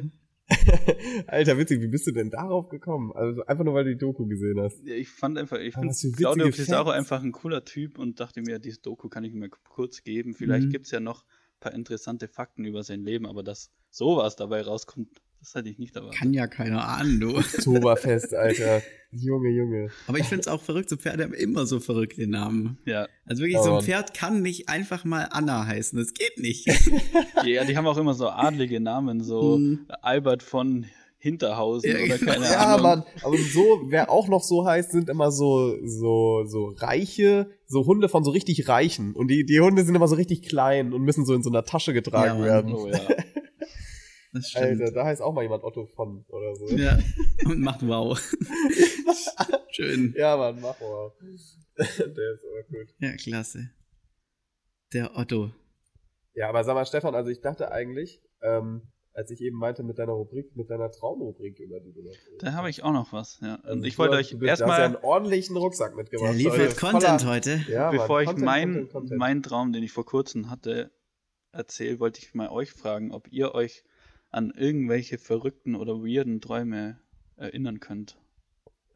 Alter, 1.27 1.59
witzig, 1.59 1.81
wie 1.83 1.89
bist 1.89 2.07
du 2.07 2.13
denn 2.13 2.31
darauf 2.31 2.69
gekommen? 2.69 3.13
Also 3.15 3.45
einfach 3.47 3.65
nur, 3.65 3.75
weil 3.75 3.85
du 3.85 3.91
die 3.91 3.99
Doku 3.99 4.27
gesehen 4.27 4.61
hast. 4.61 4.81
Ja, 4.85 4.95
ich 4.95 5.09
fand 5.09 5.39
einfach, 5.39 5.59
ich 5.59 5.75
finde 5.75 5.95
Claudio 6.17 6.51
Pizarro 6.51 6.91
einfach 6.91 7.23
ein 7.23 7.33
cooler 7.33 7.65
Typ 7.65 7.99
und 7.99 8.21
dachte 8.21 8.43
mir, 8.43 8.59
dieses 8.59 8.81
Doku 8.81 9.09
kann 9.09 9.25
ich 9.25 9.33
mir 9.35 9.49
kurz 9.49 10.03
geben. 10.03 10.35
Vielleicht 10.35 10.67
Mhm. 10.67 10.71
gibt's 10.71 10.91
ja 10.91 11.01
noch 11.01 11.25
ein 11.25 11.61
paar 11.61 11.75
interessante 11.75 12.29
Fakten 12.29 12.65
über 12.65 12.83
sein 12.83 13.03
Leben, 13.03 13.27
aber 13.27 13.43
dass 13.43 13.71
sowas 13.91 14.37
dabei 14.37 14.63
rauskommt, 14.63 15.09
das 15.41 15.55
hätte 15.55 15.69
ich 15.71 15.79
nicht 15.79 15.97
erwartet. 15.97 16.19
Kann 16.19 16.33
ja 16.33 16.47
keiner 16.47 16.87
ahnen, 16.87 17.19
du. 17.21 17.37
Oktoberfest, 17.37 18.35
Alter. 18.35 18.83
Junge, 19.13 19.49
Junge. 19.49 19.89
Aber 20.07 20.19
ich 20.19 20.27
finde 20.27 20.43
es 20.43 20.49
auch 20.49 20.63
verrückt, 20.63 20.89
so 20.89 20.97
Pferde 20.97 21.25
haben 21.25 21.35
immer 21.35 21.67
so 21.67 21.81
verrückte 21.81 22.29
Namen. 22.29 22.79
Ja. 22.85 23.09
Also 23.27 23.43
wirklich, 23.43 23.57
Ja, 23.57 23.63
so 23.65 23.77
ein. 23.79 23.83
Pferd 23.83 24.15
kann 24.15 24.41
nicht 24.43 24.69
einfach 24.69 25.05
mal 25.05 25.27
Anna 25.33 25.67
heißen. 25.67 25.99
Das 25.99 26.15
geht 26.15 26.39
nicht. 26.39 26.67
ja, 27.45 27.65
die 27.65 27.77
haben 27.77 27.87
auch 27.89 27.97
immer 27.99 28.15
so 28.15 28.29
adlige 28.29 28.79
Namen, 28.81 29.23
so 29.25 29.59
Mhm. 29.59 29.87
Albert 30.03 30.45
von 30.45 30.87
Hinterhausen 31.19 31.91
Ja, 31.91 31.97
oder 32.05 32.19
genau. 32.19 32.33
keine 32.33 32.45
Ja, 32.47 32.67
Ahnung. 32.75 32.83
Mann. 32.83 33.03
Aber 33.23 33.37
so, 33.37 33.83
wer 33.89 34.11
auch 34.11 34.29
noch 34.29 34.43
so 34.45 34.65
heißt, 34.65 34.93
sind 34.93 35.09
immer 35.11 35.33
so, 35.33 35.77
so, 35.85 36.45
so 36.47 36.73
reiche, 36.79 37.51
so 37.67 37.85
Hunde 37.87 38.09
von 38.09 38.23
so 38.25 38.31
richtig 38.31 38.69
Reichen. 38.69 39.13
Und 39.15 39.29
die, 39.29 39.45
die 39.45 39.61
Hunde 39.61 39.85
sind 39.85 39.95
immer 39.97 40.09
so 40.09 40.15
richtig 40.15 40.43
klein 40.43 40.93
und 40.93 41.03
müssen 41.03 41.27
so 41.27 41.35
in 41.35 41.43
so 41.43 41.51
einer 41.51 41.65
Tasche 41.65 41.93
getragen 41.93 42.39
Ja, 42.41 42.45
werden. 42.45 42.75
Oh 42.75 42.87
ja. 42.89 43.01
Das 44.33 44.49
stimmt. 44.51 44.65
Alter, 44.81 44.93
da 44.93 45.05
heißt 45.07 45.23
auch 45.23 45.33
mal 45.33 45.43
jemand 45.43 45.65
Otto 45.65 45.87
von 45.87 46.25
oder 46.29 46.55
so. 46.55 46.69
Ja. 46.77 46.99
Und 47.47 47.61
macht 47.61 47.87
wow. 47.87 48.19
Schön. 49.71 50.15
Ja, 50.17 50.37
Mann, 50.37 50.61
mach 50.61 50.79
mal. 50.81 51.13
Der 51.79 52.35
ist 52.35 52.45
aber 52.45 52.63
gut. 52.69 52.95
Ja, 52.99 53.13
klasse. 53.17 53.71
Der 54.93 55.17
Otto. 55.17 55.53
Ja, 56.35 56.49
aber 56.49 56.65
sag 56.65 56.75
mal, 56.75 56.87
Stefan, 56.87 57.15
also 57.15 57.31
ich 57.31 57.41
dachte 57.41 57.71
eigentlich, 57.73 58.23
ähm, 58.43 58.83
als 59.13 59.31
ich 59.31 59.41
eben 59.41 59.57
meinte 59.59 59.83
mit 59.83 59.99
deiner 59.99 60.13
Rubrik, 60.13 60.55
mit 60.57 60.71
deiner 60.71 60.91
Traumrubrik, 60.91 61.59
über 61.59 61.81
die 61.81 61.93
du 61.93 62.03
noch 62.03 62.15
Da 62.39 62.53
habe 62.53 62.71
ich 62.71 62.83
auch 62.85 62.93
noch 62.93 63.13
was, 63.13 63.41
ja. 63.41 63.57
Also 63.63 63.73
Und 63.73 63.85
ich 63.85 63.95
du 63.95 63.99
wollte 63.99 64.17
euch 64.17 64.31
du 64.31 64.39
bist- 64.39 64.49
Du 64.49 64.53
hast 64.53 64.61
ja 64.61 64.67
erstmal, 64.67 64.87
einen 64.87 65.05
ordentlichen 65.05 65.57
Rucksack 65.57 65.97
mitgebracht. 65.97 66.31
Der 66.31 66.37
liefert. 66.39 66.77
Content 66.79 67.23
Voller- 67.23 67.27
heute. 67.27 67.65
Ja, 67.69 67.87
Mann, 67.91 67.97
bevor 67.99 68.21
ich 68.21 68.27
Content, 68.27 68.45
meinen 68.45 68.73
Content, 68.75 68.93
Content. 68.93 69.19
mein 69.19 69.43
Traum, 69.43 69.73
den 69.73 69.83
ich 69.83 69.93
vor 69.93 70.05
kurzem 70.07 70.51
hatte, 70.51 70.93
erzähle, 71.53 71.99
wollte 71.99 72.21
ich 72.21 72.35
mal 72.35 72.49
euch 72.51 72.71
fragen, 72.73 73.13
ob 73.13 73.27
ihr 73.33 73.55
euch 73.55 73.83
an 74.31 74.53
irgendwelche 74.57 75.19
verrückten 75.19 75.75
oder 75.75 75.95
weirden 75.95 76.41
Träume 76.41 77.01
erinnern 77.37 77.81
könnt. 77.81 78.19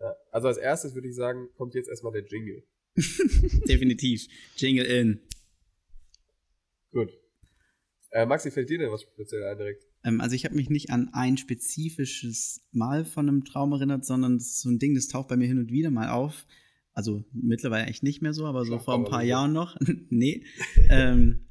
Ja. 0.00 0.14
Also 0.30 0.48
als 0.48 0.58
erstes 0.58 0.94
würde 0.94 1.08
ich 1.08 1.14
sagen, 1.14 1.48
kommt 1.56 1.74
jetzt 1.74 1.88
erstmal 1.88 2.12
der 2.12 2.24
Jingle. 2.24 2.64
Definitiv. 3.68 4.26
Jingle 4.56 4.84
in. 4.84 5.20
Gut. 6.92 7.10
Äh, 8.10 8.26
Maxi, 8.26 8.50
fällt 8.52 8.70
dir 8.70 8.78
denn 8.78 8.92
was 8.92 9.02
speziell 9.02 9.44
ein 9.44 9.58
direkt? 9.58 9.84
Ähm, 10.04 10.20
also 10.20 10.36
ich 10.36 10.44
habe 10.44 10.54
mich 10.54 10.70
nicht 10.70 10.90
an 10.90 11.10
ein 11.12 11.36
spezifisches 11.36 12.60
Mal 12.70 13.04
von 13.04 13.28
einem 13.28 13.44
Traum 13.44 13.72
erinnert, 13.72 14.04
sondern 14.04 14.38
das 14.38 14.46
ist 14.46 14.60
so 14.60 14.70
ein 14.70 14.78
Ding, 14.78 14.94
das 14.94 15.08
taucht 15.08 15.28
bei 15.28 15.36
mir 15.36 15.48
hin 15.48 15.58
und 15.58 15.72
wieder 15.72 15.90
mal 15.90 16.10
auf. 16.10 16.46
Also 16.92 17.24
mittlerweile 17.32 17.86
echt 17.86 18.04
nicht 18.04 18.22
mehr 18.22 18.32
so, 18.32 18.46
aber 18.46 18.64
so 18.64 18.74
Schafft 18.74 18.84
vor 18.84 18.94
ein 18.94 19.04
paar. 19.04 19.24
Jahren 19.24 19.52
noch. 19.52 19.76
nee. 20.10 20.44
ähm, 20.90 21.43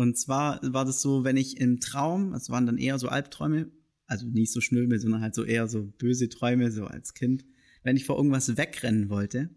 und 0.00 0.16
zwar 0.16 0.60
war 0.62 0.86
das 0.86 1.02
so, 1.02 1.24
wenn 1.24 1.36
ich 1.36 1.60
im 1.60 1.78
Traum, 1.78 2.32
es 2.32 2.48
waren 2.48 2.64
dann 2.64 2.78
eher 2.78 2.98
so 2.98 3.08
Albträume, 3.08 3.70
also 4.06 4.26
nicht 4.26 4.50
so 4.50 4.62
Schnöbel, 4.62 4.98
sondern 4.98 5.20
halt 5.20 5.34
so 5.34 5.44
eher 5.44 5.68
so 5.68 5.92
böse 5.98 6.30
Träume, 6.30 6.72
so 6.72 6.86
als 6.86 7.12
Kind, 7.12 7.44
wenn 7.82 7.98
ich 7.98 8.06
vor 8.06 8.16
irgendwas 8.16 8.56
wegrennen 8.56 9.10
wollte. 9.10 9.50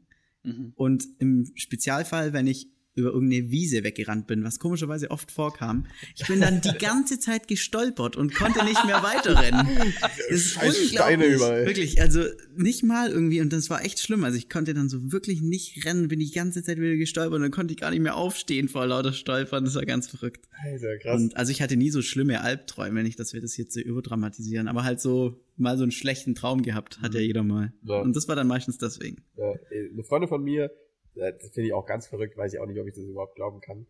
Mhm. 0.44 0.74
Und 0.76 1.08
im 1.20 1.50
Spezialfall, 1.56 2.34
wenn 2.34 2.48
ich 2.48 2.68
über 2.96 3.10
irgendeine 3.10 3.50
Wiese 3.50 3.84
weggerannt 3.84 4.28
bin, 4.28 4.44
was 4.44 4.60
komischerweise 4.60 5.10
oft 5.10 5.32
vorkam, 5.32 5.86
ich 6.16 6.28
bin 6.28 6.42
dann 6.42 6.62
die 6.62 6.78
ganze 6.80 7.20
Zeit 7.20 7.48
gestolpert 7.48 8.16
und 8.16 8.36
konnte 8.36 8.64
nicht 8.64 8.86
mehr 8.86 9.02
weiterrennen. 9.04 9.68
Das 10.04 10.18
ist 10.30 10.54
Scheiß 10.54 10.80
unglaublich. 10.80 10.90
Steine 10.92 11.26
überall. 11.26 11.66
Wirklich, 11.66 12.02
also 12.02 12.24
nicht 12.56 12.84
mal 12.84 13.10
irgendwie, 13.10 13.42
und 13.42 13.54
das 13.54 13.70
war 13.70 13.84
echt 13.84 14.00
schlimm. 14.00 14.24
Also 14.24 14.38
ich 14.38 14.50
konnte 14.50 14.74
dann 14.74 14.90
so 14.90 15.12
wirklich 15.12 15.42
nicht 15.42 15.86
rennen, 15.86 16.08
bin 16.08 16.20
die 16.20 16.32
ganze 16.32 16.64
Zeit 16.64 16.78
wieder 16.78 16.96
gestolpert 16.96 17.36
und 17.36 17.42
dann 17.42 17.52
konnte 17.52 17.74
ich 17.74 17.80
gar 17.80 17.92
nicht 17.92 18.02
mehr 18.02 18.16
aufstehen 18.16 18.70
vor 18.70 18.86
lauter 18.86 19.14
Stolpern. 19.14 19.66
Das 19.66 19.76
war 19.76 19.86
ganz 19.86 20.08
verrückt. 20.08 20.48
Alter, 20.64 20.98
krass. 20.98 21.22
Und 21.22 21.38
also 21.38 21.52
ich 21.52 21.62
hatte 21.62 21.78
nie 21.78 21.90
so 21.90 22.02
schlimme 22.02 22.42
Albträume, 22.42 23.04
nicht, 23.04 23.20
dass 23.20 23.34
wir 23.34 23.42
das 23.42 23.58
jetzt 23.58 23.74
so 23.74 23.80
überdramatisieren, 23.80 24.68
aber 24.68 24.84
halt 24.84 25.02
so 25.02 25.42
mal 25.58 25.78
so 25.78 25.84
einen 25.84 25.92
schlechten 25.92 26.36
Traum 26.36 26.62
gehabt, 26.62 27.02
hat 27.02 27.14
ja 27.14 27.20
jeder 27.20 27.44
mal. 27.44 27.74
Ja. 27.84 28.02
Und 28.02 28.16
das 28.16 28.28
war 28.28 28.36
dann 28.36 28.48
meistens 28.48 28.78
deswegen. 28.78 29.24
Ja, 29.38 29.54
eine 29.72 30.04
Freundin 30.04 30.30
von 30.30 30.44
mir, 30.44 30.72
das 31.16 31.52
finde 31.52 31.68
ich 31.68 31.74
auch 31.74 31.86
ganz 31.86 32.08
verrückt, 32.08 32.38
weiß 32.38 32.54
ich 32.54 32.60
auch 32.60 32.66
nicht, 32.66 32.80
ob 32.80 32.88
ich 32.88 32.96
das 32.96 33.04
überhaupt 33.04 33.36
glauben 33.36 33.62
kann. 33.62 33.88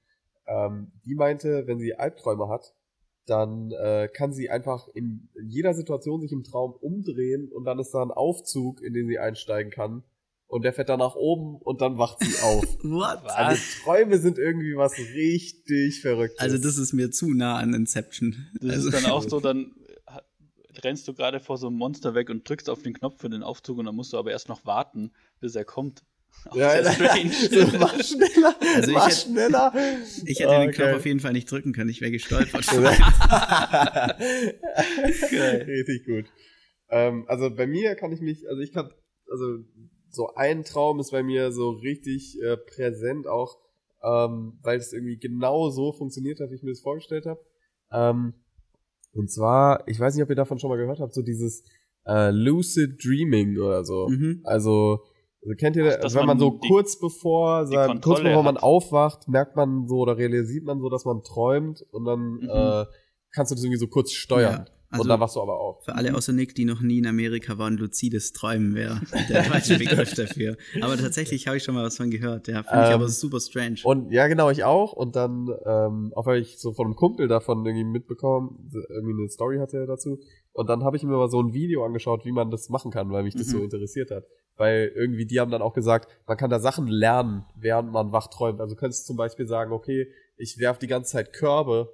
Ähm, 0.47 0.91
die 1.05 1.15
meinte, 1.15 1.67
wenn 1.67 1.79
sie 1.79 1.95
Albträume 1.95 2.49
hat, 2.49 2.73
dann 3.25 3.71
äh, 3.71 4.09
kann 4.13 4.33
sie 4.33 4.49
einfach 4.49 4.87
in 4.93 5.29
jeder 5.41 5.73
Situation 5.73 6.21
sich 6.21 6.31
im 6.33 6.43
Traum 6.43 6.73
umdrehen 6.73 7.49
und 7.49 7.63
dann 7.63 7.79
ist 7.79 7.91
da 7.91 8.01
ein 8.01 8.11
Aufzug, 8.11 8.81
in 8.81 8.93
den 8.93 9.07
sie 9.07 9.19
einsteigen 9.19 9.71
kann. 9.71 10.03
Und 10.47 10.63
der 10.65 10.73
fährt 10.73 10.89
dann 10.89 10.99
nach 10.99 11.15
oben 11.15 11.55
und 11.55 11.81
dann 11.81 11.97
wacht 11.97 12.19
sie 12.19 12.37
auf. 12.43 12.63
What? 12.83 13.23
Also 13.25 13.61
Träume 13.83 14.19
sind 14.19 14.37
irgendwie 14.37 14.75
was 14.75 14.97
richtig 14.97 16.01
Verrücktes. 16.01 16.39
Also 16.39 16.57
das 16.57 16.77
ist 16.77 16.93
mir 16.93 17.11
zu 17.11 17.33
nah 17.33 17.57
an 17.57 17.73
Inception. 17.73 18.47
Das 18.59 18.73
also, 18.73 18.89
ist 18.89 19.03
dann 19.05 19.11
auch 19.11 19.23
so, 19.27 19.39
dann 19.39 19.73
rennst 20.83 21.07
du 21.07 21.13
gerade 21.13 21.39
vor 21.39 21.57
so 21.57 21.67
einem 21.67 21.77
Monster 21.77 22.13
weg 22.13 22.29
und 22.29 22.47
drückst 22.47 22.69
auf 22.69 22.81
den 22.81 22.93
Knopf 22.93 23.19
für 23.19 23.29
den 23.29 23.43
Aufzug 23.43 23.77
und 23.77 23.85
dann 23.85 23.95
musst 23.95 24.13
du 24.13 24.17
aber 24.17 24.31
erst 24.31 24.49
noch 24.49 24.65
warten, 24.65 25.11
bis 25.39 25.55
er 25.55 25.65
kommt. 25.65 26.03
Ja, 26.55 26.83
strange. 26.83 27.31
so, 27.31 27.77
mach 27.77 27.93
schneller, 28.03 28.55
Also 28.75 28.89
ich 28.89 28.93
mach 28.95 29.07
hätte- 29.07 29.15
schneller. 29.15 29.73
ich 30.25 30.39
hätte 30.39 30.59
den 30.59 30.71
Knopf 30.71 30.95
auf 30.97 31.05
jeden 31.05 31.19
Fall 31.21 31.31
nicht 31.33 31.49
drücken 31.49 31.71
können, 31.73 31.89
ich 31.89 32.01
wäre 32.01 32.11
gestolpert. 32.11 32.65
Richtig 35.67 36.05
gut. 36.05 36.25
Ähm, 36.89 37.25
also 37.27 37.49
bei 37.55 37.67
mir 37.67 37.95
kann 37.95 38.11
ich 38.11 38.21
mich, 38.21 38.47
also 38.49 38.61
ich 38.61 38.71
kann, 38.73 38.89
also 39.31 39.45
so 40.09 40.29
ein 40.35 40.63
Traum 40.63 40.99
ist 40.99 41.11
bei 41.11 41.23
mir 41.23 41.51
so 41.51 41.71
richtig 41.71 42.37
äh, 42.43 42.57
präsent 42.57 43.27
auch, 43.27 43.57
ähm, 44.03 44.59
weil 44.61 44.77
es 44.77 44.93
irgendwie 44.93 45.17
genau 45.17 45.69
so 45.69 45.91
funktioniert 45.93 46.39
hat, 46.39 46.51
wie 46.51 46.55
ich 46.55 46.63
mir 46.63 46.71
das 46.71 46.81
vorgestellt 46.81 47.25
habe. 47.25 47.39
Ähm, 47.91 48.33
und 49.13 49.31
zwar, 49.31 49.87
ich 49.87 49.99
weiß 49.99 50.15
nicht, 50.15 50.23
ob 50.23 50.29
ihr 50.29 50.35
davon 50.35 50.59
schon 50.59 50.69
mal 50.69 50.77
gehört 50.77 50.99
habt, 50.99 51.13
so 51.13 51.21
dieses 51.21 51.63
äh, 52.05 52.31
Lucid 52.31 53.03
Dreaming 53.03 53.57
oder 53.57 53.83
so. 53.85 54.07
Mhm. 54.09 54.41
Also, 54.43 55.03
also 55.43 55.55
kennt 55.57 55.75
ihr, 55.75 55.99
Ach, 55.99 56.03
wenn 56.03 56.13
man, 56.21 56.25
man 56.27 56.39
so 56.39 56.59
die- 56.61 56.67
kurz 56.67 56.99
bevor, 56.99 57.65
sein, 57.67 58.01
kurz 58.01 58.21
bevor 58.21 58.43
man 58.43 58.55
hat. 58.55 58.63
aufwacht, 58.63 59.27
merkt 59.27 59.55
man 59.55 59.87
so 59.87 59.97
oder 59.97 60.17
realisiert 60.17 60.65
man 60.65 60.79
so, 60.79 60.89
dass 60.89 61.05
man 61.05 61.21
träumt 61.23 61.83
und 61.91 62.05
dann 62.05 62.19
Mhm. 62.35 62.49
äh, 62.49 62.85
kannst 63.33 63.51
du 63.51 63.55
das 63.55 63.63
irgendwie 63.63 63.79
so 63.79 63.87
kurz 63.87 64.11
steuern. 64.11 64.65
Ja, 64.67 64.73
also 64.93 65.03
und 65.03 65.09
dann 65.09 65.19
wachst 65.19 65.35
du 65.35 65.41
aber 65.41 65.59
auf. 65.59 65.83
Für 65.83 65.95
alle 65.95 66.15
außer 66.15 66.31
Nick, 66.33 66.55
die 66.55 66.65
noch 66.65 66.81
nie 66.81 66.99
in 66.99 67.07
Amerika 67.07 67.57
waren, 67.57 67.77
luzides 67.77 68.31
Träumen 68.33 68.75
wäre 68.75 69.01
der 69.29 69.43
falsche 69.51 69.77
Begriff 69.77 70.13
dafür. 70.13 70.55
Aber 70.81 70.97
tatsächlich 70.97 71.47
habe 71.47 71.57
ich 71.57 71.63
schon 71.63 71.75
mal 71.75 71.83
was 71.83 71.97
von 71.97 72.09
gehört. 72.09 72.47
Ja, 72.47 72.63
finde 72.63 72.83
ich 72.83 72.89
Ähm, 72.89 72.93
aber 72.95 73.09
super 73.09 73.39
strange. 73.39 73.77
Und 73.83 74.11
ja, 74.11 74.27
genau, 74.27 74.49
ich 74.49 74.63
auch. 74.63 74.93
Und 74.93 75.15
dann, 75.15 75.49
ähm, 75.65 76.13
auch 76.15 76.25
weil 76.25 76.41
ich 76.41 76.59
so 76.59 76.73
von 76.73 76.85
einem 76.87 76.95
Kumpel 76.95 77.27
davon 77.27 77.65
irgendwie 77.65 77.83
mitbekommen, 77.85 78.69
irgendwie 78.89 79.19
eine 79.21 79.29
Story 79.29 79.57
hatte 79.57 79.77
er 79.77 79.87
dazu. 79.87 80.19
Und 80.53 80.69
dann 80.69 80.83
habe 80.83 80.95
ich 80.97 81.03
mir 81.03 81.17
mal 81.17 81.29
so 81.29 81.41
ein 81.41 81.53
Video 81.53 81.83
angeschaut, 81.83 82.25
wie 82.25 82.31
man 82.31 82.51
das 82.51 82.69
machen 82.69 82.91
kann, 82.91 83.09
weil 83.11 83.23
mich 83.23 83.35
das 83.35 83.47
Mhm. 83.47 83.51
so 83.51 83.63
interessiert 83.63 84.11
hat. 84.11 84.23
Weil 84.55 84.91
irgendwie 84.95 85.25
die 85.25 85.39
haben 85.39 85.49
dann 85.49 85.63
auch 85.63 85.73
gesagt, 85.73 86.07
man 86.27 86.37
kann 86.37 86.51
da 86.51 86.59
Sachen 86.59 86.85
lernen, 86.85 87.43
während 87.55 87.91
man 87.91 88.11
wach 88.11 88.27
träumt. 88.27 88.61
Also 88.61 88.75
du 88.75 88.79
könntest 88.79 89.07
zum 89.07 89.17
Beispiel 89.17 89.47
sagen, 89.47 89.71
okay, 89.71 90.07
ich 90.37 90.59
werf 90.59 90.77
die 90.77 90.85
ganze 90.87 91.13
Zeit 91.13 91.33
Körbe 91.33 91.91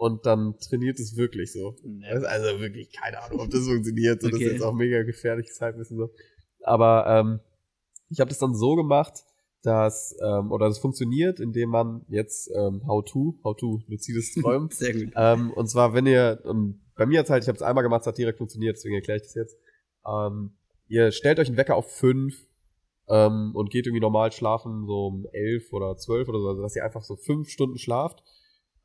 und 0.00 0.24
dann 0.24 0.58
trainiert 0.58 0.98
es 0.98 1.16
wirklich 1.16 1.52
so. 1.52 1.76
Ist 2.10 2.24
also 2.24 2.58
wirklich 2.58 2.90
keine 2.90 3.22
Ahnung, 3.22 3.40
ob 3.40 3.50
das 3.50 3.66
funktioniert. 3.66 4.22
So, 4.22 4.28
Das 4.28 4.36
Okay. 4.36 4.46
ist 4.46 4.52
jetzt 4.52 4.62
auch 4.62 4.72
mega 4.72 5.02
gefährliches 5.02 5.60
Halbwissen 5.60 5.98
so. 5.98 6.10
Aber 6.62 7.04
ähm, 7.06 7.40
ich 8.08 8.18
habe 8.20 8.30
das 8.30 8.38
dann 8.38 8.54
so 8.54 8.76
gemacht, 8.76 9.24
dass, 9.62 10.16
ähm, 10.24 10.52
oder 10.52 10.68
das 10.68 10.78
funktioniert, 10.78 11.38
indem 11.38 11.68
man 11.68 12.06
jetzt 12.08 12.50
ähm, 12.56 12.80
How 12.86 13.04
to, 13.04 13.34
How 13.44 13.54
to 13.54 13.82
luzides 13.88 14.32
Träumen. 14.40 14.70
Sehr 14.70 14.94
gut. 14.94 15.12
ähm, 15.16 15.52
und 15.52 15.68
zwar, 15.68 15.92
wenn 15.92 16.06
ihr, 16.06 16.40
und 16.44 16.80
bei 16.96 17.04
mir 17.04 17.18
hat's 17.20 17.28
halt, 17.28 17.42
ich 17.44 17.48
habe 17.48 17.56
es 17.56 17.62
einmal 17.62 17.84
gemacht, 17.84 18.00
es 18.00 18.06
hat 18.06 18.16
direkt 18.16 18.38
funktioniert, 18.38 18.76
deswegen 18.76 18.94
erkläre 18.94 19.18
ich 19.18 19.24
das 19.24 19.34
jetzt. 19.34 19.58
Ähm, 20.06 20.52
ihr 20.88 21.12
stellt 21.12 21.38
euch 21.38 21.48
einen 21.48 21.58
Wecker 21.58 21.76
auf 21.76 21.90
fünf 21.94 22.46
ähm, 23.08 23.50
und 23.54 23.70
geht 23.70 23.86
irgendwie 23.86 24.00
normal 24.00 24.32
schlafen, 24.32 24.86
so 24.86 25.08
um 25.08 25.26
elf 25.32 25.70
oder 25.74 25.98
zwölf 25.98 26.26
oder 26.28 26.40
so, 26.40 26.48
also 26.48 26.62
dass 26.62 26.74
ihr 26.74 26.84
einfach 26.86 27.02
so 27.02 27.16
fünf 27.16 27.50
Stunden 27.50 27.76
schlaft. 27.76 28.22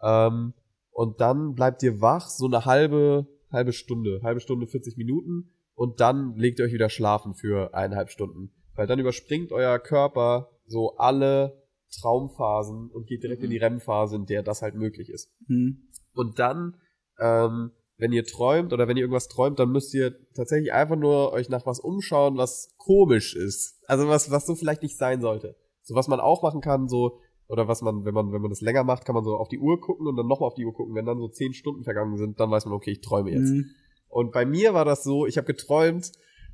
Ähm, 0.01 0.53
und 0.95 1.19
dann 1.19 1.55
bleibt 1.55 1.83
ihr 1.83 1.99
wach, 1.99 2.29
so 2.29 2.45
eine 2.45 2.63
halbe, 2.63 3.27
halbe 3.51 3.73
Stunde, 3.73 4.21
halbe 4.23 4.39
Stunde, 4.39 4.65
40 4.65 4.95
Minuten. 4.95 5.51
Und 5.73 5.99
dann 5.99 6.35
legt 6.37 6.57
ihr 6.57 6.65
euch 6.65 6.71
wieder 6.71 6.87
schlafen 6.87 7.35
für 7.35 7.73
eineinhalb 7.73 8.09
Stunden. 8.09 8.53
Weil 8.75 8.87
dann 8.87 8.97
überspringt 8.97 9.51
euer 9.51 9.77
Körper 9.77 10.51
so 10.65 10.95
alle 10.95 11.61
Traumphasen 11.99 12.89
und 12.91 13.07
geht 13.07 13.23
direkt 13.23 13.41
Mhm. 13.41 13.45
in 13.45 13.51
die 13.51 13.57
REM-Phase, 13.57 14.15
in 14.15 14.25
der 14.25 14.41
das 14.41 14.61
halt 14.61 14.75
möglich 14.75 15.09
ist. 15.09 15.33
Hm. 15.47 15.89
Und 16.13 16.39
dann, 16.39 16.77
ähm, 17.19 17.71
wenn 17.97 18.13
ihr 18.13 18.23
träumt 18.23 18.71
oder 18.71 18.87
wenn 18.87 18.95
ihr 18.95 19.01
irgendwas 19.03 19.27
träumt, 19.27 19.59
dann 19.59 19.71
müsst 19.71 19.93
ihr 19.93 20.15
tatsächlich 20.33 20.71
einfach 20.71 20.95
nur 20.95 21.33
euch 21.33 21.49
nach 21.49 21.65
was 21.65 21.81
umschauen, 21.81 22.37
was 22.37 22.73
komisch 22.77 23.35
ist. 23.35 23.81
Also 23.87 24.07
was, 24.07 24.31
was 24.31 24.45
so 24.45 24.55
vielleicht 24.55 24.81
nicht 24.81 24.97
sein 24.97 25.19
sollte. 25.19 25.57
So 25.81 25.93
was 25.93 26.07
man 26.07 26.21
auch 26.21 26.41
machen 26.41 26.61
kann, 26.61 26.87
so, 26.87 27.19
oder 27.47 27.67
was 27.67 27.81
man, 27.81 28.05
wenn 28.05 28.13
man, 28.13 28.31
wenn 28.31 28.41
man 28.41 28.49
das 28.49 28.61
länger 28.61 28.83
macht, 28.83 29.05
kann 29.05 29.15
man 29.15 29.23
so 29.23 29.35
auf 29.35 29.49
die 29.49 29.59
Uhr 29.59 29.79
gucken 29.79 30.07
und 30.07 30.15
dann 30.15 30.27
nochmal 30.27 30.47
auf 30.47 30.55
die 30.55 30.65
Uhr 30.65 30.73
gucken. 30.73 30.95
Wenn 30.95 31.05
dann 31.05 31.19
so 31.19 31.27
zehn 31.27 31.53
Stunden 31.53 31.83
vergangen 31.83 32.17
sind, 32.17 32.39
dann 32.39 32.49
weiß 32.49 32.65
man, 32.65 32.73
okay, 32.73 32.91
ich 32.91 33.01
träume 33.01 33.31
jetzt. 33.31 33.49
Hm. 33.49 33.69
Und 34.07 34.31
bei 34.31 34.45
mir 34.45 34.73
war 34.73 34.85
das 34.85 35.03
so, 35.03 35.25
ich 35.25 35.37
habe 35.37 35.45
geträumt 35.45 36.11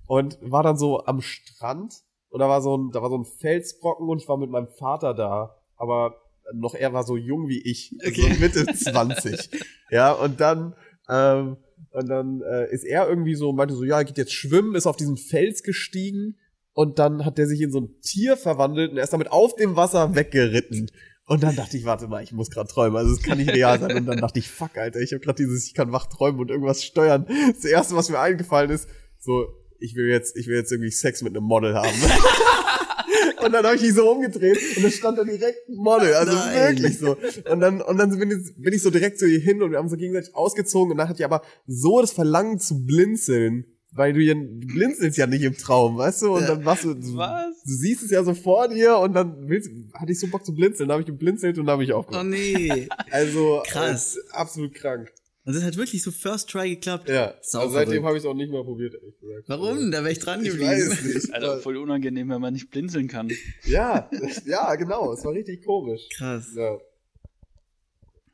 und 0.08 0.38
war 0.42 0.64
dann 0.64 0.78
so 0.78 1.06
am 1.06 1.22
Strand 1.22 1.94
und 2.30 2.40
da 2.40 2.50
war 2.50 2.62
so 2.62 2.78
ein, 2.78 2.92
da 2.92 3.02
war 3.02 3.10
so 3.10 3.18
ein 3.18 3.26
Felsbrocken 3.26 4.08
und 4.10 4.22
ich 4.22 4.28
war 4.28 4.38
mit 4.38 4.50
meinem 4.50 4.68
Vater 4.68 5.14
da. 5.14 5.56
Aber 5.76 6.16
noch 6.54 6.76
er 6.76 6.94
war 6.94 7.04
so 7.04 7.18
jung 7.18 7.48
wie 7.48 7.62
ich, 7.62 7.96
so 8.02 8.28
Mitte 8.40 8.66
20. 8.66 9.50
Ja, 9.90 10.12
und 10.12 10.40
dann, 10.40 10.76
ähm, 11.10 11.58
und 11.92 12.08
dann 12.10 12.42
äh, 12.42 12.72
ist 12.74 12.84
er 12.84 13.08
irgendwie 13.08 13.36
so, 13.36 13.52
meinte 13.54 13.76
so, 13.76 13.84
ja, 13.84 13.98
er 13.98 14.06
geht 14.06 14.18
jetzt 14.18 14.34
schwimmen, 14.34 14.76
ist 14.76 14.88
auf 14.88 14.96
diesen 14.96 15.18
Fels 15.18 15.64
gestiegen 15.64 16.38
und 16.74 17.00
dann 17.00 17.26
hat 17.26 17.38
der 17.38 17.48
sich 17.48 17.62
in 17.62 17.72
so 17.72 17.82
ein 17.82 18.00
Tier 18.02 18.38
verwandelt 18.38 18.92
und 18.92 18.98
er 18.98 19.04
ist 19.04 19.14
damit 19.14 19.32
auf 19.32 19.56
dem 19.56 19.76
Wasser 19.76 20.16
weggeritten. 20.16 20.90
Und 21.26 21.44
dann 21.44 21.56
dachte 21.56 21.78
ich, 21.78 21.86
warte 21.86 22.08
mal, 22.08 22.24
ich 22.24 22.34
muss 22.34 22.50
gerade 22.50 22.68
träumen, 22.68 22.98
also 22.98 23.14
es 23.14 23.22
kann 23.22 23.38
nicht 23.38 23.52
real 23.52 23.80
sein. 23.80 23.96
Und 23.96 24.06
dann 24.06 24.18
dachte 24.18 24.40
ich, 24.40 24.50
fuck, 24.50 24.78
Alter, 24.78 25.00
ich 25.00 25.14
habe 25.14 25.22
gerade 25.22 25.38
dieses, 25.38 25.66
ich 25.66 25.74
kann 25.74 25.92
wach 25.92 26.08
träumen 26.08 26.42
und 26.42 26.50
irgendwas 26.50 26.84
steuern. 26.84 27.26
Das 27.54 27.64
erste, 27.64 27.96
was 27.96 28.10
mir 28.10 28.20
eingefallen 28.20 28.70
ist, 28.70 28.90
so, 29.20 29.48
ich 29.80 29.96
will 29.96 30.08
jetzt, 30.08 30.36
ich 30.36 30.48
will 30.48 30.56
jetzt 30.56 30.72
irgendwie 30.72 30.92
Sex 30.92 31.22
mit 31.22 31.36
einem 31.36 31.46
Model 31.46 31.76
haben. 31.76 31.88
und 33.46 33.52
dann 33.52 33.66
habe 33.66 33.76
ich 33.76 33.82
mich 33.82 33.94
so 33.94 34.12
umgedreht 34.12 34.58
und 34.78 34.84
da 34.84 34.90
stand 34.90 35.18
da 35.18 35.24
direkt 35.24 35.70
ein 35.70 35.76
Model, 35.76 36.14
also 36.14 36.34
Nein. 36.34 36.78
wirklich 36.78 37.00
so. 37.00 37.18
Und 37.50 37.60
dann, 37.60 37.82
und 37.82 37.98
dann 37.98 38.18
bin 38.18 38.32
ich, 38.32 38.62
bin 38.62 38.74
ich 38.74 38.82
so 38.82 38.90
direkt 38.90 39.20
zu 39.20 39.26
ihr 39.26 39.40
hin 39.40 39.62
und 39.62 39.72
wir 39.72 39.78
haben 39.78 39.90
so 39.90 39.98
gegenseitig 39.98 40.36
ausgezogen 40.36 40.92
und 40.92 40.98
dann 40.98 41.10
hat 41.10 41.20
die 41.20 41.26
aber 41.26 41.42
so 41.66 42.02
das 42.02 42.12
Verlangen 42.12 42.60
zu 42.60 42.86
blinzeln, 42.86 43.71
weil 43.94 44.14
du, 44.14 44.20
ja, 44.22 44.34
du 44.34 44.68
blinzelst 44.68 45.18
ja 45.18 45.28
nicht 45.28 45.42
im 45.44 45.58
Traum, 45.58 45.98
weißt 45.98 46.22
du? 46.24 46.36
Und 46.36 46.48
dann 46.48 46.64
warst 46.66 46.84
du, 46.86 46.94
du, 46.94 47.16
Was? 47.18 47.62
du 47.64 47.72
siehst 47.74 48.04
es 48.04 48.12
ja 48.12 48.24
so 48.24 48.34
vor 48.34 48.68
dir 48.70 48.98
und 48.98 49.14
dann 49.14 49.50
willst, 49.50 49.70
hatte 49.94 50.12
ich 50.12 50.20
so 50.20 50.28
Bock 50.28 50.46
zu 50.46 50.54
blinzeln, 50.54 50.88
dann 50.90 50.94
habe 50.94 51.02
ich 51.02 51.08
geblinzelt 51.08 51.58
und 51.58 51.66
dann 51.66 51.74
habe 51.74 51.84
ich 51.84 51.92
Oh 51.94 51.98
aufgehört. 51.98 52.28
nee. 52.28 52.88
Also 53.12 53.62
Krass. 53.68 54.18
absolut 54.32 54.74
krank. 54.74 55.12
Und 55.44 55.56
das 55.56 55.64
hat 55.64 55.76
wirklich 55.76 56.04
so 56.04 56.12
First 56.12 56.50
Try 56.52 56.70
geklappt. 56.76 57.10
Ja. 57.10 57.34
Sau 57.42 57.62
also 57.62 57.74
seitdem 57.74 58.06
habe 58.06 58.16
ich 58.16 58.24
es 58.24 58.30
auch 58.30 58.36
nicht 58.36 58.52
mehr 58.52 58.64
probiert, 58.64 58.94
ehrlich 58.94 59.20
gesagt. 59.20 59.44
Warum? 59.50 59.90
Da 59.92 60.04
wäre 60.04 60.12
ich 60.12 60.20
dran 60.20 60.40
Ich 60.46 60.52
geblieben. 60.52 60.70
weiß 60.70 61.04
nicht. 61.04 61.34
Also 61.34 61.60
voll 61.62 61.78
unangenehm, 61.78 62.30
wenn 62.30 62.40
man 62.42 62.54
nicht 62.54 62.70
blinzeln 62.70 63.08
kann. 63.08 63.32
ja, 63.66 64.08
ja, 64.46 64.76
genau. 64.76 65.12
Es 65.14 65.26
war 65.26 65.34
richtig 65.34 65.66
komisch. 65.66 66.08
Krass. 66.16 66.52
Ja, 66.56 66.78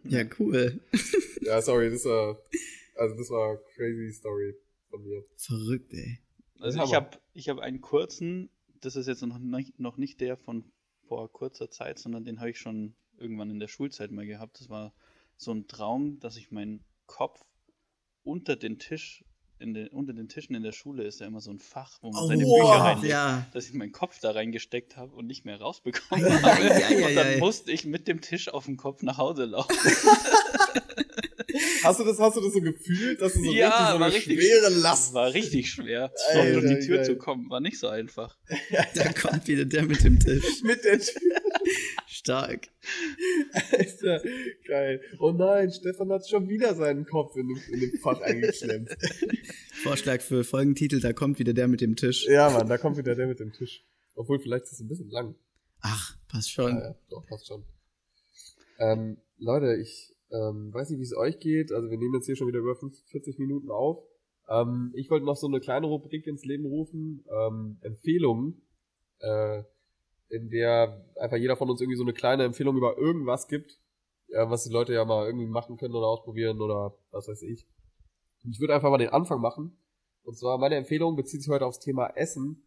Ja, 0.04 0.24
cool. 0.40 0.80
ja 1.42 1.62
sorry, 1.62 1.90
das 1.92 2.04
war, 2.06 2.38
also 2.96 3.16
das 3.16 3.30
war 3.30 3.58
crazy 3.76 4.12
Story 4.14 4.54
mir. 5.00 5.24
Verrückt, 5.36 5.94
ey. 5.94 6.20
Also 6.60 6.84
ich 6.84 6.94
habe 6.94 7.20
ich 7.34 7.50
hab 7.50 7.60
einen 7.60 7.82
kurzen, 7.82 8.50
das 8.82 8.96
ist 8.96 9.08
jetzt 9.08 9.22
noch 9.22 9.38
nicht, 9.40 9.80
noch 9.80 9.98
nicht 9.98 10.22
der 10.22 10.38
von 10.38 10.72
vor 11.08 11.32
kurzer 11.32 11.70
Zeit, 11.70 12.00
sondern 12.00 12.26
den 12.26 12.40
habe 12.40 12.50
ich 12.50 12.60
schon 12.60 12.96
irgendwann 13.18 13.50
in 13.50 13.60
der 13.60 13.68
Schulzeit 13.68 14.12
mal 14.12 14.26
gehabt. 14.26 14.60
Das 14.60 14.70
war 14.70 14.94
so 15.38 15.52
ein 15.52 15.68
Traum, 15.68 16.20
dass 16.20 16.38
ich 16.38 16.52
meinen 16.52 16.84
Kopf 17.06 17.42
unter 18.24 18.56
den 18.56 18.78
Tisch, 18.80 19.24
in 19.60 19.74
den, 19.74 19.88
unter 19.90 20.14
den 20.14 20.28
Tischen 20.28 20.56
in 20.56 20.64
der 20.64 20.72
Schule 20.74 21.04
ist 21.04 21.20
ja 21.22 21.28
immer 21.28 21.40
so 21.40 21.50
ein 21.50 21.60
Fach, 21.60 21.98
wo 22.02 22.12
man 22.12 22.28
seine 22.28 22.44
wow. 22.44 22.60
Bücher 22.60 22.84
reinlegt, 22.84 23.06
Oh, 23.06 23.10
ja. 23.10 23.48
dass 23.54 23.68
ich 23.68 23.74
meinen 23.74 23.92
Kopf 23.92 24.20
da 24.20 24.32
reingesteckt 24.32 24.98
habe 24.98 25.16
und 25.16 25.26
nicht 25.28 25.46
mehr 25.46 25.60
rausbekommen 25.60 26.26
habe. 26.26 26.46
ei, 26.46 26.86
ei, 26.86 27.08
und 27.08 27.16
dann 27.16 27.40
musste 27.40 27.72
ich 27.72 27.86
mit 27.86 28.08
dem 28.08 28.22
Tisch 28.22 28.50
auf 28.50 28.66
dem 28.66 28.78
Kopf 28.78 29.02
nach 29.02 29.18
Hause 29.18 29.46
laufen. 29.46 29.74
Hast 31.88 32.00
du 32.00 32.04
das, 32.04 32.20
hast 32.20 32.38
du 32.38 32.42
das 32.42 32.54
so 32.54 32.62
gefühlt, 32.62 33.22
dass 33.22 33.34
du 33.34 33.44
so 33.44 33.52
Ja, 33.52 33.68
richtig 33.70 33.88
so 33.94 34.00
war 34.00 34.06
eine 34.08 34.16
richtig 34.16 34.42
schwere 34.42 34.62
Das 34.62 34.76
Last 34.82 35.14
war 35.14 35.34
richtig 35.34 35.70
schwer. 35.72 36.12
Alter, 36.30 36.62
durch 36.62 36.80
die 36.80 36.86
Tür 36.86 36.98
geil. 36.98 37.06
zu 37.06 37.16
kommen, 37.18 37.50
war 37.50 37.60
nicht 37.60 37.80
so 37.80 37.88
einfach. 37.88 38.38
Da 38.96 39.12
kommt 39.14 39.48
wieder 39.48 39.66
der 39.66 39.84
mit 39.86 40.04
dem 40.04 40.20
Tisch. 40.20 40.44
mit 40.64 40.84
der 40.84 41.00
Tür? 41.00 41.42
Stark. 42.08 42.68
Alter, 43.72 44.22
geil. 44.68 45.02
Oh 45.20 45.32
nein, 45.32 45.72
Stefan 45.72 46.12
hat 46.12 46.28
schon 46.28 46.48
wieder 46.50 46.76
seinen 46.76 47.06
Kopf 47.06 47.36
in 47.36 47.48
dem, 47.48 47.62
in 47.74 47.80
dem 47.80 48.00
Fach 48.00 48.22
eingeklemmt. 48.22 48.90
Vorschlag 49.84 50.22
für 50.22 50.44
Folgentitel, 50.44 51.00
da 51.00 51.14
kommt 51.14 51.40
wieder 51.40 51.54
der 51.54 51.68
mit 51.68 51.82
dem 51.82 51.96
Tisch. 51.96 52.26
ja, 52.28 52.50
Mann, 52.50 52.68
da 52.68 52.78
kommt 52.78 52.98
wieder 52.98 53.16
der 53.16 53.28
mit 53.28 53.40
dem 53.40 53.54
Tisch. 53.54 53.86
Obwohl, 54.16 54.40
vielleicht 54.40 54.66
ist 54.66 54.74
es 54.74 54.80
ein 54.80 54.88
bisschen 54.88 55.10
lang. 55.10 55.36
Ach, 55.82 56.18
passt 56.28 56.52
schon. 56.52 56.72
Ja, 56.76 56.90
ja, 56.90 56.96
doch, 57.10 57.26
passt 57.28 57.48
schon. 57.48 57.64
Ähm, 58.80 59.18
Leute, 59.38 59.76
ich 59.80 60.16
ähm, 60.32 60.74
weiß 60.74 60.90
nicht, 60.90 61.00
wie 61.00 61.04
es 61.04 61.16
euch 61.16 61.40
geht. 61.40 61.72
Also 61.72 61.90
wir 61.90 61.98
nehmen 61.98 62.16
jetzt 62.16 62.26
hier 62.26 62.36
schon 62.36 62.48
wieder 62.48 62.60
über 62.60 62.76
45 62.76 63.40
Minuten 63.40 63.70
auf. 63.72 64.04
Ähm, 64.50 64.92
ich 64.96 65.10
wollte 65.10 65.26
noch 65.26 65.36
so 65.36 65.48
eine 65.48 65.60
kleine 65.60 65.88
Rubrik 65.88 66.28
ins 66.28 66.46
Leben 66.46 66.66
rufen. 66.66 67.26
Ähm, 67.30 67.78
Empfehlungen. 67.82 68.62
Äh, 69.20 69.64
in 70.30 70.50
der 70.50 71.06
einfach 71.16 71.38
jeder 71.38 71.56
von 71.56 71.70
uns 71.70 71.82
irgendwie 71.82 71.98
so 71.98 72.04
eine 72.04 72.14
kleine 72.14 72.44
Empfehlung 72.44 72.76
über 72.76 72.98
irgendwas 72.98 73.48
gibt, 73.48 73.80
ja, 74.28 74.50
was 74.50 74.64
die 74.64 74.74
Leute 74.74 74.94
ja 74.94 75.06
mal 75.06 75.26
irgendwie 75.26 75.48
machen 75.48 75.78
können 75.78 75.96
oder 75.96 76.08
ausprobieren 76.08 76.62
oder 76.62 76.98
was 77.12 77.28
weiß 77.28 77.44
ich. 77.44 77.68
Ich 78.50 78.60
würde 78.60 78.76
einfach 78.76 78.90
mal 78.90 78.98
den 78.98 79.10
Anfang 79.10 79.42
machen. 79.42 79.78
Und 80.24 80.38
zwar 80.38 80.58
meine 80.58 80.76
Empfehlung 80.76 81.16
bezieht 81.16 81.42
sich 81.42 81.52
heute 81.52 81.66
aufs 81.66 81.80
Thema 81.80 82.08
Essen. 82.16 82.66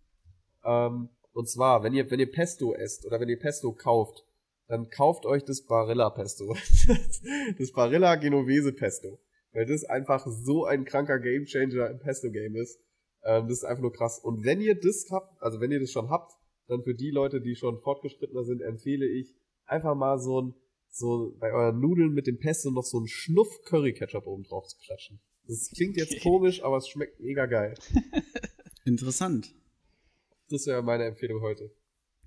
Ähm, 0.64 1.10
und 1.32 1.48
zwar, 1.48 1.82
wenn 1.82 1.92
ihr, 1.92 2.10
wenn 2.10 2.20
ihr 2.20 2.30
Pesto 2.30 2.74
esst 2.74 3.06
oder 3.06 3.20
wenn 3.20 3.28
ihr 3.28 3.38
Pesto 3.38 3.72
kauft, 3.72 4.26
dann 4.70 4.88
kauft 4.88 5.26
euch 5.26 5.44
das 5.44 5.64
Barilla 5.64 6.10
Pesto. 6.10 6.54
das 7.58 7.72
Barilla 7.72 8.14
Genovese 8.14 8.72
Pesto. 8.72 9.18
Weil 9.52 9.66
das 9.66 9.82
einfach 9.82 10.24
so 10.28 10.64
ein 10.64 10.84
kranker 10.84 11.18
Gamechanger 11.18 11.90
im 11.90 11.98
Pesto-Game 11.98 12.54
ist. 12.54 12.78
Ähm, 13.24 13.48
das 13.48 13.58
ist 13.58 13.64
einfach 13.64 13.82
nur 13.82 13.92
krass. 13.92 14.20
Und 14.22 14.44
wenn 14.44 14.60
ihr 14.60 14.76
das 14.78 15.08
habt, 15.10 15.42
also 15.42 15.60
wenn 15.60 15.72
ihr 15.72 15.80
das 15.80 15.90
schon 15.90 16.08
habt, 16.08 16.30
dann 16.68 16.84
für 16.84 16.94
die 16.94 17.10
Leute, 17.10 17.40
die 17.40 17.56
schon 17.56 17.80
fortgeschrittener 17.80 18.44
sind, 18.44 18.60
empfehle 18.62 19.06
ich 19.06 19.34
einfach 19.64 19.96
mal 19.96 20.20
so 20.20 20.40
ein, 20.40 20.54
so 20.88 21.36
bei 21.40 21.52
euren 21.52 21.80
Nudeln 21.80 22.12
mit 22.12 22.28
dem 22.28 22.38
Pesto 22.38 22.70
noch 22.70 22.84
so 22.84 22.98
einen 22.98 23.08
Schnuff 23.08 23.48
Curry-Ketchup 23.64 24.28
oben 24.28 24.44
drauf 24.44 24.68
zu 24.68 24.78
klatschen. 24.78 25.20
Das 25.48 25.68
klingt 25.74 25.96
jetzt 25.96 26.12
Okay. 26.12 26.20
komisch, 26.22 26.62
aber 26.62 26.76
es 26.76 26.88
schmeckt 26.88 27.18
mega 27.18 27.46
geil. 27.46 27.74
Interessant. 28.84 29.52
Das 30.48 30.64
wäre 30.68 30.84
meine 30.84 31.06
Empfehlung 31.06 31.40
heute. 31.40 31.74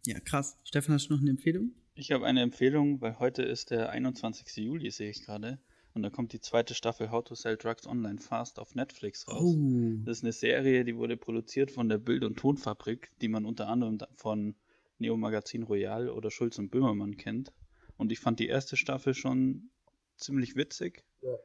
Ja, 0.06 0.20
krass. 0.20 0.58
Stefan, 0.66 0.96
hast 0.96 1.08
du 1.10 1.14
noch 1.14 1.22
eine 1.22 1.30
Empfehlung? 1.30 1.72
Ich 1.96 2.12
habe 2.12 2.26
eine 2.26 2.42
Empfehlung, 2.42 3.02
weil 3.02 3.20
heute 3.20 3.44
ist 3.44 3.70
der 3.70 3.90
21. 3.92 4.58
Juli, 4.64 4.90
sehe 4.90 5.10
ich 5.12 5.24
gerade. 5.24 5.60
Und 5.94 6.02
da 6.02 6.10
kommt 6.10 6.34
die 6.34 6.40
zweite 6.40 6.74
Staffel 6.74 7.12
How 7.12 7.24
to 7.24 7.36
Sell 7.36 7.56
Drugs 7.56 7.86
Online 7.86 8.20
Fast 8.20 8.58
auf 8.58 8.74
Netflix 8.74 9.28
raus. 9.28 9.56
Oh. 9.56 9.96
Das 10.06 10.18
ist 10.18 10.24
eine 10.24 10.32
Serie, 10.32 10.86
die 10.86 10.98
wurde 10.98 11.18
produziert 11.18 11.70
von 11.70 11.88
der 11.90 12.00
Bild- 12.00 12.24
und 12.24 12.38
Tonfabrik, 12.40 13.12
die 13.22 13.28
man 13.28 13.46
unter 13.46 13.68
anderem 13.68 14.00
von 14.16 14.56
Neo 14.98 15.18
Magazin 15.18 15.62
Royal 15.62 16.10
oder 16.10 16.32
Schulz 16.32 16.58
und 16.58 16.72
Böhmermann 16.72 17.16
kennt. 17.18 17.54
Und 17.98 18.12
ich 18.12 18.20
fand 18.20 18.40
die 18.40 18.48
erste 18.48 18.76
Staffel 18.76 19.14
schon 19.14 19.70
ziemlich 20.18 20.56
witzig. 20.56 21.04
Ja. 21.22 21.36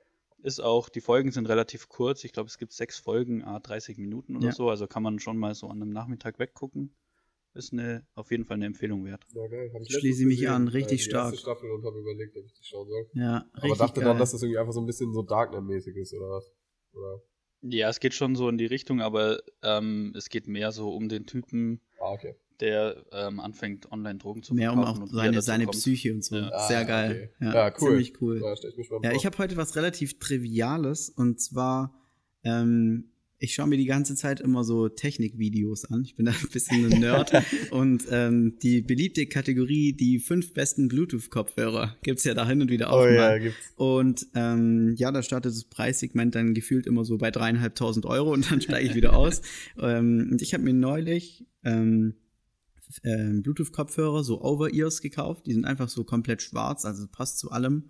Ist 0.43 0.61
auch, 0.61 0.89
die 0.89 1.03
Folgen 1.03 1.31
sind 1.31 1.47
relativ 1.47 1.91
kurz. 1.91 2.25
Ich 2.25 2.33
glaube, 2.33 2.47
es 2.47 2.57
gibt 2.57 2.73
sechs 2.73 2.99
Folgen, 2.99 3.45
a 3.45 3.59
30 3.59 3.99
Minuten 3.99 4.35
oder 4.37 4.47
Ja. 4.47 4.53
so. 4.53 4.71
Also 4.71 4.87
kann 4.87 5.03
man 5.03 5.19
schon 5.19 5.37
mal 5.37 5.55
so 5.55 5.67
an 5.69 5.83
einem 5.83 5.91
Nachmittag 5.91 6.39
weggucken. 6.39 6.95
Ist 7.59 7.73
eine, 7.73 8.07
auf 8.15 8.31
jeden 8.31 8.45
Fall 8.45 8.55
eine 8.55 8.67
Empfehlung 8.67 9.05
wert. 9.05 9.27
Ja, 9.35 9.47
geil. 9.49 9.71
Hab 9.75 9.83
ich 9.83 9.93
Schließe 9.93 10.25
mich 10.27 10.37
gesehen, 10.39 10.53
an, 10.53 10.69
äh, 10.69 10.71
richtig 10.71 10.99
die 10.99 11.05
stark. 11.11 11.33
Erste 11.33 11.39
Staffel 11.41 11.71
und 11.73 11.85
habe 11.85 11.99
überlegt, 11.99 12.37
ob 12.37 12.45
ich 12.47 12.53
die 12.53 12.65
schauen 12.65 12.89
soll. 12.89 13.07
Ja, 13.15 13.45
Aber 13.53 13.63
richtig 13.65 13.79
dachte 13.79 14.01
geil. 14.01 14.09
dann, 14.11 14.19
dass 14.19 14.31
das 14.31 14.43
irgendwie 14.43 14.59
einfach 14.59 14.73
so 14.73 14.81
ein 14.81 14.87
bisschen 14.87 15.13
so 15.13 15.23
Darknet-mäßig 15.23 15.97
ist, 15.97 16.15
oder 16.15 16.31
was? 16.31 16.53
Oder? 16.93 17.21
Ja, 17.63 17.89
es 17.89 17.99
geht 17.99 18.15
schon 18.15 18.37
so 18.37 18.49
in 18.49 18.59
die 18.59 18.67
Richtung, 18.67 19.01
aber 19.01 19.41
ähm, 19.65 20.13
es 20.17 20.29
geht 20.29 20.47
mehr 20.47 20.71
so 20.71 20.91
um 20.95 21.09
den 21.09 21.27
Typen, 21.27 21.81
Ah, 22.01 22.13
okay. 22.13 22.37
der 22.61 23.05
ähm, 23.11 23.41
anfängt, 23.41 23.91
online 23.91 24.19
Drogen 24.21 24.45
zu 24.45 24.55
Mehr 24.55 24.73
um 24.73 24.77
verkaufen. 24.79 24.99
auch 25.03 25.03
und 25.07 25.13
wie 25.13 25.17
er 25.17 25.23
seine, 25.25 25.43
seine 25.43 25.65
kommt. 25.65 25.77
Psyche 25.77 26.15
und 26.15 26.23
so. 26.25 26.37
Ja. 26.37 26.69
Sehr 26.69 26.79
Ah, 26.79 26.85
geil. 26.85 27.31
okay. 27.41 27.45
Ja, 27.45 27.55
Ja, 27.55 27.75
cool. 27.81 27.89
Ziemlich 27.89 28.21
cool. 28.23 28.41
Ja, 28.41 28.53
ich 28.53 28.89
Ja, 29.03 29.13
ich 29.13 29.27
habe 29.27 29.37
heute 29.39 29.57
was 29.57 29.75
relativ 29.75 30.21
Triviales 30.21 31.11
und 31.11 31.41
zwar, 31.41 32.01
ähm, 32.45 33.11
ich 33.41 33.55
schaue 33.55 33.69
mir 33.69 33.77
die 33.77 33.85
ganze 33.85 34.17
Zeit 34.17 34.41
immer 34.41 34.65
so 34.65 34.89
Technikvideos 34.89 35.85
an. 35.85 36.03
Ich 36.03 36.17
bin 36.17 36.27
da 36.27 36.33
ein 36.43 36.49
bisschen 36.53 36.93
ein 36.93 37.01
Nerd. 37.01 37.33
und 37.71 38.05
ähm, 38.11 38.59
die 38.63 38.81
beliebte 38.81 39.27
Kategorie, 39.27 39.93
die 39.93 40.19
fünf 40.19 40.53
besten 40.53 40.89
Bluetooth-Kopfhörer, 40.89 41.97
gibt's 42.03 42.25
ja 42.25 42.35
da 42.35 42.47
hin 42.47 42.61
und 42.63 42.71
wieder 42.71 42.91
auch 42.91 43.03
Oh 43.03 43.05
mal. 43.05 43.15
ja, 43.15 43.39
gibt's. 43.39 43.59
Und 43.77 44.27
ähm, 44.35 44.95
ja, 44.97 45.13
da 45.13 45.23
startet 45.23 45.53
das 45.53 45.65
Preissegment 45.65 46.35
dann 46.35 46.55
gefühlt 46.55 46.87
immer 46.87 47.05
so 47.05 47.17
bei 47.17 47.31
dreieinhalbtausend 47.31 48.07
Euro 48.07 48.33
und 48.33 48.51
dann 48.51 48.61
steige 48.61 48.89
ich 48.89 48.95
wieder 48.95 49.17
aus. 49.17 49.41
ähm, 49.79 50.29
und 50.33 50.43
ich 50.43 50.53
habe 50.53 50.65
mir 50.65 50.75
neulich 50.75 51.47
ähm, 51.65 52.15
ähm, 53.05 53.43
Bluetooth-Kopfhörer, 53.43 54.25
so 54.25 54.41
Over-Ears 54.43 55.01
gekauft. 55.01 55.47
Die 55.47 55.53
sind 55.53 55.65
einfach 55.65 55.89
so 55.89 56.03
komplett 56.03 56.43
schwarz, 56.43 56.85
also 56.85 57.07
passt 57.07 57.39
zu 57.39 57.51
allem. 57.53 57.85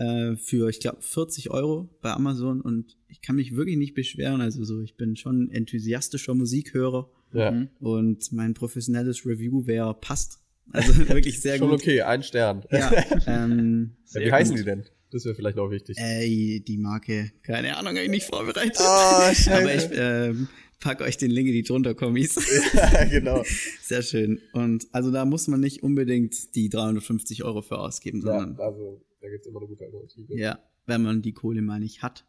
Äh, 0.00 0.36
für, 0.36 0.68
ich 0.70 0.80
glaube, 0.80 0.98
40 1.02 1.50
Euro 1.50 1.88
bei 2.00 2.10
Amazon 2.12 2.60
und 2.62 2.96
ich 3.08 3.20
kann 3.20 3.36
mich 3.36 3.54
wirklich 3.54 3.76
nicht 3.76 3.94
beschweren. 3.94 4.40
Also 4.40 4.64
so, 4.64 4.80
ich 4.80 4.96
bin 4.96 5.14
schon 5.16 5.42
ein 5.44 5.50
enthusiastischer 5.50 6.34
Musikhörer 6.34 7.10
Ja. 7.34 7.50
Mhm. 7.50 7.68
und 7.80 8.32
mein 8.32 8.54
professionelles 8.54 9.26
Review 9.26 9.66
wäre 9.66 9.94
passt. 9.94 10.38
Also 10.72 10.92
wirklich 11.08 11.40
sehr 11.40 11.58
Schon 11.58 11.68
gut. 11.70 11.80
okay, 11.80 12.00
ein 12.02 12.22
Stern. 12.22 12.64
Ja, 12.70 12.90
ähm, 13.26 13.92
Ja, 14.12 14.20
wie 14.20 14.24
Sehr 14.24 14.32
heißen 14.32 14.54
gut. 14.56 14.60
die 14.60 14.64
denn? 14.64 14.84
Das 15.12 15.24
wäre 15.24 15.34
vielleicht 15.34 15.56
noch 15.56 15.70
wichtig. 15.70 15.96
Ey, 15.98 16.62
die 16.66 16.78
Marke, 16.78 17.32
keine 17.42 17.76
Ahnung, 17.76 17.94
habe 17.96 18.04
ich 18.04 18.10
nicht 18.10 18.26
vorbereitet. 18.26 18.76
Ah, 18.78 19.34
scheiße. 19.34 19.52
Aber 19.52 19.74
ich 19.74 19.88
ähm, 19.92 20.48
pack 20.78 21.00
euch 21.02 21.16
den 21.18 21.32
Link 21.32 21.48
in 21.48 21.52
die 21.54 21.62
drunter 21.64 21.94
Kommis. 21.96 22.36
ja, 22.72 23.04
genau. 23.04 23.42
Sehr 23.82 24.02
schön. 24.02 24.40
Und 24.52 24.86
also 24.92 25.10
da 25.10 25.24
muss 25.24 25.48
man 25.48 25.58
nicht 25.60 25.82
unbedingt 25.82 26.54
die 26.54 26.68
350 26.68 27.42
Euro 27.44 27.60
für 27.60 27.78
ausgeben, 27.78 28.20
Ja, 28.24 28.38
sondern 28.38 28.60
also, 28.64 29.02
da 29.20 29.28
gibt's 29.28 29.46
immer 29.46 29.58
eine 29.60 29.68
gute 29.68 29.84
Alternative. 29.84 30.34
ja, 30.36 30.58
wenn 30.86 31.02
man 31.02 31.22
die 31.22 31.32
Kohle 31.32 31.62
mal 31.62 31.78
nicht 31.80 32.02
hat, 32.02 32.26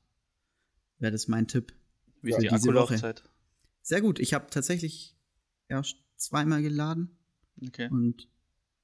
wäre 0.99 1.11
das 1.11 1.27
mein 1.27 1.47
Tipp. 1.47 1.73
Wie 2.21 2.29
ist 2.29 2.35
für 2.35 2.41
die 2.41 2.47
diese 2.49 2.67
Woche. 2.69 2.69
Akkulaufzeit? 2.95 3.23
Sehr 3.81 4.01
gut. 4.01 4.19
Ich 4.19 4.33
habe 4.33 4.47
tatsächlich 4.49 5.15
erst 5.67 5.97
zweimal 6.17 6.61
geladen 6.61 7.17
Okay, 7.65 7.87
und 7.91 8.27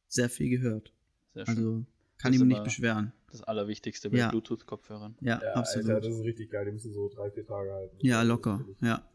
sehr 0.07 0.29
viel 0.29 0.49
gehört. 0.49 0.93
sehr 1.33 1.45
schön. 1.45 1.55
Also 1.55 1.85
kann 2.17 2.31
Das 2.31 2.35
ich 2.35 2.39
mich 2.39 2.47
nicht 2.47 2.63
beschweren. 2.63 3.13
das 3.29 3.43
Allerwichtigste 3.43 4.09
bei 4.09 4.17
Ja. 4.17 4.29
Bluetooth-Kopfhörern. 4.29 5.15
Ja, 5.21 5.39
Ja, 5.43 5.53
absolut. 5.53 5.89
Alter, 5.89 6.07
das 6.07 6.17
ist 6.17 6.23
richtig 6.25 6.49
geil. 6.49 6.65
Die 6.65 6.71
müssen 6.71 6.91
so 6.93 7.09
drei, 7.09 7.29
vier 7.29 7.45
Tage 7.45 7.71
halten. 7.71 7.97
ja, 8.01 8.23
locker. 8.23 8.65
Ja. 8.81 9.07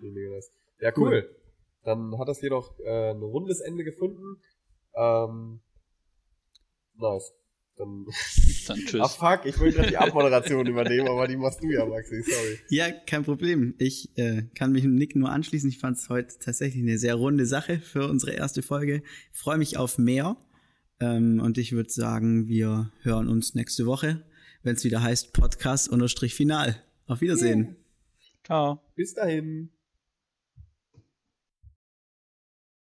Ja, 0.80 0.92
cool. 0.96 1.34
Dann 1.84 2.16
hat 2.18 2.28
das 2.28 2.38
hier 2.38 2.50
doch 2.50 2.78
äh, 2.78 3.10
ein 3.10 3.22
rundes 3.22 3.60
Ende 3.60 3.82
gefunden. 3.82 4.36
Ähm, 4.94 5.60
nice. 6.94 7.32
Dann. 7.82 8.06
Dann 8.66 8.80
Ach 8.80 8.88
tschüss. 8.88 9.14
fuck, 9.14 9.40
ich 9.44 9.58
wollte 9.58 9.76
gerade 9.76 9.88
die 9.88 9.96
Abmoderation 9.96 10.66
übernehmen, 10.68 11.08
aber 11.08 11.26
die 11.26 11.36
machst 11.36 11.62
du 11.62 11.70
ja, 11.70 11.84
Maxi. 11.84 12.22
Sorry. 12.22 12.58
Ja, 12.68 12.90
kein 12.90 13.24
Problem. 13.24 13.74
Ich 13.78 14.16
äh, 14.16 14.42
kann 14.54 14.72
mich 14.72 14.82
dem 14.82 14.94
Nick 14.94 15.16
nur 15.16 15.30
anschließen. 15.30 15.68
Ich 15.68 15.78
fand 15.78 15.98
es 15.98 16.08
heute 16.08 16.38
tatsächlich 16.38 16.82
eine 16.82 16.98
sehr 16.98 17.14
runde 17.14 17.46
Sache 17.46 17.78
für 17.80 18.08
unsere 18.08 18.32
erste 18.32 18.62
Folge. 18.62 19.02
Ich 19.32 19.38
freue 19.38 19.58
mich 19.58 19.76
auf 19.76 19.98
mehr. 19.98 20.36
Ähm, 21.00 21.40
und 21.40 21.58
ich 21.58 21.72
würde 21.72 21.90
sagen, 21.90 22.46
wir 22.46 22.92
hören 23.02 23.28
uns 23.28 23.54
nächste 23.54 23.86
Woche, 23.86 24.22
wenn 24.62 24.76
es 24.76 24.84
wieder 24.84 25.02
heißt 25.02 25.32
Podcast-Final. 25.32 26.76
Auf 27.06 27.20
Wiedersehen. 27.20 27.76
Ciao. 28.44 28.80
Bis 28.94 29.14
dahin. 29.14 29.70